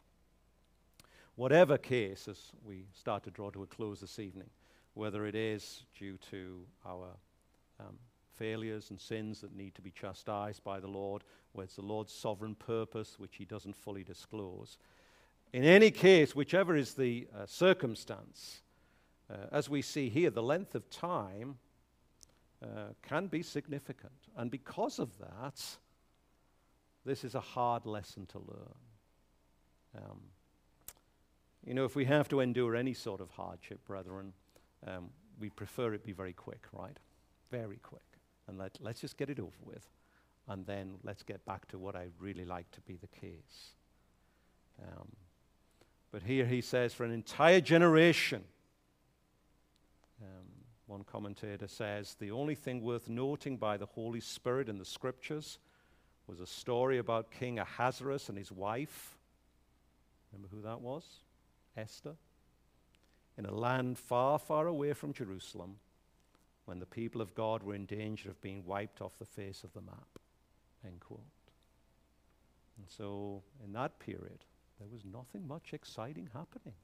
Whatever 1.36 1.78
case, 1.78 2.28
as 2.28 2.52
we 2.64 2.86
start 2.94 3.24
to 3.24 3.32
draw 3.32 3.50
to 3.52 3.64
a 3.64 3.68
close 3.68 4.02
this 4.02 4.20
evening, 4.20 4.50
whether 4.94 5.26
it 5.26 5.36
is 5.36 5.84
due 5.98 6.18
to 6.32 6.66
our 6.86 7.08
um, 7.80 7.98
failures 8.38 8.90
and 8.90 9.00
sins 9.00 9.40
that 9.42 9.56
need 9.56 9.76
to 9.76 9.82
be 9.82 9.92
chastised 9.92 10.64
by 10.64 10.80
the 10.80 10.88
Lord, 10.88 11.24
whether 11.54 11.66
it's 11.66 11.76
the 11.76 11.82
Lord's 11.82 12.12
sovereign 12.12 12.56
purpose, 12.56 13.20
which 13.20 13.36
He 13.36 13.46
doesn't 13.46 13.76
fully 13.76 14.04
disclose. 14.04 14.78
In 15.54 15.64
any 15.64 15.92
case, 15.92 16.36
whichever 16.36 16.76
is 16.76 16.94
the 16.94 17.28
uh, 17.36 17.46
circumstance, 17.46 18.62
uh, 19.32 19.48
as 19.52 19.70
we 19.70 19.82
see 19.82 20.10
here, 20.10 20.30
the 20.30 20.44
length 20.44 20.76
of 20.76 20.90
time 20.90 21.58
uh, 22.64 22.94
can 23.02 23.28
be 23.28 23.42
significant. 23.42 24.12
And 24.36 24.52
because 24.52 25.00
of 25.00 25.18
that, 25.20 25.62
this 27.06 27.24
is 27.24 27.36
a 27.36 27.40
hard 27.40 27.86
lesson 27.86 28.26
to 28.28 28.40
learn. 28.40 28.76
Um, 29.98 30.20
you 31.66 31.74
know, 31.74 31.86
if 31.86 31.96
we 31.96 32.06
have 32.06 32.30
to 32.30 32.40
endure 32.40 32.76
any 32.76 32.94
sort 32.94 33.22
of 33.22 33.30
hardship, 33.32 33.86
brethren, 33.86 34.34
um, 34.88 35.10
we 35.40 35.50
prefer 35.50 35.94
it 35.94 36.04
be 36.04 36.12
very 36.12 36.34
quick, 36.34 36.66
right? 36.74 36.98
Very 37.50 37.78
quick. 37.78 38.02
And 38.48 38.58
let, 38.58 38.78
let's 38.82 39.02
just 39.02 39.18
get 39.18 39.30
it 39.30 39.40
over 39.40 39.58
with. 39.64 39.88
And 40.48 40.66
then 40.66 40.96
let's 41.04 41.24
get 41.24 41.46
back 41.46 41.68
to 41.70 41.78
what 41.78 41.96
I 41.96 42.08
really 42.20 42.46
like 42.46 42.70
to 42.72 42.82
be 42.82 42.98
the 42.98 43.08
case. 43.08 43.74
Um, 44.82 45.08
but 46.12 46.24
here 46.24 46.46
he 46.46 46.62
says, 46.62 46.94
for 46.94 47.04
an 47.04 47.12
entire 47.12 47.62
generation, 47.62 48.44
um, 50.22 50.48
one 50.90 51.04
commentator 51.04 51.68
says, 51.68 52.16
the 52.20 52.32
only 52.32 52.56
thing 52.56 52.82
worth 52.82 53.08
noting 53.08 53.58
by 53.58 53.78
the 53.78 53.86
Holy 53.86 54.20
Spirit 54.20 54.68
in 54.68 54.80
the 54.80 54.86
scriptures 54.86 55.60
was 56.26 56.40
a 56.40 56.48
story 56.48 56.98
about 56.98 57.32
King 57.32 57.60
Ahasuerus 57.60 58.28
and 58.28 58.38
his 58.38 58.52
wife. 58.52 59.16
Remember 60.34 60.48
who 60.54 60.64
that 60.64 60.82
was? 60.82 61.04
Esther. 61.78 62.16
In 63.38 63.46
a 63.46 63.54
land 63.54 64.00
far, 64.00 64.40
far 64.40 64.66
away 64.66 64.94
from 64.94 65.14
Jerusalem, 65.14 65.76
when 66.66 66.80
the 66.80 66.86
people 66.88 67.22
of 67.22 67.36
God 67.36 67.62
were 67.62 67.76
in 67.76 67.86
danger 67.86 68.30
of 68.30 68.42
being 68.42 68.66
wiped 68.66 69.00
off 69.00 69.18
the 69.20 69.26
face 69.26 69.64
of 69.64 69.72
the 69.74 69.82
map. 69.82 70.20
End 70.84 71.00
quote. 71.00 71.22
And 72.78 72.88
so, 72.90 73.44
in 73.64 73.74
that 73.74 74.00
period, 74.00 74.44
there 74.80 74.88
was 74.92 75.06
nothing 75.06 75.48
much 75.48 75.74
exciting 75.74 76.30
happening. 76.34 76.76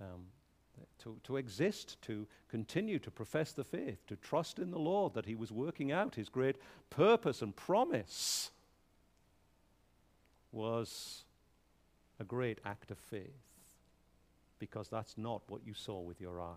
Um, 0.00 0.26
to, 1.02 1.16
to 1.24 1.36
exist, 1.36 2.00
to 2.02 2.26
continue 2.48 2.98
to 2.98 3.10
profess 3.10 3.52
the 3.52 3.64
faith, 3.64 4.06
to 4.06 4.16
trust 4.16 4.58
in 4.58 4.70
the 4.70 4.78
Lord 4.78 5.14
that 5.14 5.26
He 5.26 5.34
was 5.34 5.52
working 5.52 5.92
out 5.92 6.14
His 6.14 6.28
great 6.28 6.56
purpose 6.90 7.42
and 7.42 7.54
promise 7.54 8.50
was 10.52 11.24
a 12.20 12.24
great 12.24 12.58
act 12.64 12.90
of 12.90 12.98
faith 12.98 13.48
because 14.58 14.88
that's 14.88 15.16
not 15.16 15.42
what 15.48 15.64
you 15.64 15.74
saw 15.74 16.00
with 16.00 16.20
your 16.20 16.40
eyes. 16.40 16.56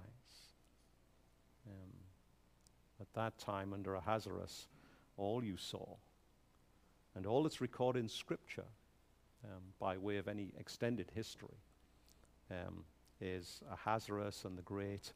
Um, 1.68 1.92
at 3.00 3.14
that 3.14 3.38
time, 3.38 3.74
under 3.74 3.96
Ahasuerus, 3.96 4.68
all 5.18 5.44
you 5.44 5.58
saw, 5.58 5.86
and 7.16 7.26
all 7.26 7.44
that's 7.44 7.62
recorded 7.62 8.00
in 8.00 8.10
Scripture 8.10 8.66
um, 9.44 9.62
by 9.80 9.98
way 9.98 10.18
of 10.18 10.28
any 10.28 10.54
extended 10.58 11.12
history, 11.14 11.58
um, 12.50 12.84
is 13.22 13.62
Ahasuerus 13.72 14.46
and 14.46 14.58
the 14.58 14.64
great 14.64 15.14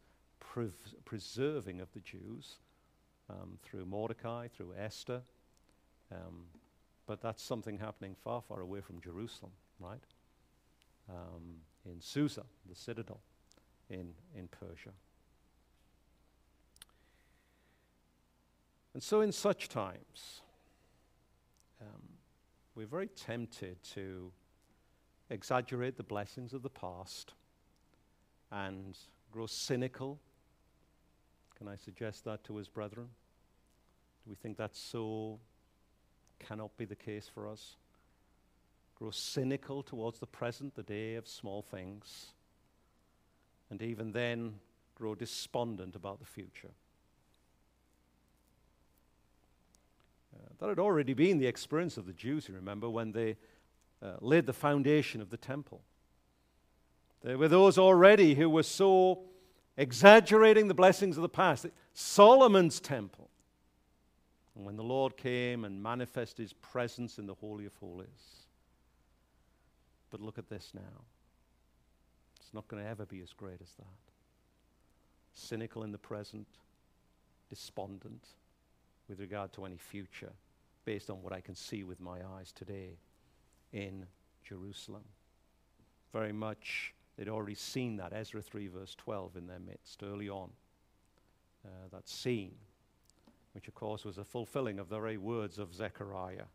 preserving 1.06 1.82
of 1.82 1.92
the 1.94 2.00
Jews 2.00 2.56
um, 3.30 3.58
through 3.64 3.86
Mordecai, 3.86 4.48
through 4.48 4.74
Esther. 4.78 5.22
Um, 6.12 6.46
but 7.08 7.22
that's 7.22 7.44
something 7.44 7.78
happening 7.78 8.16
far, 8.24 8.42
far 8.42 8.62
away 8.62 8.82
from 8.82 9.02
Jerusalem, 9.02 9.52
right? 9.80 10.04
Um, 11.10 11.58
in 11.86 12.00
Susa, 12.00 12.44
the 12.70 12.76
citadel 12.76 13.20
in, 13.90 14.14
in 14.36 14.48
Persia. 14.48 14.92
And 18.94 19.04
so, 19.04 19.22
in 19.22 19.32
such 19.32 19.68
times, 19.68 20.42
um, 21.82 22.02
we're 22.76 22.86
very 22.86 23.08
tempted 23.08 23.84
to 23.94 24.32
exaggerate 25.30 25.98
the 25.98 26.04
blessings 26.04 26.54
of 26.54 26.64
the 26.64 26.70
past 26.70 27.34
and 28.56 28.98
grow 29.32 29.46
cynical. 29.46 30.18
Can 31.58 31.68
I 31.68 31.76
suggest 31.76 32.24
that 32.24 32.44
to 32.46 32.56
his 32.56 32.70
brethren? 32.70 33.10
Do 34.24 34.30
we 34.30 34.36
think 34.36 34.58
that 34.58 34.76
so 34.76 35.40
cannot 36.40 36.76
be 36.78 36.86
the 36.86 36.96
case 36.96 37.30
for 37.32 37.50
us? 37.50 37.76
Grow 38.96 39.12
cynical 39.12 39.84
towards 39.84 40.20
the 40.20 40.26
present, 40.26 40.74
the 40.74 40.84
day 40.84 41.16
of 41.16 41.28
small 41.28 41.62
things, 41.62 42.28
and 43.70 43.82
even 43.82 44.14
then 44.14 44.56
grow 44.96 45.16
despondent 45.16 45.96
about 45.98 46.20
the 46.20 46.26
future. 46.26 46.72
Uh, 50.34 50.48
that 50.60 50.70
had 50.70 50.80
already 50.80 51.14
been 51.14 51.40
the 51.40 51.48
experience 51.48 51.98
of 51.98 52.06
the 52.06 52.14
Jews, 52.14 52.48
you 52.48 52.56
remember, 52.56 52.90
when 52.90 53.12
they 53.12 53.36
uh, 54.02 54.14
laid 54.22 54.46
the 54.46 54.54
foundation 54.54 55.22
of 55.22 55.30
the 55.30 55.38
temple. 55.38 55.82
There 57.26 57.40
were 57.40 57.48
those 57.48 57.80
already 57.80 58.36
who 58.36 58.48
were 58.48 58.62
so 58.62 59.24
exaggerating 59.78 60.68
the 60.68 60.76
blessings 60.76 61.18
of 61.18 61.24
the 61.24 61.28
past. 61.30 61.66
Solomon's 61.96 62.80
temple. 62.80 63.32
And 64.56 64.64
when 64.64 64.76
the 64.76 64.84
Lord 64.84 65.18
came 65.18 65.66
and 65.66 65.82
manifested 65.82 66.44
his 66.44 66.54
presence 66.54 67.18
in 67.18 67.26
the 67.26 67.34
Holy 67.34 67.66
of 67.66 67.74
Holies. 67.78 68.46
But 70.12 70.22
look 70.22 70.38
at 70.38 70.50
this 70.50 70.70
now. 70.76 71.02
It's 72.40 72.54
not 72.54 72.68
going 72.68 72.84
to 72.84 72.88
ever 72.88 73.08
be 73.08 73.22
as 73.22 73.34
great 73.34 73.60
as 73.60 73.74
that. 73.80 74.14
Cynical 75.34 75.82
in 75.82 75.92
the 75.92 75.98
present, 75.98 76.46
despondent 77.50 78.28
with 79.10 79.20
regard 79.20 79.52
to 79.54 79.66
any 79.66 79.78
future, 79.78 80.34
based 80.86 81.10
on 81.10 81.24
what 81.24 81.34
I 81.34 81.42
can 81.42 81.56
see 81.56 81.84
with 81.84 82.00
my 82.00 82.20
eyes 82.38 82.52
today 82.52 83.00
in 83.74 84.06
Jerusalem. 84.48 85.06
Very 86.14 86.32
much 86.32 86.94
They'd 87.18 87.30
already 87.30 87.56
seen 87.56 87.98
that, 87.98 88.14
Ezra 88.14 88.42
3, 88.42 88.68
verse 88.68 88.96
12, 88.96 89.38
in 89.38 89.48
their 89.48 89.60
midst 89.60 90.04
early 90.04 90.30
on. 90.30 90.50
Uh, 91.66 91.88
that 91.92 92.08
scene, 92.08 92.56
which 93.54 93.68
of 93.68 93.74
course 93.74 94.06
was 94.06 94.18
a 94.18 94.24
fulfilling 94.24 94.80
of 94.80 94.90
the 94.90 95.00
very 95.00 95.18
words 95.18 95.58
of 95.58 95.74
Zechariah 95.74 96.46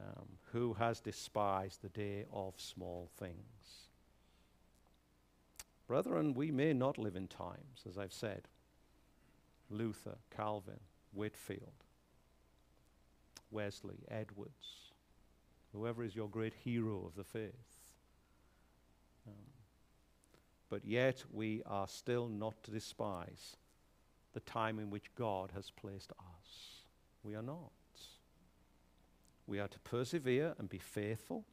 um, 0.00 0.26
Who 0.52 0.74
has 0.74 1.00
despised 1.00 1.82
the 1.82 1.88
day 1.88 2.24
of 2.32 2.54
small 2.56 3.10
things? 3.18 3.88
Brethren, 5.86 6.34
we 6.34 6.50
may 6.50 6.72
not 6.72 6.96
live 6.96 7.16
in 7.16 7.28
times, 7.28 7.84
as 7.88 7.98
I've 7.98 8.12
said, 8.12 8.42
Luther, 9.68 10.16
Calvin, 10.34 10.80
Whitefield, 11.12 11.84
Wesley, 13.50 13.98
Edwards, 14.10 14.92
whoever 15.72 16.02
is 16.02 16.16
your 16.16 16.28
great 16.28 16.54
hero 16.54 17.04
of 17.06 17.14
the 17.14 17.24
faith. 17.24 17.81
But 20.72 20.86
yet 20.86 21.22
we 21.30 21.62
are 21.66 21.86
still 21.86 22.28
not 22.28 22.62
to 22.62 22.70
despise 22.70 23.58
the 24.32 24.40
time 24.40 24.78
in 24.78 24.88
which 24.88 25.14
God 25.14 25.50
has 25.54 25.70
placed 25.70 26.12
us. 26.12 26.86
We 27.22 27.34
are 27.34 27.42
not. 27.42 27.72
We 29.46 29.60
are 29.60 29.68
to 29.68 29.78
persevere 29.80 30.54
and 30.58 30.70
be 30.70 30.78
faithful 30.78 31.44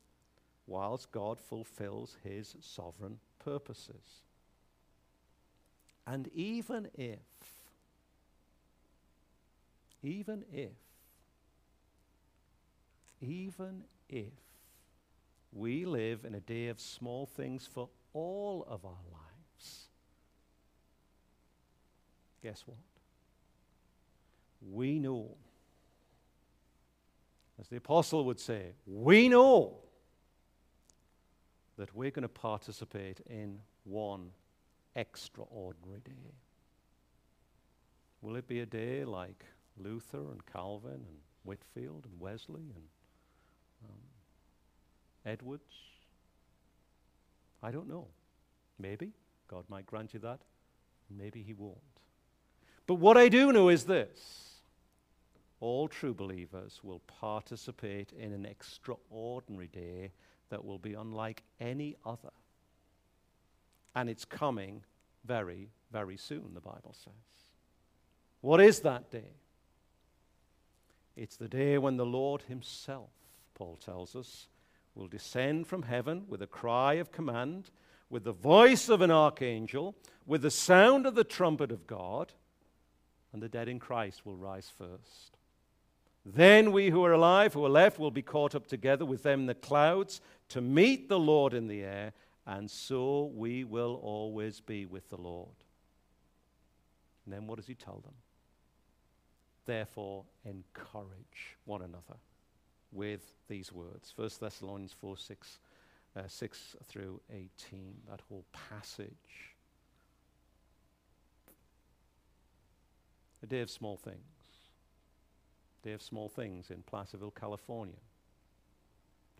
whilst 0.67 1.11
God 1.11 1.37
fulfills 1.37 2.15
his 2.23 2.55
sovereign 2.61 3.19
purposes. 3.39 4.23
And 6.07 6.29
even 6.29 6.87
if, 6.93 7.19
even 10.01 10.45
if, 10.49 10.71
even 13.19 13.83
if 14.07 14.31
we 15.51 15.83
live 15.83 16.23
in 16.23 16.35
a 16.35 16.39
day 16.39 16.69
of 16.69 16.79
small 16.79 17.25
things 17.25 17.67
for 17.67 17.89
all 18.13 18.65
of 18.67 18.85
our 18.85 18.91
lives, 19.11 19.87
guess 22.41 22.63
what? 22.65 22.77
We 24.61 24.99
know, 24.99 25.35
as 27.59 27.67
the 27.67 27.77
apostle 27.77 28.25
would 28.25 28.39
say, 28.39 28.73
we 28.85 29.29
know 29.29 29.77
that 31.77 31.95
we're 31.95 32.11
going 32.11 32.23
to 32.23 32.27
participate 32.27 33.21
in 33.29 33.59
one 33.85 34.31
extraordinary 34.95 36.01
day. 36.03 36.33
Will 38.21 38.35
it 38.35 38.47
be 38.47 38.59
a 38.59 38.65
day 38.65 39.05
like 39.05 39.45
Luther 39.77 40.31
and 40.31 40.45
Calvin 40.45 40.91
and 40.91 41.17
Whitefield 41.43 42.05
and 42.05 42.19
Wesley 42.19 42.61
and 42.75 42.83
um, 43.85 43.95
Edwards? 45.25 45.88
I 47.61 47.71
don't 47.71 47.87
know. 47.87 48.07
Maybe. 48.77 49.11
God 49.47 49.65
might 49.67 49.85
grant 49.85 50.13
you 50.13 50.19
that. 50.21 50.41
Maybe 51.09 51.41
He 51.41 51.53
won't. 51.53 51.77
But 52.87 52.95
what 52.95 53.17
I 53.17 53.29
do 53.29 53.51
know 53.51 53.69
is 53.69 53.85
this 53.85 54.49
all 55.59 55.87
true 55.87 56.13
believers 56.13 56.79
will 56.83 56.99
participate 56.99 58.13
in 58.17 58.31
an 58.31 58.45
extraordinary 58.45 59.67
day 59.67 60.11
that 60.49 60.63
will 60.63 60.79
be 60.79 60.93
unlike 60.93 61.43
any 61.59 61.95
other. 62.05 62.31
And 63.95 64.09
it's 64.09 64.25
coming 64.25 64.83
very, 65.25 65.69
very 65.91 66.17
soon, 66.17 66.53
the 66.53 66.61
Bible 66.61 66.95
says. 66.97 67.13
What 68.41 68.61
is 68.61 68.79
that 68.81 69.11
day? 69.11 69.33
It's 71.17 71.35
the 71.35 71.49
day 71.49 71.77
when 71.77 71.97
the 71.97 72.05
Lord 72.05 72.43
Himself, 72.43 73.09
Paul 73.53 73.77
tells 73.83 74.15
us, 74.15 74.47
will 74.99 75.07
descend 75.07 75.65
from 75.65 75.83
heaven 75.83 76.25
with 76.27 76.41
a 76.41 76.47
cry 76.47 76.95
of 76.95 77.11
command, 77.11 77.71
with 78.09 78.25
the 78.25 78.33
voice 78.33 78.89
of 78.89 79.01
an 79.01 79.09
archangel, 79.09 79.95
with 80.25 80.41
the 80.41 80.51
sound 80.51 81.05
of 81.05 81.15
the 81.15 81.23
trumpet 81.23 81.71
of 81.71 81.87
God, 81.87 82.33
and 83.31 83.41
the 83.41 83.47
dead 83.47 83.69
in 83.69 83.79
Christ 83.79 84.25
will 84.25 84.35
rise 84.35 84.69
first. 84.77 85.37
Then 86.25 86.73
we 86.73 86.89
who 86.89 87.05
are 87.05 87.13
alive, 87.13 87.53
who 87.53 87.65
are 87.65 87.69
left, 87.69 87.97
will 87.97 88.11
be 88.11 88.21
caught 88.21 88.53
up 88.53 88.67
together 88.67 89.05
with 89.05 89.23
them 89.23 89.41
in 89.41 89.45
the 89.45 89.55
clouds 89.55 90.19
to 90.49 90.59
meet 90.59 91.07
the 91.07 91.19
Lord 91.19 91.53
in 91.53 91.67
the 91.67 91.81
air, 91.81 92.11
and 92.45 92.69
so 92.69 93.31
we 93.33 93.63
will 93.63 94.01
always 94.03 94.59
be 94.59 94.85
with 94.85 95.07
the 95.09 95.21
Lord. 95.21 95.55
And 97.23 97.33
then 97.33 97.47
what 97.47 97.55
does 97.55 97.67
he 97.67 97.75
tell 97.75 98.01
them? 98.03 98.15
Therefore, 99.65 100.25
encourage 100.43 101.57
one 101.63 101.83
another 101.83 102.17
with 102.91 103.25
these 103.47 103.71
words. 103.71 104.13
1 104.15 104.29
Thessalonians 104.39 104.93
4 104.93 105.17
6, 105.17 105.59
uh, 106.15 106.21
6 106.27 106.75
through 106.87 107.21
18, 107.31 107.95
that 108.09 108.21
whole 108.29 108.45
passage. 108.51 109.55
A 113.41 113.45
day 113.45 113.61
of 113.61 113.69
small 113.69 113.97
things. 113.97 114.17
Day 115.83 115.93
of 115.93 116.01
small 116.01 116.27
things 116.27 116.71
in 116.71 116.81
Placerville, 116.83 117.31
California 117.31 117.95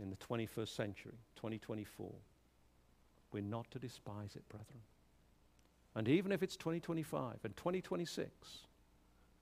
in 0.02 0.10
the 0.10 0.16
21st 0.16 0.76
century, 0.76 1.18
2024. 1.36 2.12
We're 3.32 3.43
not 3.43 3.70
to 3.72 3.80
despise 3.80 4.36
it, 4.36 4.47
brethren. 4.50 4.82
And 5.95 6.08
even 6.08 6.32
if 6.32 6.41
it's 6.41 6.56
2025 6.56 7.39
and 7.43 7.56
2026, 7.58 8.30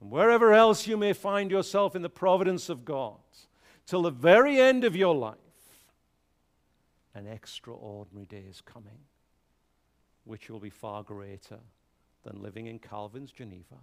and 0.01 0.11
wherever 0.11 0.53
else 0.53 0.87
you 0.87 0.97
may 0.97 1.13
find 1.13 1.51
yourself 1.51 1.95
in 1.95 2.01
the 2.01 2.09
providence 2.09 2.69
of 2.69 2.85
God, 2.85 3.19
till 3.87 4.03
the 4.03 4.11
very 4.11 4.59
end 4.59 4.83
of 4.83 4.95
your 4.95 5.15
life, 5.15 5.37
an 7.15 7.25
extraordinary 7.25 8.27
day 8.27 8.45
is 8.47 8.61
coming, 8.61 8.99
which 10.25 10.49
will 10.49 10.59
be 10.59 10.69
far 10.69 11.01
greater 11.01 11.59
than 12.23 12.43
living 12.43 12.67
in 12.67 12.77
Calvin's 12.77 13.31
Geneva, 13.31 13.79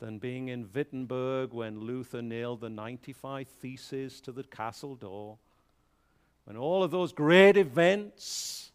than 0.00 0.18
being 0.18 0.48
in 0.48 0.68
Wittenberg 0.74 1.54
when 1.54 1.80
Luther 1.80 2.20
nailed 2.20 2.60
the 2.60 2.68
95 2.68 3.48
Theses 3.48 4.20
to 4.22 4.32
the 4.32 4.42
castle 4.42 4.96
door 4.96 5.38
when 6.44 6.56
all 6.56 6.82
of 6.82 6.90
those 6.90 7.12
great 7.12 7.56
events 7.56 8.72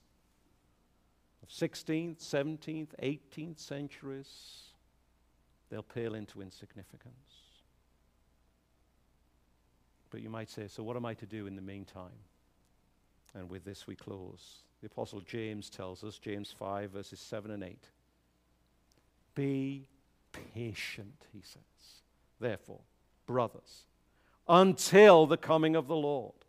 of 1.44 1.50
16th, 1.50 2.20
17th, 2.20 2.90
18th 3.04 3.60
centuries, 3.60 4.72
they'll 5.70 5.84
pale 5.84 6.16
into 6.16 6.42
insignificance. 6.42 7.35
But 10.16 10.22
you 10.22 10.30
might 10.30 10.50
say, 10.50 10.70
so 10.70 10.82
what 10.82 10.96
am 10.96 11.06
I 11.06 11.14
to 11.16 11.26
do 11.26 11.46
in 11.46 11.58
the 11.58 11.62
meantime? 11.62 12.22
And 13.34 13.50
with 13.50 13.66
this 13.66 13.86
we 13.86 13.98
close. 13.98 14.60
The 14.80 14.88
Apostle 14.88 15.20
James 15.20 15.70
tells 15.70 16.06
us, 16.06 16.20
James 16.20 16.56
5, 16.58 16.92
verses 16.92 17.20
7 17.20 17.52
and 17.52 17.62
8. 17.62 17.78
Be 19.36 19.90
patient, 20.54 21.26
he 21.34 21.42
says. 21.42 22.00
Therefore, 22.40 22.80
brothers, 23.26 23.88
until 24.48 25.26
the 25.26 25.36
coming 25.36 25.76
of 25.76 25.88
the 25.88 25.98
Lord. 25.98 26.46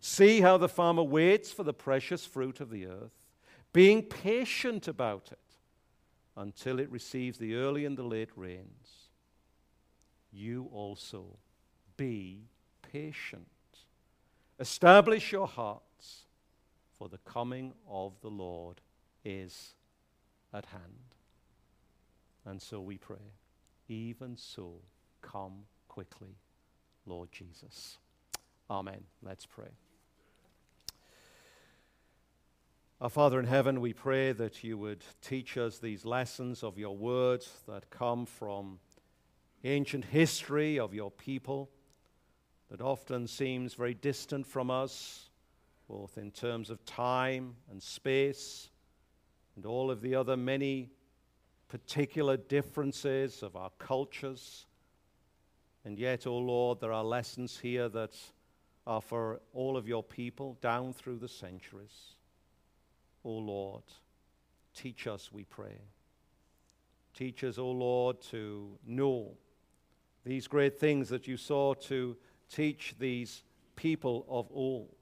See 0.00 0.40
how 0.40 0.56
the 0.56 0.68
farmer 0.68 1.04
waits 1.04 1.52
for 1.52 1.62
the 1.62 1.72
precious 1.72 2.26
fruit 2.26 2.58
of 2.58 2.68
the 2.68 2.86
earth, 2.86 3.28
being 3.72 4.02
patient 4.02 4.88
about 4.88 5.28
it 5.30 5.38
until 6.36 6.80
it 6.80 6.90
receives 6.90 7.38
the 7.38 7.54
early 7.54 7.84
and 7.84 7.96
the 7.96 8.02
late 8.02 8.30
rains. 8.34 9.06
You 10.32 10.68
also 10.72 11.38
be 11.96 12.48
patient. 12.94 13.48
Establish 14.60 15.32
your 15.32 15.48
hearts, 15.48 16.26
for 16.96 17.08
the 17.08 17.18
coming 17.18 17.72
of 17.90 18.12
the 18.20 18.28
Lord 18.28 18.80
is 19.24 19.74
at 20.52 20.66
hand. 20.66 21.16
And 22.44 22.62
so 22.62 22.80
we 22.80 22.96
pray, 22.96 23.32
even 23.88 24.36
so, 24.36 24.76
come 25.22 25.64
quickly, 25.88 26.36
Lord 27.04 27.32
Jesus. 27.32 27.98
Amen. 28.70 29.02
Let's 29.22 29.44
pray. 29.44 29.72
Our 33.00 33.10
Father 33.10 33.40
in 33.40 33.46
heaven, 33.46 33.80
we 33.80 33.92
pray 33.92 34.30
that 34.30 34.62
you 34.62 34.78
would 34.78 35.02
teach 35.20 35.58
us 35.58 35.78
these 35.78 36.04
lessons 36.04 36.62
of 36.62 36.78
your 36.78 36.96
words 36.96 37.50
that 37.66 37.90
come 37.90 38.24
from 38.24 38.78
ancient 39.64 40.04
history 40.04 40.78
of 40.78 40.94
your 40.94 41.10
people 41.10 41.70
that 42.74 42.82
often 42.82 43.24
seems 43.28 43.74
very 43.74 43.94
distant 43.94 44.44
from 44.44 44.68
us, 44.68 45.30
both 45.88 46.18
in 46.18 46.32
terms 46.32 46.70
of 46.70 46.84
time 46.84 47.54
and 47.70 47.80
space 47.80 48.68
and 49.54 49.64
all 49.64 49.92
of 49.92 50.00
the 50.00 50.16
other 50.16 50.36
many 50.36 50.90
particular 51.68 52.36
differences 52.36 53.44
of 53.44 53.54
our 53.54 53.70
cultures. 53.78 54.66
And 55.84 56.00
yet, 56.00 56.26
O 56.26 56.32
oh 56.32 56.38
Lord, 56.38 56.80
there 56.80 56.92
are 56.92 57.04
lessons 57.04 57.60
here 57.60 57.88
that 57.90 58.16
are 58.88 59.00
for 59.00 59.40
all 59.52 59.76
of 59.76 59.86
your 59.86 60.02
people 60.02 60.58
down 60.60 60.92
through 60.92 61.18
the 61.18 61.28
centuries. 61.28 62.16
O 63.24 63.30
Lord. 63.30 63.84
Teach 64.74 65.06
us, 65.06 65.30
we 65.32 65.44
pray. 65.44 65.78
Teach 67.16 67.44
us, 67.44 67.56
O 67.56 67.70
Lord, 67.70 68.20
to 68.32 68.76
know 68.84 69.36
these 70.24 70.48
great 70.48 70.80
things 70.80 71.08
that 71.10 71.28
you 71.28 71.36
saw 71.36 71.74
to 71.74 72.16
teach 72.50 72.94
these 72.98 73.42
people 73.76 74.26
of 74.28 74.48
old. 74.52 74.94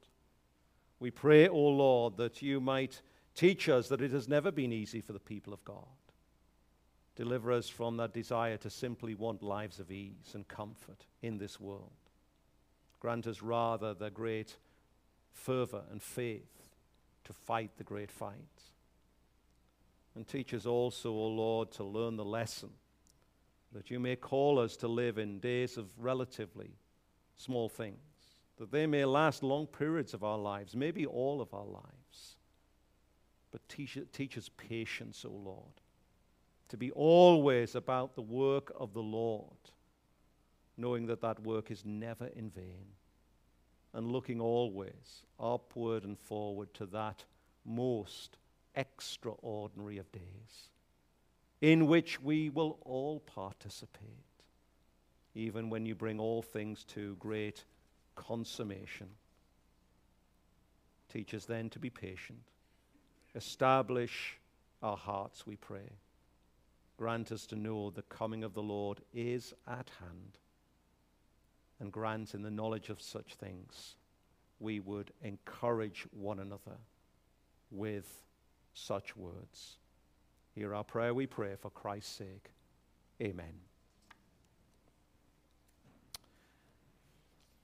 We 1.01 1.11
pray, 1.11 1.49
O 1.49 1.59
Lord, 1.59 2.17
that 2.19 2.43
you 2.43 2.61
might 2.61 3.03
teach 3.35 3.69
us 3.69 3.89
that 3.89 4.03
it 4.03 4.13
has 4.13 4.29
never 4.29 4.51
been 4.51 4.73
easy 4.73 5.01
for 5.01 5.13
the 5.13 5.19
people 5.19 5.53
of 5.53 5.65
God. 5.65 5.87
Deliver 7.17 7.53
us 7.53 7.69
from 7.69 7.97
that 7.99 8.15
desire 8.15 8.57
to 8.59 8.71
simply 8.71 9.15
want 9.15 9.43
lives 9.43 9.79
of 9.79 9.91
ease 9.91 10.35
and 10.35 10.47
comfort 10.49 11.07
in 11.21 11.39
this 11.39 11.61
world. 11.61 11.91
Grant 13.01 13.27
us 13.27 13.43
rather 13.43 13.95
the 13.95 14.11
great 14.11 14.57
fervor 15.33 15.83
and 15.91 16.01
faith 16.01 16.63
to 17.25 17.33
fight 17.33 17.71
the 17.77 17.85
great 17.85 18.11
fight. 18.11 18.37
And 20.15 20.27
teach 20.27 20.55
us 20.55 20.67
also, 20.67 21.11
O 21.11 21.27
Lord, 21.27 21.73
to 21.73 21.85
learn 21.85 22.17
the 22.17 22.25
lesson 22.25 22.71
that 23.73 23.91
you 23.91 23.99
may 23.99 24.17
call 24.17 24.59
us 24.59 24.77
to 24.77 24.89
live 24.89 25.19
in 25.19 25.39
days 25.39 25.77
of 25.77 25.87
relatively 25.99 26.71
small 27.37 27.69
things, 27.69 27.99
that 28.59 28.71
they 28.71 28.87
may 28.87 29.05
last 29.05 29.43
long 29.43 29.67
periods 29.67 30.15
of 30.15 30.23
our 30.23 30.39
lives, 30.39 30.77
maybe 30.77 31.07
all 31.07 31.41
of 31.41 31.53
our 31.55 31.67
lives. 31.67 32.37
But 33.51 33.69
teach, 33.69 33.99
teach 34.13 34.39
us 34.39 34.51
patience, 34.57 35.25
O 35.25 35.31
Lord, 35.31 35.81
to 36.69 36.77
be 36.77 36.91
always 36.93 37.75
about 37.75 38.15
the 38.15 38.23
work 38.23 38.73
of 38.79 38.95
the 38.95 39.03
Lord, 39.03 39.71
knowing 40.77 41.07
that 41.07 41.21
that 41.21 41.41
work 41.41 41.71
is 41.71 41.85
never 41.85 42.27
in 42.29 42.51
vain, 42.51 42.87
and 43.93 44.11
looking 44.11 44.41
always 44.41 45.25
upward 45.39 46.05
and 46.05 46.19
forward 46.19 46.73
to 46.75 46.87
that 46.87 47.25
most 47.65 48.39
extraordinary 48.75 49.99
of 49.99 50.11
days, 50.13 50.71
in 51.61 51.87
which 51.87 52.21
we 52.21 52.49
will 52.49 52.79
all 52.83 53.21
participate, 53.21 54.32
even 55.35 55.71
when 55.71 55.87
you 55.87 55.95
bring 55.95 56.21
all 56.21 56.43
things 56.43 56.85
to 56.85 57.17
great 57.19 57.65
consummation. 58.15 59.09
Teach 61.13 61.35
us 61.35 61.45
then 61.45 61.71
to 61.71 61.79
be 61.79 61.91
patient. 61.91 62.43
Establish 63.35 64.39
our 64.83 64.97
hearts, 64.97 65.47
we 65.47 65.57
pray. 65.57 65.91
Grant 66.97 67.33
us 67.33 67.47
to 67.47 67.57
know 67.57 67.91
the 67.91 68.03
coming 68.03 68.45
of 68.45 68.55
the 68.55 68.63
Lord 68.63 69.01
is 69.15 69.55
at 69.67 69.91
hand. 70.01 70.39
And 71.81 71.91
grant 71.91 72.35
in 72.35 72.43
the 72.43 72.51
knowledge 72.51 72.91
of 72.91 73.01
such 73.01 73.35
things 73.35 73.97
we 74.61 74.79
would 74.79 75.11
encourage 75.23 76.07
one 76.13 76.39
another 76.39 76.79
with 77.71 78.23
such 78.75 79.17
words. 79.17 79.79
Hear 80.55 80.75
our 80.75 80.85
prayer, 80.85 81.13
we 81.13 81.27
pray, 81.27 81.57
for 81.61 81.71
Christ's 81.71 82.17
sake. 82.17 82.51
Amen. 83.21 83.72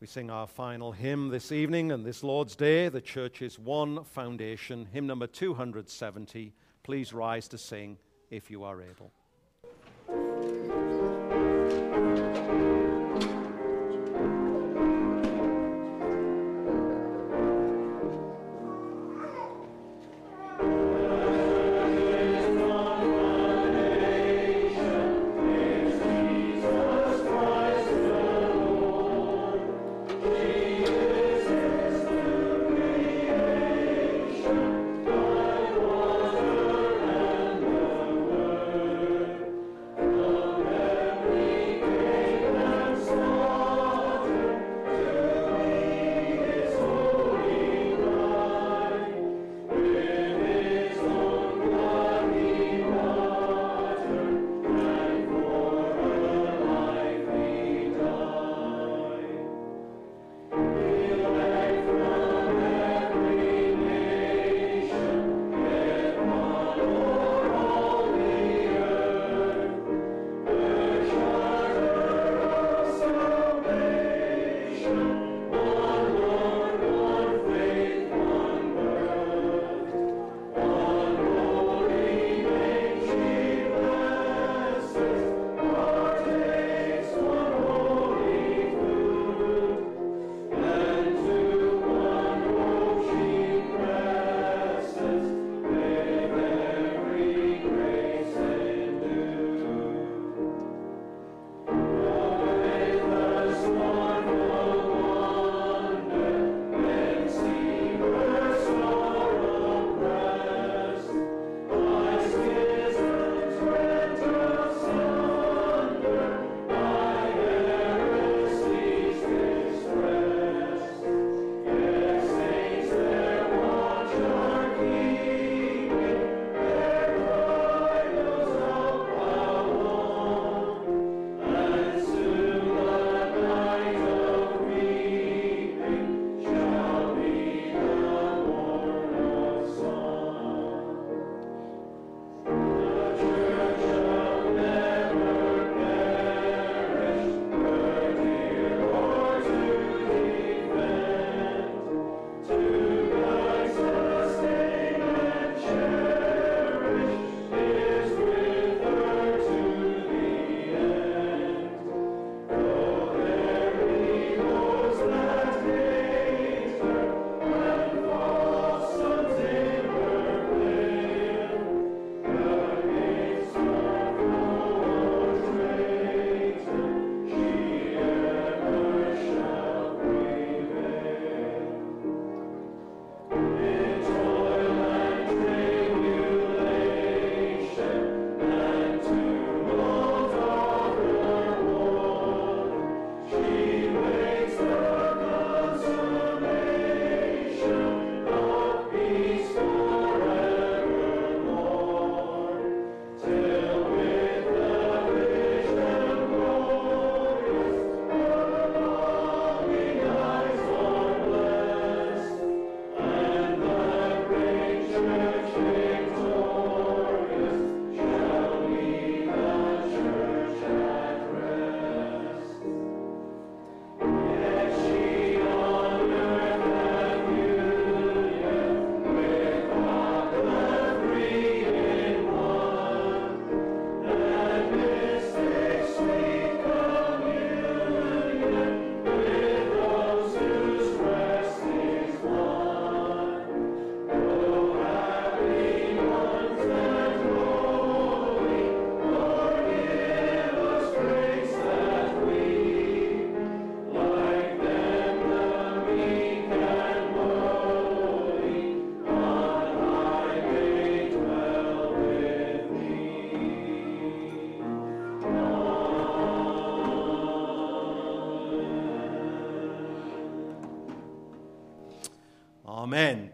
We 0.01 0.07
sing 0.07 0.31
our 0.31 0.47
final 0.47 0.93
hymn 0.93 1.29
this 1.29 1.51
evening 1.51 1.91
and 1.91 2.07
this 2.07 2.23
Lord's 2.23 2.55
Day, 2.55 2.89
the 2.89 3.01
church's 3.01 3.59
one 3.59 4.05
foundation, 4.05 4.87
hymn 4.93 5.09
number 5.09 5.27
270. 5.27 6.55
Please 6.85 7.13
rise 7.13 7.49
to 7.49 7.59
sing 7.59 7.99
if 8.31 8.49
you 8.49 8.63
are 8.63 8.81
able. 8.81 9.11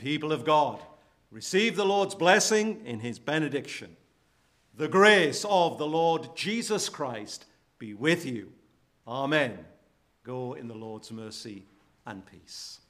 People 0.04 0.32
of 0.32 0.44
God, 0.44 0.82
receive 1.30 1.76
the 1.76 1.86
Lord's 1.86 2.14
blessing 2.14 2.82
in 2.84 3.00
his 3.00 3.18
benediction. 3.18 3.96
The 4.76 4.86
grace 4.86 5.46
of 5.48 5.78
the 5.78 5.86
Lord 5.86 6.36
Jesus 6.36 6.90
Christ 6.90 7.46
be 7.78 7.94
with 7.94 8.26
you. 8.26 8.52
Amen. 9.08 9.60
Go 10.22 10.52
in 10.52 10.68
the 10.68 10.74
Lord's 10.74 11.10
mercy 11.10 11.64
and 12.04 12.22
peace. 12.26 12.80